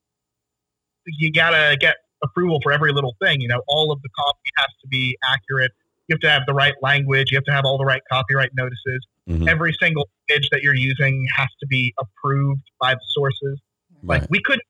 you 1.05 1.31
gotta 1.31 1.77
get 1.79 1.97
approval 2.23 2.59
for 2.61 2.71
every 2.71 2.91
little 2.91 3.15
thing. 3.21 3.41
You 3.41 3.47
know, 3.47 3.61
all 3.67 3.91
of 3.91 4.01
the 4.01 4.09
copy 4.09 4.49
has 4.57 4.67
to 4.81 4.87
be 4.87 5.17
accurate. 5.23 5.71
You 6.10 6.16
have 6.16 6.22
to 6.22 6.30
have 6.30 6.41
the 6.47 6.53
right 6.55 6.74
language. 6.82 7.32
You 7.32 7.38
have 7.38 7.45
to 7.45 7.51
have 7.51 7.66
all 7.66 7.78
the 7.78 7.86
right 7.86 8.01
copyright 8.12 8.49
notices. 8.55 9.05
Mhm. 9.30 9.47
Every 9.47 9.74
single 9.80 10.10
image 10.30 10.49
that 10.51 10.64
you're 10.64 10.76
using 10.76 11.26
has 11.36 11.47
to 11.60 11.68
be 11.68 11.93
approved 11.99 12.64
by 12.82 12.95
the 12.95 13.01
sources. 13.12 13.60
Like 14.01 14.24
we 14.30 14.41
couldn't 14.43 14.64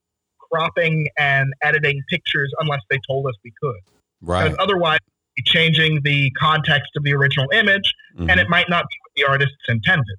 cropping 0.52 1.08
and 1.18 1.54
editing 1.62 2.02
pictures 2.10 2.52
unless 2.60 2.82
they 2.90 2.98
told 3.08 3.26
us 3.28 3.34
we 3.44 3.54
could. 3.62 3.80
Right. 4.22 4.44
Because 4.46 4.58
otherwise, 4.60 5.00
be 5.38 5.44
changing 5.44 6.02
the 6.04 6.30
context 6.32 6.90
of 6.98 7.04
the 7.04 7.14
original 7.14 7.48
image, 7.54 7.94
Mhm. 8.18 8.32
and 8.32 8.40
it 8.40 8.50
might 8.50 8.68
not 8.68 8.84
be 8.90 8.96
what 9.04 9.12
the 9.16 9.32
artist's 9.32 9.56
intended. 9.70 10.18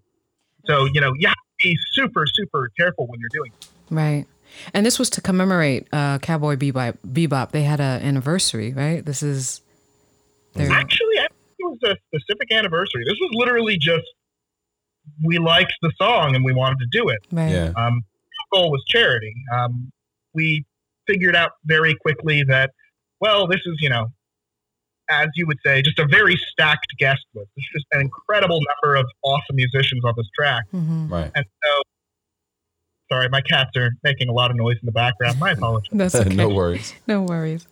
So 0.64 0.87
you 0.87 1.01
know, 1.03 1.12
you 1.18 1.27
have 1.27 1.35
to 1.35 1.64
be 1.68 1.77
super, 1.93 2.25
super 2.33 2.71
careful 2.79 3.07
when 3.09 3.21
you're 3.21 3.29
doing. 3.31 3.53
It. 3.61 3.68
Right. 3.91 4.27
And 4.73 4.87
this 4.87 4.99
was 4.99 5.11
to 5.11 5.21
commemorate 5.21 5.87
uh, 5.93 6.18
Cowboy 6.21 6.57
Bebop. 6.57 6.97
Bebop. 7.07 7.51
They 7.51 7.62
had 7.64 7.81
an 7.81 8.01
anniversary, 8.03 8.73
right? 8.73 9.05
This 9.05 9.23
is 9.23 9.61
their 10.55 10.70
Actually, 10.70 11.18
I 11.18 11.26
think 11.28 11.59
it 11.59 11.64
was 11.64 11.78
a 11.84 11.96
specific 12.16 12.53
anniversary. 12.53 13.05
This 13.07 13.18
was 13.20 13.30
literally 13.34 13.76
just 13.78 14.07
we 15.24 15.38
liked 15.38 15.72
the 15.82 15.92
song 16.01 16.34
and 16.34 16.44
we 16.44 16.53
wanted 16.53 16.78
to 16.78 16.86
do 16.90 17.09
it. 17.09 17.18
right. 17.32 17.51
Yeah. 17.51 17.72
Um, 17.76 18.03
goal 18.53 18.70
was 18.70 18.82
charity. 18.86 19.32
Um, 19.55 19.90
we 20.34 20.64
figured 21.07 21.36
out 21.36 21.53
very 21.64 21.94
quickly 21.94 22.42
that, 22.44 22.70
well, 23.20 23.46
this 23.46 23.61
is, 23.66 23.76
you 23.80 23.88
know, 23.88 24.09
as 25.09 25.28
you 25.34 25.46
would 25.46 25.59
say, 25.64 25.82
just 25.82 25.98
a 25.98 26.07
very 26.07 26.36
stacked 26.51 26.96
guest 26.98 27.24
list. 27.34 27.48
There's 27.57 27.68
just 27.72 27.86
an 27.92 28.01
incredible 28.01 28.61
number 28.61 28.96
of 28.96 29.07
awesome 29.22 29.57
musicians 29.57 30.05
on 30.05 30.14
this 30.16 30.28
track. 30.38 30.64
hmm 30.70 31.09
Right. 31.09 31.30
And 31.34 31.44
so, 31.64 31.82
sorry, 33.11 33.28
my 33.28 33.40
cats 33.40 33.70
are 33.76 33.90
making 34.05 34.28
a 34.28 34.32
lot 34.32 34.51
of 34.51 34.57
noise 34.57 34.76
in 34.80 34.86
the 34.86 34.92
background. 34.92 35.38
My 35.40 35.51
apologies. 35.57 35.90
That's 35.92 36.14
okay. 36.16 36.34
no 36.34 36.48
worries. 36.48 36.94
No 37.07 37.22
worries. 37.22 37.66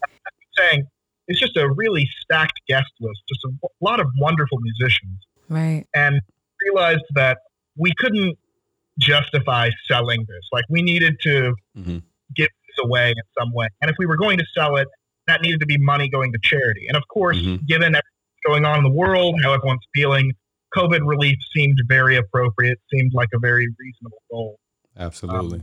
saying 0.56 0.86
it's 1.28 1.38
just 1.38 1.56
a 1.56 1.70
really 1.70 2.08
stacked 2.22 2.60
guest 2.68 2.90
list, 3.00 3.22
just 3.28 3.44
a 3.44 3.50
lot 3.80 4.00
of 4.00 4.06
wonderful 4.18 4.58
musicians. 4.60 5.18
Right. 5.50 5.86
and 5.94 6.20
realized 6.66 7.04
that 7.14 7.38
we 7.76 7.90
couldn't 7.96 8.36
justify 8.98 9.70
selling 9.86 10.20
this. 10.28 10.48
Like 10.52 10.64
we 10.68 10.82
needed 10.82 11.18
to 11.22 11.54
Mhm. 11.76 12.02
give 12.34 12.48
this 12.66 12.84
away 12.84 13.10
in 13.12 13.22
some 13.38 13.52
way. 13.54 13.68
And 13.80 13.90
if 13.90 13.96
we 13.98 14.04
were 14.06 14.16
going 14.16 14.36
to 14.38 14.44
sell 14.54 14.76
it, 14.76 14.88
that 15.26 15.40
needed 15.40 15.60
to 15.60 15.66
be 15.66 15.78
money 15.78 16.08
going 16.10 16.32
to 16.32 16.38
charity. 16.42 16.86
And 16.88 16.96
of 16.96 17.04
course, 17.08 17.38
Mhm. 17.38 17.66
given 17.66 17.94
everything 17.94 18.02
going 18.44 18.64
on 18.66 18.78
in 18.78 18.84
the 18.84 18.90
world, 18.90 19.40
how 19.42 19.52
everyone's 19.54 19.86
feeling, 19.94 20.32
COVID 20.76 21.06
relief 21.06 21.38
seemed 21.56 21.78
very 21.86 22.16
appropriate, 22.16 22.78
seemed 22.92 23.12
like 23.14 23.28
a 23.32 23.38
very 23.38 23.68
reasonable 23.78 24.22
goal. 24.30 24.58
Absolutely. 24.96 25.62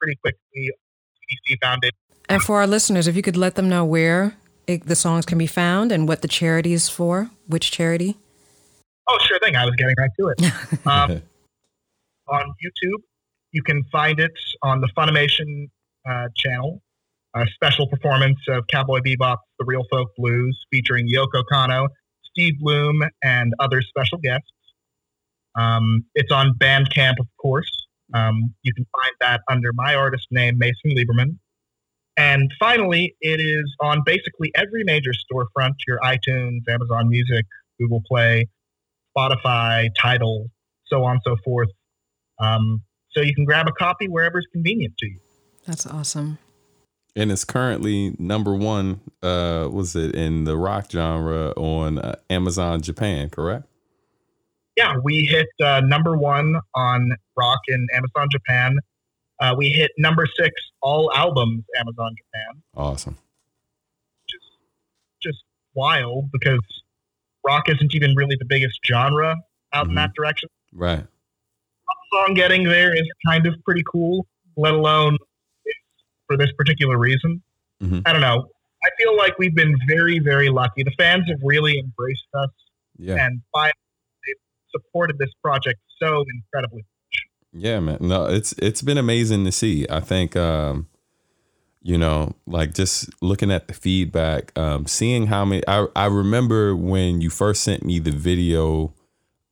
Pretty 0.00 0.16
quickly, 0.16 0.40
CDC 0.54 1.56
Foundation 1.62 1.96
And 2.28 2.42
for 2.42 2.58
our 2.58 2.66
listeners, 2.66 3.06
if 3.06 3.16
you 3.16 3.22
could 3.22 3.36
let 3.36 3.54
them 3.54 3.68
know 3.68 3.84
where 3.84 4.36
it, 4.70 4.86
the 4.86 4.96
songs 4.96 5.26
can 5.26 5.38
be 5.38 5.46
found 5.46 5.92
and 5.92 6.08
what 6.08 6.22
the 6.22 6.28
charity 6.28 6.72
is 6.72 6.88
for, 6.88 7.30
which 7.46 7.70
charity? 7.70 8.16
Oh, 9.08 9.18
sure 9.20 9.38
thing. 9.40 9.56
I 9.56 9.64
was 9.64 9.74
getting 9.76 9.94
right 9.98 10.10
to 10.18 10.28
it. 10.28 10.52
Um, 10.86 11.22
on 12.28 12.54
YouTube, 12.64 13.02
you 13.52 13.62
can 13.62 13.84
find 13.90 14.20
it 14.20 14.32
on 14.62 14.80
the 14.80 14.88
Funimation 14.96 15.68
uh, 16.08 16.28
channel. 16.36 16.80
A 17.34 17.46
special 17.54 17.86
performance 17.86 18.38
of 18.48 18.64
Cowboy 18.72 19.00
Bebop, 19.00 19.36
The 19.58 19.64
Real 19.64 19.84
Folk 19.90 20.10
Blues, 20.16 20.58
featuring 20.70 21.08
Yoko 21.08 21.44
Kanno, 21.52 21.88
Steve 22.24 22.54
Blum, 22.60 23.02
and 23.22 23.52
other 23.60 23.82
special 23.82 24.18
guests. 24.18 24.50
Um, 25.54 26.04
it's 26.14 26.32
on 26.32 26.54
Bandcamp, 26.58 27.20
of 27.20 27.26
course. 27.40 27.70
Um, 28.14 28.54
you 28.62 28.74
can 28.74 28.86
find 28.92 29.12
that 29.20 29.42
under 29.48 29.72
my 29.72 29.94
artist 29.94 30.26
name, 30.30 30.58
Mason 30.58 30.90
Lieberman. 30.96 31.38
And 32.20 32.52
finally, 32.58 33.16
it 33.22 33.40
is 33.40 33.74
on 33.80 34.02
basically 34.04 34.52
every 34.54 34.84
major 34.84 35.12
storefront 35.12 35.72
your 35.88 35.98
iTunes, 36.00 36.60
Amazon 36.68 37.08
Music, 37.08 37.46
Google 37.78 38.02
Play, 38.06 38.46
Spotify, 39.16 39.88
Tidal, 39.98 40.50
so 40.84 41.02
on 41.02 41.12
and 41.12 41.20
so 41.24 41.36
forth. 41.42 41.70
Um, 42.38 42.82
so 43.12 43.22
you 43.22 43.34
can 43.34 43.46
grab 43.46 43.66
a 43.68 43.72
copy 43.72 44.06
wherever 44.06 44.36
it's 44.36 44.46
convenient 44.52 44.98
to 44.98 45.06
you. 45.06 45.18
That's 45.66 45.86
awesome. 45.86 46.38
and 47.16 47.32
it's 47.32 47.44
currently 47.44 48.14
number 48.18 48.54
one. 48.54 49.00
Uh, 49.22 49.68
was 49.72 49.96
it 49.96 50.14
in 50.14 50.44
the 50.44 50.58
rock 50.58 50.90
genre 50.90 51.54
on 51.56 51.98
uh, 51.98 52.16
Amazon 52.28 52.82
Japan? 52.82 53.30
Correct. 53.30 53.64
Yeah, 54.76 54.96
we 55.02 55.24
hit 55.24 55.48
uh, 55.64 55.80
number 55.80 56.18
one 56.18 56.56
on 56.74 57.16
rock 57.34 57.60
in 57.68 57.86
Amazon 57.94 58.28
Japan. 58.30 58.78
Uh, 59.40 59.54
we 59.56 59.70
hit 59.70 59.90
number 59.98 60.26
six 60.38 60.52
all 60.82 61.10
albums 61.14 61.64
Amazon 61.78 62.14
Japan. 62.16 62.62
Awesome. 62.76 63.16
Just 64.28 64.44
just 65.22 65.44
wild 65.74 66.30
because 66.32 66.60
rock 67.44 67.68
isn't 67.68 67.94
even 67.94 68.14
really 68.14 68.36
the 68.38 68.44
biggest 68.44 68.78
genre 68.86 69.36
out 69.72 69.86
in 69.86 69.92
Mhm. 69.92 69.96
that 69.96 70.10
direction. 70.14 70.48
Right. 70.72 71.06
Song 72.12 72.34
getting 72.34 72.64
there 72.64 72.92
is 72.92 73.08
kind 73.24 73.46
of 73.46 73.54
pretty 73.64 73.84
cool, 73.90 74.26
let 74.56 74.74
alone 74.74 75.16
for 76.26 76.36
this 76.36 76.50
particular 76.58 76.98
reason. 76.98 77.40
Mhm. 77.80 78.02
I 78.04 78.12
don't 78.12 78.20
know. 78.20 78.50
I 78.84 78.88
feel 78.98 79.16
like 79.16 79.38
we've 79.38 79.54
been 79.54 79.76
very, 79.86 80.18
very 80.18 80.48
lucky. 80.48 80.82
The 80.82 80.90
fans 80.98 81.28
have 81.28 81.38
really 81.42 81.78
embraced 81.78 82.26
us. 82.34 82.50
Yeah. 82.98 83.24
and 83.24 83.40
by 83.54 83.70
they've 84.26 84.36
supported 84.72 85.16
this 85.18 85.30
project 85.42 85.80
so 85.98 86.22
incredibly. 86.34 86.84
Yeah, 87.52 87.80
man. 87.80 87.98
No, 88.00 88.26
it's 88.26 88.52
it's 88.58 88.82
been 88.82 88.98
amazing 88.98 89.44
to 89.44 89.52
see. 89.52 89.86
I 89.90 90.00
think 90.00 90.36
um 90.36 90.86
you 91.82 91.96
know, 91.96 92.34
like 92.46 92.74
just 92.74 93.08
looking 93.22 93.50
at 93.50 93.68
the 93.68 93.74
feedback, 93.74 94.56
um 94.58 94.86
seeing 94.86 95.26
how 95.26 95.44
many 95.44 95.62
I 95.66 95.86
I 95.96 96.06
remember 96.06 96.76
when 96.76 97.20
you 97.20 97.30
first 97.30 97.62
sent 97.62 97.84
me 97.84 97.98
the 97.98 98.12
video 98.12 98.94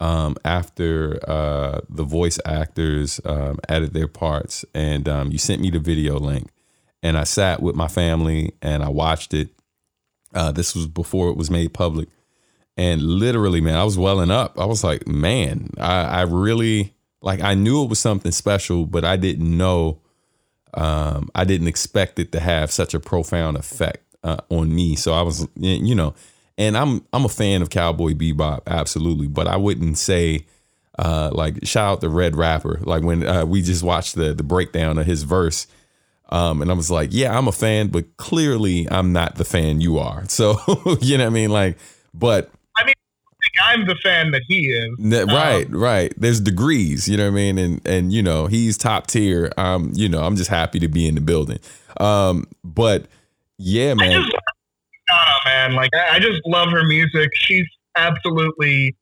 um 0.00 0.36
after 0.44 1.18
uh 1.28 1.80
the 1.88 2.04
voice 2.04 2.38
actors 2.44 3.20
um 3.24 3.58
added 3.68 3.94
their 3.94 4.06
parts 4.08 4.64
and 4.74 5.08
um 5.08 5.32
you 5.32 5.38
sent 5.38 5.60
me 5.60 5.70
the 5.70 5.80
video 5.80 6.18
link 6.18 6.50
and 7.02 7.18
I 7.18 7.24
sat 7.24 7.62
with 7.62 7.74
my 7.74 7.88
family 7.88 8.52
and 8.62 8.82
I 8.84 8.90
watched 8.90 9.34
it. 9.34 9.50
Uh 10.34 10.52
this 10.52 10.74
was 10.76 10.86
before 10.86 11.30
it 11.30 11.36
was 11.36 11.50
made 11.50 11.74
public. 11.74 12.08
And 12.76 13.02
literally, 13.02 13.60
man, 13.60 13.76
I 13.76 13.82
was 13.82 13.98
welling 13.98 14.30
up. 14.30 14.56
I 14.58 14.64
was 14.64 14.84
like, 14.84 15.08
man, 15.08 15.70
I, 15.78 16.02
I 16.04 16.22
really 16.22 16.94
like 17.22 17.40
I 17.42 17.54
knew 17.54 17.82
it 17.82 17.90
was 17.90 17.98
something 17.98 18.32
special, 18.32 18.86
but 18.86 19.04
I 19.04 19.16
didn't 19.16 19.56
know 19.56 20.00
um 20.74 21.30
I 21.34 21.44
didn't 21.44 21.68
expect 21.68 22.18
it 22.18 22.32
to 22.32 22.40
have 22.40 22.70
such 22.70 22.94
a 22.94 23.00
profound 23.00 23.56
effect 23.56 24.04
uh, 24.22 24.38
on 24.50 24.74
me. 24.74 24.96
So 24.96 25.12
I 25.14 25.22
was 25.22 25.46
you 25.56 25.94
know, 25.94 26.14
and 26.56 26.76
I'm 26.76 27.04
I'm 27.12 27.24
a 27.24 27.28
fan 27.30 27.62
of 27.62 27.70
Cowboy 27.70 28.12
Bebop, 28.12 28.62
absolutely, 28.66 29.28
but 29.28 29.46
I 29.46 29.56
wouldn't 29.56 29.98
say 29.98 30.46
uh 30.98 31.30
like 31.32 31.64
shout 31.66 31.92
out 31.92 32.00
the 32.00 32.08
Red 32.08 32.36
Rapper. 32.36 32.80
Like 32.82 33.02
when 33.02 33.26
uh, 33.26 33.44
we 33.46 33.62
just 33.62 33.82
watched 33.82 34.14
the 34.14 34.34
the 34.34 34.42
breakdown 34.42 34.98
of 34.98 35.06
his 35.06 35.22
verse 35.22 35.66
um, 36.30 36.60
and 36.60 36.70
I 36.70 36.74
was 36.74 36.90
like, 36.90 37.10
yeah, 37.12 37.36
I'm 37.36 37.48
a 37.48 37.52
fan, 37.52 37.88
but 37.88 38.16
clearly 38.18 38.86
I'm 38.90 39.12
not 39.12 39.36
the 39.36 39.44
fan 39.44 39.80
you 39.80 39.98
are. 39.98 40.24
So, 40.28 40.58
you 41.00 41.18
know 41.18 41.24
what 41.24 41.30
I 41.30 41.34
mean? 41.34 41.50
Like, 41.50 41.78
but 42.14 42.50
I 42.76 42.84
mean, 42.84 42.94
I 42.94 43.34
think 43.42 43.47
I'm 43.62 43.86
the 43.86 43.96
fan 43.96 44.30
that 44.32 44.42
he 44.48 44.66
is. 44.68 44.94
That- 45.10 45.28
Um, 45.28 45.34
right, 45.34 45.70
right. 45.70 46.12
There's 46.16 46.40
degrees, 46.40 47.08
you 47.08 47.16
know 47.16 47.24
what 47.24 47.32
I 47.32 47.34
mean, 47.34 47.58
and 47.58 47.86
and 47.86 48.12
you 48.12 48.22
know 48.22 48.46
he's 48.46 48.76
top 48.78 49.06
tier. 49.06 49.52
Um, 49.56 49.92
you 49.94 50.08
know, 50.08 50.22
I'm 50.22 50.36
just 50.36 50.50
happy 50.50 50.78
to 50.80 50.88
be 50.88 51.06
in 51.06 51.14
the 51.14 51.20
building. 51.20 51.58
Um, 52.00 52.46
but 52.64 53.06
yeah, 53.58 53.90
I 53.92 53.94
man. 53.94 54.22
just 54.22 54.32
love 54.32 55.40
man. 55.44 55.72
Like 55.74 55.90
I 55.94 56.16
I 56.16 56.18
just 56.18 56.40
love 56.46 56.70
her 56.70 56.84
music. 56.84 57.30
She's 57.34 57.66
absolutely 57.96 58.94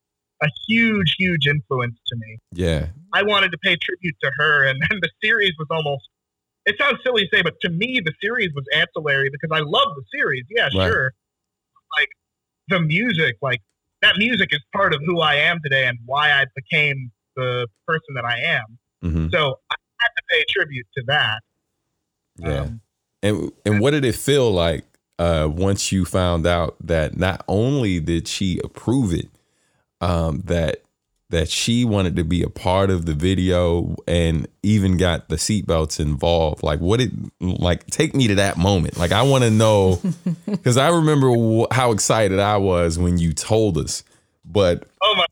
a 0.43 0.49
huge, 0.69 1.15
huge 1.19 1.47
influence 1.47 1.97
to 2.09 2.17
me. 2.17 2.39
Yeah, 2.53 2.87
I 3.13 3.23
wanted 3.23 3.53
to 3.53 3.59
pay 3.59 3.77
tribute 3.77 4.17
to 4.23 4.31
her, 4.39 4.65
and 4.67 4.79
then 4.91 4.99
the 5.03 5.11
series 5.23 5.53
was 5.59 5.67
almost. 5.71 6.09
It 6.67 6.75
sounds 6.81 6.99
silly 7.05 7.23
to 7.23 7.29
say, 7.37 7.43
but 7.43 7.55
to 7.61 7.69
me, 7.71 8.01
the 8.05 8.13
series 8.21 8.51
was 8.53 8.65
ancillary 8.75 9.31
because 9.31 9.51
I 9.53 9.61
love 9.61 9.95
the 9.95 10.03
series. 10.13 10.43
Yeah, 10.51 10.65
Right. 10.65 10.91
sure. 10.91 11.13
Like 11.97 12.09
the 12.69 12.81
music, 12.81 13.37
like 13.41 13.61
that 14.03 14.17
music 14.19 14.49
is 14.53 14.61
part 14.75 14.95
of 14.95 15.01
who 15.05 15.21
I 15.21 15.35
am 15.37 15.59
today 15.63 15.87
and 15.87 15.99
why 16.05 16.33
I 16.33 16.47
became 16.55 17.11
the 17.35 17.67
person 17.87 18.15
that 18.15 18.25
I 18.25 18.41
am. 18.41 18.79
hmm 19.03 19.29
So 19.31 19.59
I 19.71 19.75
had 20.01 20.09
to 20.17 20.23
pay 20.31 20.45
tribute 20.49 20.87
to 20.97 21.05
that. 21.07 21.41
yeah. 22.39 22.61
Um, 22.61 22.81
and 23.23 23.53
and 23.65 23.81
what 23.81 23.93
did 23.93 24.05
it 24.05 24.15
feel 24.15 24.51
like 24.51 24.85
uh, 25.19 25.49
once 25.51 25.91
you 25.91 26.05
found 26.05 26.47
out 26.47 26.77
that 26.81 27.17
not 27.17 27.45
only 27.49 28.01
did 28.01 28.29
she 28.29 28.61
approve 28.63 29.13
it, 29.13 29.29
um, 30.01 30.43
that 30.45 30.83
that 31.31 31.49
she 31.49 31.85
wanted 31.85 32.15
to 32.17 32.25
be 32.25 32.43
a 32.43 32.49
part 32.49 32.89
of 32.89 33.05
the 33.05 33.15
video 33.15 33.97
and 34.07 34.47
even 34.63 34.97
got 34.97 35.29
the 35.29 35.37
seatbelts 35.37 35.99
involved. 35.99 36.63
Like, 36.63 36.81
what 36.81 37.01
it 37.01 37.11
like? 37.41 37.87
Take 37.87 38.15
me 38.15 38.29
to 38.29 38.37
that 38.37 38.57
moment. 38.57 38.97
Like, 38.97 39.13
I 39.13 39.23
want 39.23 39.45
to 39.45 39.51
know 39.51 40.01
because 40.47 40.77
I 40.77 40.89
remember 40.89 41.31
wh- 41.33 41.75
how 41.75 41.91
excited 41.91 42.39
I 42.39 42.59
was 42.59 42.99
when 42.99 43.19
you 43.19 43.33
told 43.33 43.77
us. 43.79 44.05
But 44.45 44.85
oh 45.03 45.15
my! 45.17 45.27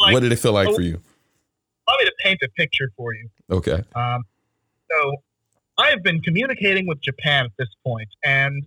Like, 0.00 0.14
what 0.14 0.20
did 0.20 0.32
it 0.32 0.36
feel 0.36 0.52
like 0.52 0.74
for 0.74 0.80
you? 0.80 1.00
Allow 1.86 1.96
me 1.98 2.04
to 2.06 2.12
paint 2.22 2.40
a 2.42 2.48
picture 2.48 2.90
for 2.96 3.14
you. 3.14 3.28
Okay. 3.50 3.82
Um, 3.94 4.22
so 4.90 5.16
I've 5.76 6.02
been 6.02 6.22
communicating 6.22 6.86
with 6.86 7.00
Japan 7.02 7.44
at 7.44 7.52
this 7.58 7.68
point, 7.84 8.08
and 8.24 8.64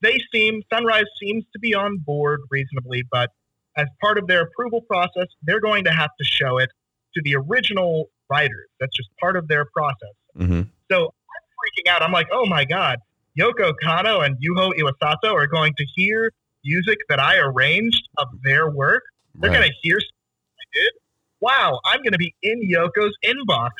they 0.00 0.18
seem 0.32 0.62
Sunrise 0.72 1.04
seems 1.20 1.44
to 1.52 1.58
be 1.58 1.74
on 1.74 1.98
board 1.98 2.40
reasonably, 2.50 3.04
but 3.10 3.30
as 3.76 3.86
part 4.00 4.18
of 4.18 4.26
their 4.26 4.42
approval 4.42 4.80
process, 4.82 5.26
they're 5.42 5.60
going 5.60 5.84
to 5.84 5.90
have 5.92 6.10
to 6.18 6.24
show 6.24 6.58
it 6.58 6.70
to 7.14 7.22
the 7.24 7.36
original 7.36 8.08
writers. 8.30 8.68
That's 8.80 8.94
just 8.96 9.08
part 9.20 9.36
of 9.36 9.48
their 9.48 9.64
process. 9.66 10.14
Mm-hmm. 10.36 10.62
So 10.90 11.04
I'm 11.06 11.44
freaking 11.58 11.90
out. 11.90 12.02
I'm 12.02 12.12
like, 12.12 12.28
oh 12.32 12.46
my 12.46 12.64
god, 12.64 12.98
Yoko 13.38 13.72
Kanno 13.82 14.24
and 14.24 14.36
Yuho 14.36 14.72
Iwasato 14.78 15.32
are 15.32 15.46
going 15.46 15.74
to 15.76 15.84
hear 15.94 16.32
music 16.64 16.98
that 17.08 17.20
I 17.20 17.36
arranged 17.38 18.08
of 18.18 18.28
their 18.42 18.70
work. 18.70 19.02
They're 19.36 19.50
Right. 19.50 19.58
going 19.58 19.68
to 19.70 19.74
hear 19.82 19.98
I 19.98 20.64
did. 20.72 20.92
Wow, 21.40 21.80
I'm 21.84 21.98
going 22.02 22.12
to 22.12 22.18
be 22.18 22.34
in 22.42 22.62
Yoko's 22.70 23.14
inbox. 23.24 23.70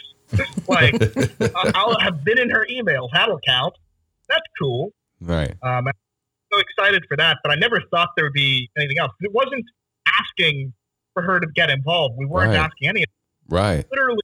like 0.69 0.95
I'll 1.75 1.99
have 2.01 2.25
been 2.25 2.39
in 2.39 2.51
her 2.51 2.67
email. 2.69 3.09
That'll 3.13 3.39
count. 3.47 3.75
That's 4.29 4.43
cool. 4.61 4.93
Right. 5.21 5.55
Um, 5.63 5.87
I'm 5.87 5.93
so 6.53 6.59
excited 6.59 7.05
for 7.09 7.17
that, 7.17 7.39
but 7.43 7.53
I 7.53 7.55
never 7.57 7.81
thought 7.91 8.11
there 8.17 8.27
would 8.27 8.33
be 8.33 8.69
anything 8.77 8.99
else. 8.99 9.13
It 9.21 9.33
wasn't 9.33 9.65
asking 10.21 10.73
for 11.13 11.23
her 11.23 11.41
to 11.41 11.47
get 11.55 11.71
involved. 11.71 12.17
We 12.19 12.27
weren't 12.27 12.51
Right. 12.51 12.59
asking 12.59 12.89
any. 12.89 13.03
Of 13.03 13.09
it. 13.09 13.55
Right. 13.55 13.87
Literally 13.91 14.21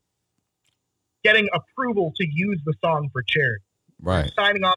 getting 1.22 1.48
approval 1.52 2.12
to 2.16 2.26
use 2.30 2.60
the 2.64 2.74
song 2.82 3.10
for 3.12 3.22
charity. 3.22 3.64
Right. 4.00 4.30
Signing 4.34 4.64
off 4.64 4.76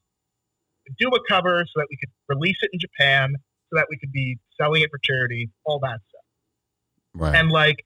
to 0.88 0.94
do 1.00 1.10
a 1.10 1.20
cover 1.30 1.66
so 1.66 1.80
that 1.80 1.88
we 1.90 1.98
could 1.98 2.10
release 2.28 2.58
it 2.62 2.70
in 2.74 2.80
Japan, 2.80 3.36
so 3.70 3.78
that 3.78 3.88
we 3.90 3.98
could 3.98 4.12
be 4.12 4.38
selling 4.60 4.82
it 4.82 4.90
for 4.92 5.00
charity, 5.04 5.50
all 5.64 5.80
that 5.80 6.00
stuff. 6.10 6.26
Right. 7.14 7.36
And 7.36 7.50
like, 7.50 7.86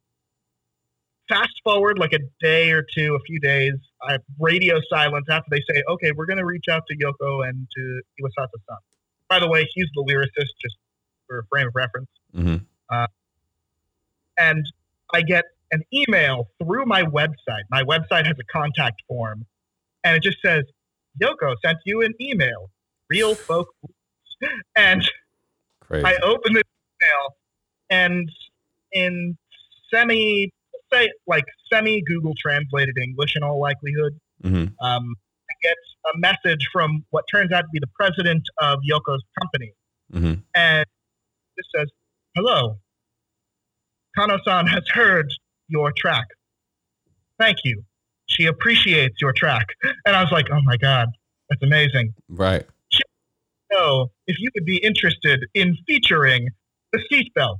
fast 1.29 1.53
forward 1.63 1.99
like 1.99 2.13
a 2.13 2.19
day 2.41 2.71
or 2.71 2.83
two, 2.95 3.13
a 3.15 3.19
few 3.19 3.39
days, 3.39 3.73
I 4.01 4.13
have 4.13 4.21
radio 4.39 4.79
silence 4.89 5.27
after 5.29 5.47
they 5.51 5.61
say, 5.71 5.83
okay, 5.87 6.11
we're 6.11 6.25
going 6.25 6.39
to 6.39 6.45
reach 6.45 6.65
out 6.69 6.83
to 6.87 6.97
Yoko 6.97 7.47
and 7.47 7.67
to 7.75 8.01
Iwasato-san. 8.21 8.77
By 9.29 9.39
the 9.39 9.47
way, 9.49 9.67
he's 9.73 9.87
the 9.93 10.03
lyricist, 10.09 10.49
just 10.61 10.77
for 11.27 11.39
a 11.39 11.43
frame 11.51 11.67
of 11.67 11.75
reference. 11.75 12.07
Mhm. 12.33 12.65
And 14.47 14.65
I 15.13 15.21
get 15.21 15.45
an 15.71 15.83
email 15.93 16.47
through 16.61 16.85
my 16.85 17.03
website. 17.03 17.65
My 17.69 17.83
website 17.83 18.25
has 18.25 18.35
a 18.39 18.43
contact 18.51 19.01
form, 19.07 19.45
and 20.03 20.15
it 20.15 20.23
just 20.23 20.37
says, 20.41 20.63
Yoko 21.21 21.55
sent 21.65 21.77
you 21.85 22.01
an 22.01 22.13
email. 22.21 22.69
Real 23.09 23.35
folk. 23.35 23.67
And 24.75 25.01
Crazy. 25.81 26.05
I 26.05 26.13
open 26.21 26.53
this 26.53 26.63
email, 27.01 27.35
and 27.89 28.29
in 28.91 29.35
semi, 29.89 30.51
say 30.93 31.09
like 31.25 31.45
semi 31.73 32.03
Google 32.05 32.33
translated 32.39 32.95
English 33.01 33.35
in 33.35 33.41
all 33.41 33.59
likelihood, 33.59 34.19
Mhm. 34.43 34.75
um, 34.79 35.15
I 35.49 35.53
get 35.63 35.75
a 36.13 36.19
message 36.19 36.67
from 36.71 37.03
what 37.09 37.25
turns 37.33 37.51
out 37.51 37.61
to 37.61 37.67
be 37.73 37.79
the 37.79 37.89
president 37.95 38.43
of 38.59 38.77
Yoko's 38.87 39.23
company, 39.39 39.71
Mhm. 40.13 40.43
and 40.53 40.85
it 41.57 41.65
says, 41.75 41.87
"Hello, 42.35 42.79
Kanno-san 44.17 44.67
has 44.67 44.83
heard 44.93 45.31
your 45.67 45.91
track. 45.95 46.25
Thank 47.39 47.57
you. 47.63 47.83
She 48.27 48.45
appreciates 48.45 49.15
your 49.21 49.33
track." 49.33 49.67
And 50.05 50.15
I 50.15 50.23
was 50.23 50.31
like, 50.31 50.47
"Oh 50.51 50.61
my 50.63 50.77
god, 50.77 51.09
that's 51.49 51.61
amazing." 51.63 52.13
Right. 52.29 52.65
know 53.69 54.09
if 54.27 54.37
you 54.39 54.49
would 54.55 54.63
be 54.63 54.77
interested 54.77 55.45
in 55.53 55.75
featuring 55.85 56.47
the 56.93 56.99
seatbelts. 57.11 57.57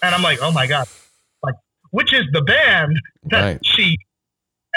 And 0.00 0.14
I'm 0.14 0.22
like, 0.22 0.38
oh 0.40 0.52
my 0.52 0.68
God. 0.68 0.86
Like, 1.42 1.56
which 1.90 2.14
is 2.14 2.24
the 2.32 2.42
band 2.42 2.96
that 3.24 3.42
Right. 3.42 3.66
she 3.66 3.96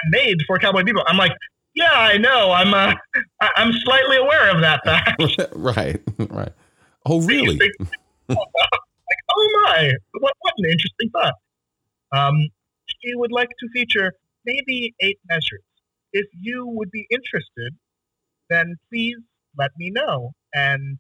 made 0.10 0.38
for 0.48 0.58
Cowboy 0.58 0.82
Bebop? 0.82 1.04
I'm 1.06 1.18
like, 1.18 1.34
yeah, 1.76 1.92
I 1.94 2.18
know. 2.18 2.52
I'm 2.52 2.74
uh, 2.74 2.96
I- 3.42 3.52
I'm 3.58 3.72
slightly 3.74 4.18
aware 4.18 4.50
of 4.50 4.62
that 4.62 4.82
fact. 4.84 5.22
right. 5.54 6.02
Right. 6.32 6.52
Oh, 7.06 7.22
really? 7.22 7.60
oh 9.36 9.64
my, 9.66 9.92
what, 10.20 10.34
what 10.40 10.54
an 10.58 10.72
interesting 10.72 11.10
thought. 11.12 11.34
Um, 12.12 12.36
she 12.88 13.16
would 13.16 13.32
like 13.32 13.50
to 13.60 13.70
feature 13.74 14.14
maybe 14.46 14.94
eight 15.00 15.20
measures. 15.30 15.62
If 16.14 16.26
you 16.34 16.66
would 16.68 16.90
be 16.92 17.06
interested, 17.12 17.76
then 18.50 18.76
please 18.92 19.18
let 19.58 19.72
me 19.78 19.92
know 19.92 20.32
and 20.54 20.98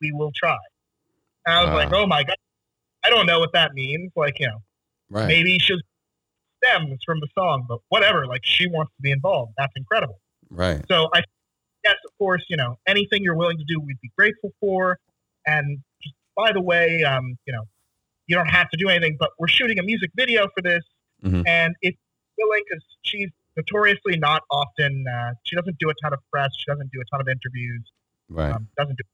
we 0.00 0.12
will 0.12 0.32
try. 0.34 0.56
And 1.44 1.54
I 1.56 1.64
was 1.64 1.70
Wow. 1.70 1.76
like, 1.76 1.92
oh 1.92 2.06
my 2.06 2.22
God, 2.22 2.36
I 3.04 3.10
don't 3.10 3.26
know 3.26 3.38
what 3.38 3.52
that 3.52 3.74
means. 3.74 4.12
Like, 4.16 4.40
you 4.40 4.46
know, 4.48 4.58
Right. 5.10 5.28
maybe 5.28 5.58
she'll 5.58 5.78
stems 6.64 6.98
from 7.04 7.20
the 7.20 7.28
song, 7.38 7.66
but 7.68 7.78
whatever. 7.90 8.26
Like, 8.26 8.40
she 8.44 8.66
wants 8.68 8.92
to 8.96 9.02
be 9.02 9.10
involved. 9.10 9.52
That's 9.58 9.72
incredible. 9.76 10.18
Right. 10.50 10.82
So 10.90 11.08
I, 11.14 11.22
yes, 11.84 11.96
of 12.06 12.16
course, 12.18 12.44
you 12.48 12.56
know, 12.56 12.76
anything 12.86 13.22
you're 13.22 13.36
willing 13.36 13.58
to 13.58 13.64
do, 13.64 13.78
we'd 13.80 14.00
be 14.00 14.10
grateful 14.16 14.50
for. 14.60 14.98
And 15.46 15.78
by 16.36 16.52
the 16.52 16.60
way, 16.60 17.02
um, 17.02 17.36
you 17.46 17.52
know, 17.52 17.62
you 18.26 18.36
don't 18.36 18.48
have 18.48 18.68
to 18.70 18.76
do 18.76 18.88
anything, 18.88 19.16
but 19.18 19.30
we're 19.38 19.48
shooting 19.48 19.78
a 19.78 19.82
music 19.82 20.10
video 20.14 20.48
for 20.54 20.62
this, 20.62 20.84
Mhm. 21.24 21.46
and 21.46 21.74
if 21.82 21.94
willing, 22.38 22.62
because 22.68 22.84
she's 23.02 23.30
notoriously 23.56 24.18
not 24.18 24.42
often, 24.50 25.06
uh, 25.08 25.32
she 25.44 25.56
doesn't 25.56 25.78
do 25.78 25.88
a 25.88 25.94
ton 26.02 26.12
of 26.12 26.20
press, 26.30 26.50
she 26.58 26.64
doesn't 26.66 26.90
do 26.92 27.00
a 27.00 27.04
ton 27.10 27.20
of 27.20 27.28
interviews, 27.28 27.82
Right. 28.28 28.52
um, 28.52 28.68
doesn't 28.76 28.96
do 28.96 29.04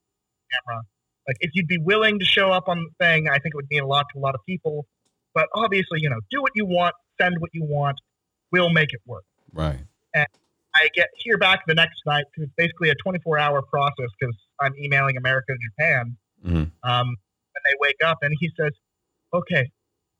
camera. 0.51 0.83
Like, 1.27 1.37
if 1.39 1.51
you'd 1.53 1.67
be 1.67 1.77
willing 1.77 2.19
to 2.19 2.25
show 2.25 2.51
up 2.51 2.67
on 2.67 2.83
the 2.83 2.89
thing, 2.99 3.29
I 3.29 3.39
think 3.39 3.53
it 3.53 3.55
would 3.55 3.69
mean 3.69 3.81
a 3.81 3.87
lot 3.87 4.07
to 4.11 4.19
a 4.19 4.21
lot 4.21 4.35
of 4.35 4.41
people. 4.45 4.85
But 5.33 5.47
obviously, 5.55 6.01
you 6.01 6.09
know, 6.09 6.19
do 6.29 6.41
what 6.41 6.51
you 6.55 6.65
want, 6.65 6.95
send 7.19 7.39
what 7.39 7.51
you 7.53 7.63
want, 7.63 7.99
we'll 8.51 8.69
make 8.69 8.93
it 8.93 9.01
work. 9.05 9.23
Right. 9.53 9.79
And 10.13 10.27
I 10.75 10.89
get 10.93 11.09
here 11.15 11.37
back 11.37 11.65
the 11.65 11.75
next 11.75 12.05
night 12.05 12.25
because 12.29 12.43
it's 12.49 12.55
basically 12.55 12.89
a 12.89 12.95
24 12.95 13.39
hour 13.39 13.61
process 13.61 14.09
because 14.19 14.35
I'm 14.59 14.75
emailing 14.77 15.15
America 15.17 15.53
and 15.53 15.59
Japan. 15.61 16.17
Mhm. 16.45 16.71
Um, 16.83 17.07
and 17.07 17.63
they 17.65 17.75
wake 17.79 18.03
up 18.03 18.19
and 18.21 18.33
he 18.39 18.49
says, 18.59 18.71
okay, 19.33 19.69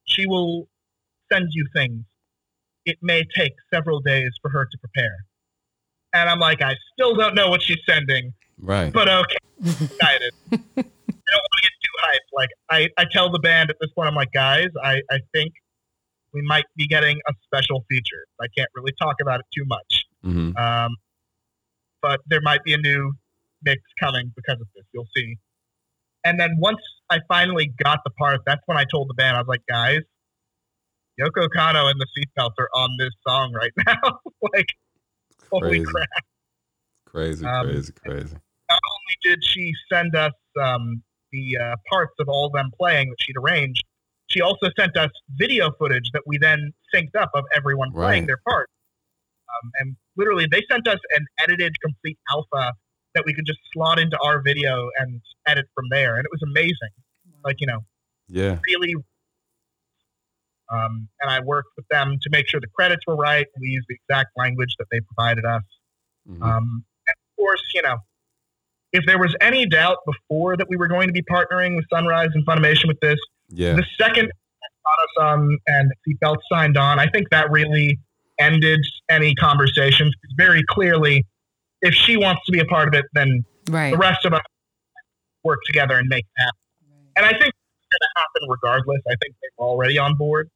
she 0.05 0.25
will 0.25 0.67
send 1.31 1.49
you 1.51 1.67
things. 1.75 2.03
It 2.85 2.97
may 3.01 3.23
take 3.35 3.53
several 3.73 3.99
days 3.99 4.31
for 4.41 4.49
her 4.51 4.65
to 4.65 4.77
prepare. 4.77 5.15
And 6.13 6.29
I'm 6.29 6.39
like, 6.39 6.61
I 6.61 6.75
still 6.93 7.15
don't 7.15 7.33
know 7.35 7.49
what 7.49 7.61
she's 7.61 7.79
sending, 7.87 8.33
Right. 8.59 8.93
but 8.93 9.09
okay, 9.09 9.37
excited. 9.63 10.33
I 10.51 11.31
don't 11.31 11.41
want 11.41 11.51
to 11.57 11.61
get 11.61 11.71
too 11.83 11.97
hyped. 12.03 12.33
Like, 12.33 12.49
I, 12.69 12.89
I 13.01 13.05
tell 13.11 13.31
the 13.31 13.39
band 13.39 13.69
at 13.69 13.77
this 13.81 13.89
point, 13.93 14.09
I'm 14.09 14.15
like, 14.15 14.31
guys, 14.33 14.67
I, 14.83 15.01
I 15.09 15.19
think 15.33 15.53
we 16.33 16.41
might 16.43 16.65
be 16.75 16.87
getting 16.87 17.19
a 17.27 17.33
special 17.43 17.85
feature. 17.89 18.25
I 18.41 18.45
can't 18.55 18.69
really 18.75 18.93
talk 19.01 19.15
about 19.21 19.39
it 19.39 19.45
too 19.55 19.65
much. 19.65 20.03
hmm 20.21 20.55
Um, 20.57 20.95
but 22.01 22.19
there 22.27 22.41
might 22.41 22.63
be 22.63 22.73
a 22.73 22.77
new 22.77 23.13
mix 23.63 23.81
coming 23.99 24.31
because 24.35 24.59
of 24.59 24.67
this. 24.75 24.83
You'll 24.93 25.07
see. 25.15 25.37
And 26.23 26.39
then 26.39 26.55
once 26.57 26.79
I 27.09 27.19
finally 27.27 27.73
got 27.83 27.99
the 28.05 28.11
part, 28.11 28.41
that's 28.45 28.61
when 28.65 28.77
I 28.77 28.85
told 28.85 29.09
the 29.09 29.13
band, 29.13 29.35
I 29.35 29.39
was 29.39 29.47
like, 29.47 29.63
guys, 29.67 29.99
Yoko 31.19 31.47
Kanno 31.55 31.89
and 31.89 31.99
the 31.99 32.07
Seatbelts 32.17 32.53
are 32.57 32.69
on 32.73 32.89
this 32.97 33.11
song 33.27 33.53
right 33.53 33.71
now. 33.85 34.19
like, 34.53 34.67
holy 35.51 35.79
Crazy. 35.79 35.85
crap. 35.85 36.07
Crazy. 37.05 37.45
Um, 37.45 37.67
Crazy. 37.67 37.93
Crazy. 38.05 38.35
Not 38.69 38.79
only 38.91 39.17
did 39.23 39.43
she 39.43 39.73
send 39.91 40.15
us 40.15 40.33
um, 40.61 41.03
the 41.31 41.57
uh, 41.57 41.75
parts 41.89 42.13
of 42.19 42.29
all 42.29 42.49
them 42.49 42.71
playing 42.79 43.09
that 43.09 43.17
she'd 43.19 43.37
arranged, 43.37 43.83
she 44.27 44.41
also 44.41 44.69
sent 44.77 44.97
us 44.97 45.11
video 45.37 45.71
footage 45.77 46.09
that 46.13 46.23
we 46.25 46.37
then 46.37 46.73
synced 46.93 47.15
up 47.19 47.29
of 47.35 47.43
everyone 47.55 47.91
playing 47.91 48.25
their 48.25 48.39
part. 48.47 48.69
Um, 49.49 49.71
and 49.79 49.95
literally, 50.17 50.47
they 50.49 50.63
sent 50.71 50.87
us 50.87 50.99
an 51.15 51.25
edited 51.39 51.79
complete 51.81 52.17
alpha 52.31 52.73
that 53.15 53.23
we 53.25 53.33
could 53.33 53.45
just 53.45 53.59
slot 53.73 53.99
into 53.99 54.17
our 54.23 54.41
video 54.41 54.89
and 54.97 55.21
edit 55.45 55.65
from 55.75 55.85
there. 55.89 56.15
And 56.17 56.25
it 56.25 56.31
was 56.31 56.41
amazing. 56.43 56.89
Like, 57.43 57.57
you 57.59 57.67
know, 57.67 57.79
Yeah. 58.27 58.59
really. 58.67 58.95
Um, 60.69 61.07
and 61.21 61.29
I 61.29 61.39
worked 61.41 61.69
with 61.75 61.87
them 61.89 62.17
to 62.21 62.29
make 62.29 62.49
sure 62.49 62.59
the 62.59 62.67
credits 62.67 63.05
were 63.05 63.15
right. 63.15 63.45
We 63.59 63.67
used 63.67 63.85
the 63.89 63.95
exact 63.95 64.31
language 64.37 64.73
that 64.79 64.85
they 64.91 64.99
provided 65.01 65.45
us. 65.45 65.63
Mhm. 66.27 66.41
Um, 66.41 66.85
and 67.07 67.15
of 67.15 67.35
course, 67.35 67.61
you 67.75 67.81
know, 67.81 67.97
if 68.91 69.05
there 69.05 69.19
was 69.19 69.35
any 69.41 69.65
doubt 69.65 69.97
before 70.05 70.55
that 70.57 70.67
we 70.69 70.77
were 70.77 70.87
going 70.87 71.07
to 71.07 71.13
be 71.13 71.21
partnering 71.23 71.75
with 71.75 71.85
Sunrise 71.91 72.29
and 72.33 72.45
Funimation 72.45 72.87
with 72.87 72.99
this, 73.01 73.19
yeah. 73.49 73.73
the 73.73 73.85
second 73.97 74.31
Kanno-san 74.85 75.57
and 75.67 75.91
Seatbelt 76.07 76.37
signed 76.51 76.77
on, 76.77 76.99
I 76.99 77.07
think 77.07 77.29
that 77.29 77.49
really 77.51 77.99
ended 78.39 78.85
any 79.09 79.35
conversations. 79.35 80.13
Very 80.37 80.63
clearly, 80.63 81.25
if 81.83 81.93
she 81.93 82.17
wants 82.17 82.41
to 82.47 82.51
be 82.51 82.59
a 82.59 82.65
part 82.65 82.87
of 82.87 82.93
it, 82.95 83.05
then 83.13 83.45
Right. 83.69 83.91
the 83.91 83.97
rest 83.97 84.25
of 84.25 84.33
us 84.33 84.41
work 85.43 85.59
together 85.65 85.97
and 85.97 86.07
make 86.09 86.25
it 86.25 86.41
happen. 86.41 87.11
And 87.15 87.25
I 87.25 87.29
think 87.29 87.53
it's 87.53 87.87
going 87.91 87.99
to 88.01 88.13
happen 88.17 88.49
regardless. 88.49 89.01
I 89.07 89.15
think 89.21 89.35
they're 89.41 89.65
already 89.65 89.97
on 89.99 90.15
board, 90.15 90.49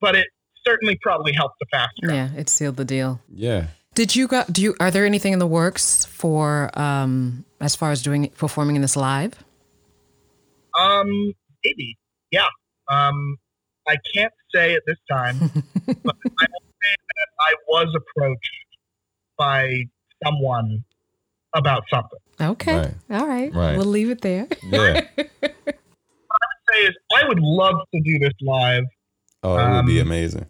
but 0.00 0.14
it 0.14 0.26
certainly 0.64 0.98
probably 1.02 1.32
helped 1.32 1.56
to 1.60 1.66
fast 1.70 1.90
track. 2.02 2.14
Yeah, 2.14 2.38
it 2.40 2.48
sealed 2.48 2.76
the 2.76 2.84
deal. 2.84 3.20
Yeah. 3.28 3.66
Did 3.94 4.14
you 4.14 4.28
got 4.28 4.52
do 4.52 4.62
you 4.62 4.74
are 4.78 4.90
there 4.90 5.04
anything 5.06 5.32
in 5.32 5.38
the 5.38 5.46
works 5.46 6.04
for 6.04 6.70
um 6.78 7.44
as 7.60 7.74
far 7.74 7.90
as 7.92 8.02
doing 8.02 8.28
performing 8.36 8.76
in 8.76 8.82
this 8.82 8.94
live? 8.96 9.34
Um, 10.78 11.32
maybe. 11.64 11.96
Yeah. 12.30 12.46
Um, 12.90 13.36
I 13.88 13.96
can't 14.14 14.32
say 14.54 14.74
at 14.74 14.82
this 14.86 14.98
time, 15.10 15.38
but 15.86 15.96
I 15.96 16.46
will 16.52 16.74
say 16.82 16.94
that 16.94 17.28
I 17.40 17.54
was 17.68 17.94
approached 17.96 18.50
by 19.38 19.84
someone 20.26 20.84
about 21.54 21.84
something. 21.90 22.18
Okay. 22.40 22.76
Right. 22.76 22.94
All 23.10 23.26
right. 23.26 23.54
Right. 23.54 23.76
We'll 23.76 23.86
leave 23.86 24.10
it 24.10 24.20
there. 24.20 24.46
Yeah. 24.70 25.00
Say 26.72 26.80
is, 26.80 26.96
I 27.14 27.28
would 27.28 27.38
love 27.38 27.76
to 27.94 28.00
do 28.00 28.18
this 28.18 28.32
live. 28.42 28.82
Oh, 29.44 29.56
it 29.56 29.76
would 29.76 29.86
be 29.86 30.00
Um, 30.00 30.08
amazing. 30.08 30.46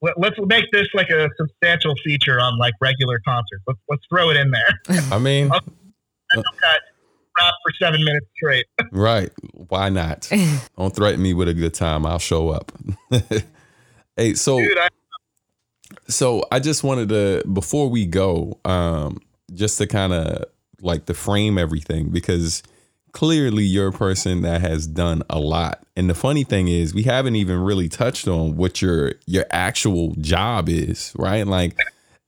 Let, 0.00 0.18
let's 0.18 0.36
make 0.46 0.64
this 0.72 0.86
like 0.94 1.10
a 1.10 1.28
substantial 1.36 1.92
feature 2.02 2.40
on 2.40 2.58
like 2.58 2.72
regular 2.80 3.20
concerts. 3.26 3.62
Let's 3.66 3.78
let's 3.90 4.02
throw 4.08 4.30
it 4.30 4.38
in 4.38 4.50
there. 4.50 5.02
I 5.12 5.18
mean, 5.18 5.50
Cut 6.34 6.42
rap 7.38 7.54
for 7.62 7.72
seven 7.78 8.02
minutes 8.02 8.26
straight. 8.36 8.66
right. 8.90 9.30
Why 9.68 9.90
not? 9.90 10.30
Don't 10.78 10.96
threaten 10.96 11.22
me 11.22 11.34
with 11.34 11.48
a 11.48 11.54
good 11.54 11.74
time. 11.74 12.06
I'll 12.06 12.18
show 12.18 12.48
up. 12.48 12.72
hey, 14.16 14.32
so 14.34 14.58
Dude, 14.58 14.78
I, 14.78 14.88
so 16.08 16.44
I 16.50 16.58
just 16.58 16.84
wanted 16.84 17.08
to 17.10 17.42
before 17.52 17.88
we 17.88 18.06
go, 18.06 18.58
um, 18.64 19.20
just 19.54 19.78
to 19.78 19.86
kind 19.86 20.12
of 20.12 20.44
like 20.80 21.06
to 21.06 21.14
frame 21.14 21.58
everything 21.58 22.10
because 22.10 22.62
clearly 23.12 23.64
you're 23.64 23.88
a 23.88 23.92
person 23.92 24.42
that 24.42 24.60
has 24.60 24.86
done 24.86 25.22
a 25.30 25.38
lot. 25.38 25.84
And 25.96 26.08
the 26.08 26.14
funny 26.14 26.44
thing 26.44 26.68
is 26.68 26.94
we 26.94 27.02
haven't 27.02 27.36
even 27.36 27.58
really 27.58 27.88
touched 27.88 28.26
on 28.26 28.56
what 28.56 28.82
your 28.82 29.14
your 29.26 29.46
actual 29.50 30.14
job 30.16 30.68
is, 30.68 31.12
right? 31.16 31.46
Like 31.46 31.76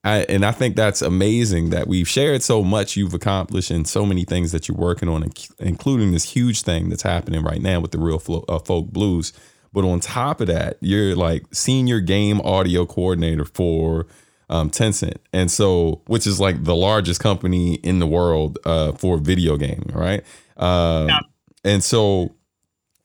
I, 0.05 0.19
and 0.29 0.45
I 0.45 0.51
think 0.51 0.75
that's 0.75 1.01
amazing 1.01 1.71
that 1.71 1.87
we've 1.87 2.07
shared 2.07 2.43
so 2.43 2.63
much 2.63 2.95
you've 2.95 3.15
accomplished 3.15 3.71
and 3.71 3.87
so 3.87 4.05
many 4.05 4.23
things 4.23 4.51
that 4.51 4.67
you're 4.67 4.77
working 4.77 5.09
on, 5.09 5.31
including 5.57 6.11
this 6.11 6.25
huge 6.25 6.61
thing 6.61 6.89
that's 6.89 7.01
happening 7.01 7.43
right 7.43 7.61
now 7.61 7.79
with 7.79 7.91
the 7.91 7.97
real 7.97 8.21
uh, 8.47 8.59
folk 8.59 8.87
blues. 8.91 9.33
But 9.75 9.83
on 9.83 9.99
top 9.99 10.39
of 10.39 10.47
that, 10.47 10.77
you're 10.79 11.15
like 11.15 11.43
senior 11.53 11.99
game 11.99 12.39
audio 12.41 12.85
coordinator 12.85 13.43
for 13.43 14.07
um, 14.49 14.69
Tencent, 14.71 15.17
and 15.33 15.51
so 15.51 16.01
which 16.07 16.25
is 16.25 16.39
like 16.39 16.63
the 16.63 16.75
largest 16.75 17.19
company 17.19 17.75
in 17.75 17.99
the 17.99 18.07
world 18.07 18.57
uh, 18.65 18.93
for 18.93 19.17
video 19.17 19.57
gaming, 19.57 19.91
right? 19.93 20.23
Um, 20.55 21.09
Yeah. 21.09 21.19
And 21.65 21.83
so, 21.83 22.33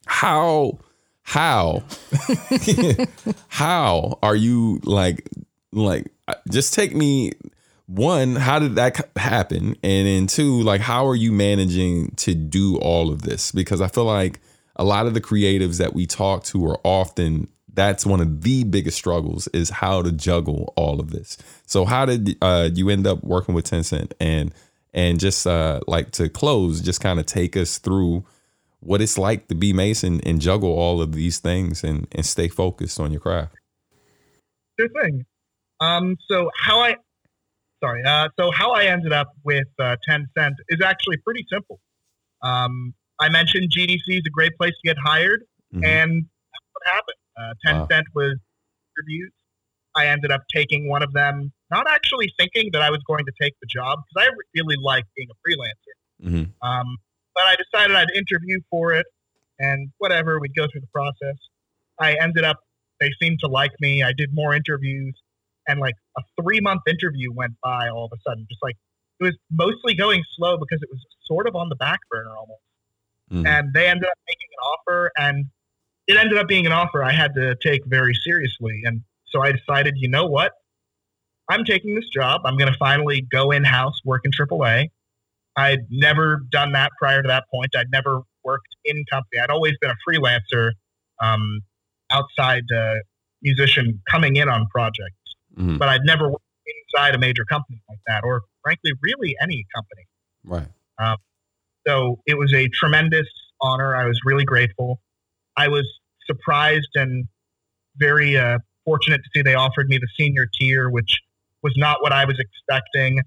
how 0.05 0.79
how 1.23 1.83
how 3.49 4.17
are 4.23 4.35
you 4.35 4.79
like 4.83 5.27
like 5.71 6.11
uh, 6.27 6.35
just 6.49 6.73
take 6.73 6.95
me 6.95 7.31
one 7.85 8.35
how 8.35 8.59
did 8.59 8.75
that 8.75 9.09
happen 9.17 9.75
and 9.83 10.07
then 10.07 10.27
two 10.27 10.61
like 10.61 10.81
how 10.81 11.05
are 11.05 11.15
you 11.15 11.31
managing 11.31 12.11
to 12.15 12.33
do 12.33 12.77
all 12.77 13.11
of 13.11 13.21
this 13.21 13.51
because 13.51 13.81
i 13.81 13.87
feel 13.87 14.05
like 14.05 14.39
a 14.81 14.83
lot 14.83 15.05
of 15.07 15.13
the 15.13 15.21
creatives 15.21 15.77
that 15.77 15.93
we 15.93 16.05
talk 16.05 16.43
to 16.43 16.65
are 16.65 16.79
often 16.83 17.47
that's 17.73 18.05
one 18.05 18.19
of 18.19 18.41
the 18.41 18.63
biggest 18.65 18.97
struggles 18.97 19.47
is 19.49 19.69
how 19.69 20.01
to 20.01 20.11
juggle 20.11 20.73
all 20.75 20.99
of 20.99 21.11
this 21.11 21.37
so 21.65 21.85
how 21.85 22.05
did 22.05 22.37
uh, 22.41 22.69
you 22.73 22.89
end 22.89 23.07
up 23.07 23.23
working 23.23 23.55
with 23.55 23.65
tencent 23.65 24.11
and 24.19 24.53
and 24.93 25.19
just 25.19 25.47
uh, 25.47 25.79
like 25.87 26.11
to 26.11 26.27
close 26.27 26.81
just 26.81 26.99
kind 26.99 27.19
of 27.19 27.25
take 27.25 27.55
us 27.55 27.77
through 27.77 28.25
what 28.81 29.01
it's 29.01 29.17
like 29.17 29.47
to 29.47 29.55
be 29.55 29.71
mason 29.71 30.19
and 30.25 30.41
juggle 30.41 30.71
all 30.71 31.01
of 31.01 31.13
these 31.13 31.39
things 31.39 31.83
and 31.83 32.07
and 32.11 32.25
stay 32.25 32.47
focused 32.47 32.99
on 32.99 33.11
your 33.11 33.21
craft 33.21 33.55
sure 34.81 35.03
thing. 35.03 35.25
Um, 35.79 36.17
so 36.29 36.49
how 36.59 36.79
I, 36.79 36.95
sorry, 37.83 38.03
uh, 38.03 38.29
so 38.39 38.51
how 38.51 38.71
I 38.71 38.85
ended 38.85 39.13
up 39.13 39.29
with 39.43 39.67
uh, 39.79 39.97
Tencent 40.07 40.55
is 40.69 40.81
actually 40.81 41.17
pretty 41.17 41.45
simple. 41.51 41.79
Um, 42.43 42.93
I 43.21 43.29
mentioned 43.29 43.71
GDC 43.71 44.01
is 44.07 44.23
a 44.25 44.29
great 44.29 44.57
place 44.57 44.73
to 44.73 44.81
get 44.83 44.97
hired, 44.97 45.43
Mhm. 45.73 45.85
and 45.85 46.25
that's 46.51 46.65
what 46.73 46.83
happened. 46.87 47.17
Uh, 47.37 47.53
Wow. 47.63 47.87
Tencent 47.87 48.05
was 48.13 48.37
interviews. 48.97 49.31
I 49.95 50.07
ended 50.07 50.31
up 50.31 50.41
taking 50.53 50.87
one 50.89 51.03
of 51.03 51.13
them, 51.13 51.51
not 51.69 51.87
actually 51.87 52.33
thinking 52.37 52.71
that 52.73 52.81
I 52.81 52.89
was 52.89 53.01
going 53.05 53.25
to 53.25 53.31
take 53.41 53.53
the 53.61 53.67
job 53.67 53.99
because 54.13 54.27
I 54.27 54.33
really 54.55 54.77
like 54.77 55.05
being 55.15 55.29
a 55.29 55.35
freelancer. 55.47 55.95
Mhm. 56.29 56.53
Um, 56.61 56.97
but 57.35 57.43
I 57.45 57.55
decided 57.55 57.95
I'd 57.95 58.09
interview 58.11 58.59
for 58.69 58.93
it, 58.93 59.05
and 59.59 59.91
whatever, 59.99 60.39
we'd 60.39 60.55
go 60.55 60.67
through 60.67 60.81
the 60.81 60.87
process. 60.87 61.37
I 61.99 62.15
ended 62.15 62.43
up, 62.43 62.57
they 62.99 63.11
seemed 63.21 63.39
to 63.41 63.47
like 63.47 63.71
me. 63.79 64.01
I 64.03 64.13
did 64.13 64.33
more 64.33 64.55
interviews, 64.55 65.15
and 65.67 65.79
like 65.79 65.95
a 66.17 66.21
three 66.41 66.59
month 66.59 66.81
interview 66.87 67.31
went 67.31 67.53
by 67.61 67.89
all 67.89 68.05
of 68.05 68.11
a 68.13 68.21
sudden. 68.27 68.45
Just 68.49 68.63
like 68.63 68.75
it 69.19 69.23
was 69.23 69.37
mostly 69.51 69.93
going 69.93 70.23
slow 70.35 70.57
because 70.57 70.81
it 70.81 70.89
was 70.89 71.05
sort 71.25 71.47
of 71.47 71.55
on 71.55 71.69
the 71.69 71.75
back 71.75 71.99
burner 72.09 72.35
almost. 72.35 72.61
Mhm. 73.31 73.47
And 73.47 73.73
they 73.73 73.87
ended 73.87 74.05
up 74.09 74.17
making 74.27 74.47
an 74.51 74.63
offer, 74.63 75.11
and 75.17 75.45
it 76.07 76.17
ended 76.17 76.37
up 76.37 76.47
being 76.47 76.65
an 76.65 76.71
offer 76.71 77.03
I 77.03 77.11
had 77.11 77.33
to 77.35 77.55
take 77.55 77.85
very 77.85 78.13
seriously. 78.13 78.81
And 78.85 79.01
so 79.27 79.41
I 79.41 79.51
decided, 79.53 79.95
you 79.97 80.09
know 80.09 80.25
what? 80.25 80.53
I'm 81.49 81.63
taking 81.65 81.95
this 81.95 82.07
job. 82.09 82.41
I'm 82.45 82.57
going 82.57 82.71
to 82.71 82.77
finally 82.77 83.21
go 83.21 83.51
in 83.51 83.63
house, 83.63 83.99
work 84.05 84.21
in 84.25 84.31
AAA. 84.31 84.89
I'd 85.55 85.89
never 85.89 86.41
done 86.49 86.71
that 86.73 86.91
prior 86.97 87.21
to 87.21 87.27
that 87.27 87.45
point. 87.53 87.75
I'd 87.75 87.91
never 87.91 88.21
worked 88.43 88.75
in 88.85 89.03
company. 89.11 89.39
I'd 89.41 89.49
always 89.49 89.73
been 89.81 89.91
a 89.91 89.97
freelancer, 90.09 90.71
um, 91.21 91.61
outside 92.09 92.63
uh, 92.75 92.95
musician 93.41 94.01
coming 94.09 94.35
in 94.35 94.49
on 94.49 94.67
projects, 94.67 95.35
Mhm. 95.57 95.77
but 95.77 95.89
I'd 95.89 96.03
never 96.03 96.29
worked 96.29 96.43
inside 96.93 97.15
a 97.15 97.17
major 97.17 97.45
company 97.45 97.81
like 97.89 97.99
that, 98.07 98.23
or 98.23 98.43
frankly, 98.63 98.93
really 99.01 99.35
any 99.41 99.65
company. 99.73 100.05
right 100.43 100.67
So 101.87 102.19
it 102.25 102.37
was 102.37 102.53
a 102.53 102.67
tremendous 102.69 103.27
honor. 103.61 103.95
I 103.95 104.05
was 104.05 104.19
really 104.25 104.45
grateful. 104.45 104.99
I 105.57 105.67
was 105.67 105.87
surprised 106.25 106.89
and 106.95 107.25
very 107.97 108.37
uh, 108.37 108.59
fortunate 108.85 109.21
to 109.23 109.29
see 109.33 109.41
they 109.41 109.55
offered 109.55 109.87
me 109.87 109.97
the 109.97 110.07
senior 110.17 110.47
tier, 110.59 110.89
which 110.89 111.19
was 111.63 111.73
not 111.77 112.01
what 112.01 112.11
I 112.11 112.25
was 112.25 112.39
expecting. 112.39 113.19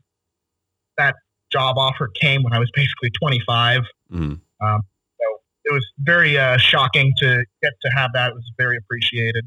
That 0.96 1.16
job 1.52 1.76
offer 1.78 2.08
came 2.20 2.42
when 2.42 2.52
I 2.52 2.58
was 2.58 2.70
basically 2.74 3.10
25. 3.10 3.82
Mhm. 4.12 4.40
So 4.60 5.40
it 5.64 5.72
was 5.72 5.86
very 5.98 6.38
uh, 6.38 6.56
shocking 6.58 7.12
to 7.18 7.44
get 7.62 7.72
to 7.82 7.90
have 7.90 8.10
that. 8.14 8.30
It 8.30 8.34
was 8.34 8.50
very 8.58 8.76
appreciated. 8.76 9.46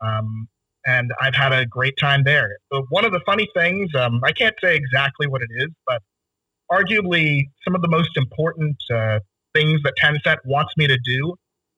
Um, 0.00 0.48
and 0.86 1.12
I've 1.20 1.34
had 1.34 1.52
a 1.52 1.64
great 1.64 1.94
time 1.98 2.24
there. 2.24 2.58
But 2.70 2.82
one 2.90 3.04
of 3.04 3.12
the 3.12 3.20
funny 3.24 3.48
things, 3.54 3.94
um, 3.94 4.20
I 4.22 4.32
can't 4.32 4.54
say 4.62 4.76
exactly 4.76 5.26
what 5.26 5.40
it 5.42 5.48
is, 5.56 5.70
but 5.86 6.02
arguably 6.70 7.42
some 7.64 7.74
of 7.74 7.82
the 7.82 7.88
most 7.88 8.10
important 8.16 8.76
uh, 8.92 9.18
things 9.54 9.80
that 9.84 9.94
Tencent 10.02 10.38
wants 10.44 10.72
me 10.76 10.86
to 10.86 10.98
do, 11.04 11.34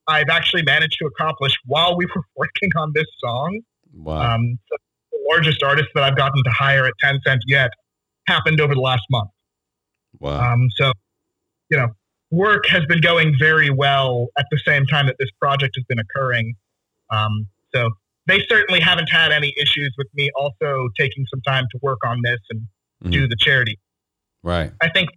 I've 0.09 0.29
actually 0.31 0.63
managed 0.63 0.97
to 1.01 1.07
accomplish 1.07 1.53
while 1.65 1.97
we 1.97 2.07
were 2.07 2.23
working 2.37 2.71
on 2.77 2.93
this 2.95 3.07
song. 3.19 3.61
wow 3.95 4.35
Um, 4.35 4.59
the 4.71 4.79
largest 5.31 5.63
artist 5.63 5.89
that 5.95 6.05
I've 6.05 6.17
gotten 6.17 6.43
to 6.45 6.51
hire 6.51 6.87
at 6.87 6.93
Tencent 7.03 7.41
yet 7.47 7.71
happened 8.29 8.61
over 8.61 8.75
the 8.75 8.81
last 8.81 9.03
month. 9.11 9.31
wow 10.21 10.53
Um, 10.53 10.69
so, 10.77 10.93
you 11.71 11.77
know, 11.77 11.89
work 12.31 12.67
has 12.69 12.85
been 12.87 13.01
going 13.01 13.35
very 13.39 13.71
well 13.71 14.29
at 14.39 14.47
the 14.51 14.59
same 14.67 14.87
time 14.87 15.07
that 15.07 15.17
this 15.19 15.31
project 15.41 15.75
has 15.77 15.85
been 15.89 15.99
occurring. 15.99 16.55
Um, 17.11 17.47
so 17.75 17.91
they 18.27 18.41
certainly 18.49 18.81
haven't 18.81 19.09
had 19.09 19.31
any 19.33 19.55
issues 19.61 19.95
with 19.99 20.09
me 20.15 20.31
also 20.37 20.89
taking 20.99 21.25
some 21.33 21.41
time 21.43 21.65
to 21.73 21.79
work 21.83 21.99
on 22.05 22.21
this 22.25 22.39
and 22.51 22.67
do 23.13 23.27
Mhm. 23.27 23.31
the 23.31 23.37
charity. 23.39 23.79
Right 24.47 24.73
I 24.81 24.89
think 24.91 25.11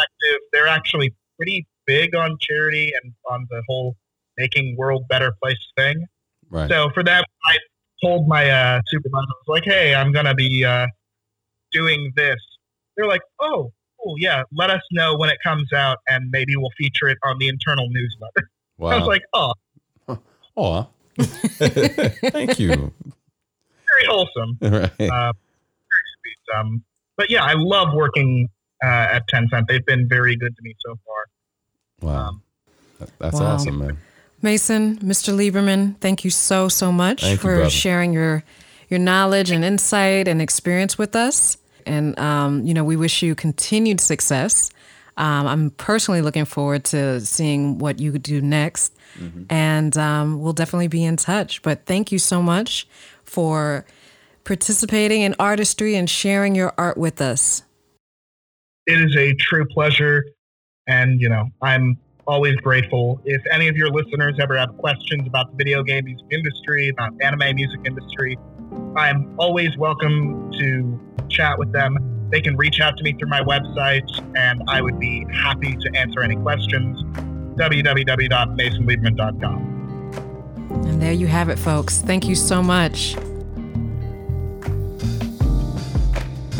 perspective, 0.00 0.40
they're 0.52 0.66
actually 0.66 1.14
pretty 1.36 1.66
big 1.86 2.14
on 2.14 2.36
charity 2.40 2.92
and 3.02 3.12
on 3.30 3.46
the 3.50 3.62
whole 3.68 3.96
making 4.36 4.76
world 4.76 5.06
better 5.08 5.32
place 5.42 5.58
thing. 5.76 6.06
right 6.50 6.70
So 6.70 6.90
for 6.94 7.02
that, 7.04 7.26
I 7.46 7.58
told 8.02 8.28
my 8.28 8.50
uh, 8.50 8.80
supervisor, 8.86 9.26
I 9.28 9.34
was 9.46 9.48
like, 9.48 9.64
"Hey, 9.64 9.94
I'm 9.94 10.12
gonna 10.12 10.34
be 10.34 10.64
uh, 10.64 10.86
doing 11.72 12.12
this." 12.16 12.38
They're 12.96 13.06
like, 13.08 13.22
"Oh, 13.40 13.72
cool, 14.02 14.14
yeah. 14.18 14.42
Let 14.52 14.70
us 14.70 14.82
know 14.92 15.16
when 15.16 15.30
it 15.30 15.38
comes 15.42 15.72
out, 15.72 15.98
and 16.08 16.30
maybe 16.30 16.56
we'll 16.56 16.70
feature 16.78 17.08
it 17.08 17.18
on 17.24 17.38
the 17.38 17.48
internal 17.48 17.88
newsletter." 17.90 18.50
wow 18.78 18.90
I 18.92 18.98
was 18.98 19.06
like, 19.06 19.22
"Oh, 19.32 19.52
Aw. 20.56 20.86
thank 21.18 22.58
you 22.58 22.68
very 22.68 24.06
wholesome." 24.06 24.58
right 24.62 25.10
Uh, 25.10 25.32
very 25.32 26.06
sweet. 26.20 26.56
Um, 26.56 26.84
but 27.16 27.30
yeah, 27.30 27.44
I 27.44 27.54
love 27.54 27.92
working 27.94 28.48
uh, 28.82 28.86
at 29.16 29.28
Tencent. 29.28 29.66
They've 29.68 29.84
been 29.84 30.08
very 30.08 30.36
good 30.36 30.56
to 30.56 30.62
me 30.62 30.74
so 30.84 30.96
far. 31.06 31.24
wow 32.08 32.28
um, 32.28 32.42
that's 33.18 33.38
Wow. 33.40 33.54
awesome 33.54 33.78
man 33.78 33.98
Mason, 34.42 34.96
Mr. 35.00 35.34
Lieberman, 35.36 35.96
thank 36.00 36.24
you 36.24 36.30
so 36.30 36.68
so 36.68 36.90
much 36.90 37.20
Thank 37.20 37.40
for 37.40 37.56
brother. 37.56 37.70
sharing 37.70 38.12
your 38.14 38.42
your 38.88 38.98
knowledge 38.98 39.50
and 39.50 39.62
insight 39.64 40.26
and 40.28 40.40
experience 40.40 40.96
with 40.96 41.14
us. 41.14 41.58
And 41.84 42.18
um, 42.18 42.62
you 42.64 42.72
know, 42.72 42.82
we 42.82 42.96
wish 42.96 43.22
you 43.22 43.34
continued 43.34 44.00
success. 44.00 44.70
Um, 45.18 45.46
I'm 45.46 45.70
personally 45.72 46.22
looking 46.22 46.46
forward 46.46 46.84
to 46.86 47.20
seeing 47.20 47.78
what 47.78 47.98
you 48.00 48.16
do 48.18 48.40
next, 48.40 48.94
Mm-hmm. 49.18 49.42
and 49.50 49.96
um, 49.98 50.40
we'll 50.40 50.54
definitely 50.54 50.88
be 50.88 51.04
in 51.04 51.16
touch. 51.16 51.60
But 51.62 51.84
thank 51.84 52.10
you 52.12 52.18
so 52.18 52.40
much 52.40 52.88
for 53.24 53.84
participating 54.44 55.20
in 55.22 55.34
artistry 55.38 55.96
and 55.96 56.08
sharing 56.08 56.54
your 56.54 56.72
art 56.78 56.96
with 56.96 57.20
us. 57.20 57.62
It 58.86 59.00
is 59.00 59.16
a 59.16 59.34
true 59.34 59.66
pleasure 59.66 60.24
and 60.86 61.20
you 61.20 61.28
know 61.28 61.46
i'm 61.60 61.98
always 62.26 62.56
grateful 62.56 63.20
if 63.24 63.42
any 63.52 63.68
of 63.68 63.76
your 63.76 63.90
listeners 63.90 64.36
ever 64.40 64.56
have 64.56 64.74
questions 64.78 65.26
about 65.26 65.50
the 65.50 65.56
video 65.56 65.82
game 65.82 66.06
music 66.06 66.26
industry 66.30 66.88
about 66.88 67.12
anime 67.20 67.54
music 67.54 67.80
industry 67.84 68.38
I'm 68.96 69.38
always 69.38 69.76
welcome 69.76 70.50
to 70.52 70.98
chat 71.28 71.58
with 71.58 71.70
them. 71.72 71.98
They 72.30 72.40
can 72.40 72.56
reach 72.56 72.80
out 72.80 72.96
to 72.96 73.04
me 73.04 73.12
through 73.12 73.28
my 73.28 73.40
website, 73.40 74.08
and 74.36 74.62
I 74.68 74.80
would 74.80 74.98
be 74.98 75.26
happy 75.32 75.76
to 75.76 75.96
answer 75.96 76.22
any 76.22 76.36
questions. 76.36 77.02
www.masonlieberman.com. 77.56 79.76
And 80.70 81.02
there 81.02 81.12
you 81.12 81.26
have 81.26 81.48
it, 81.48 81.58
folks. 81.58 81.98
Thank 81.98 82.28
you 82.28 82.34
so 82.34 82.62
much. 82.62 83.16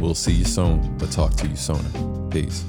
We'll 0.00 0.16
see 0.16 0.32
you 0.32 0.44
soon, 0.44 0.98
but 0.98 1.12
talk 1.12 1.36
to 1.36 1.46
you 1.46 1.54
sooner. 1.54 2.28
Peace. 2.28 2.64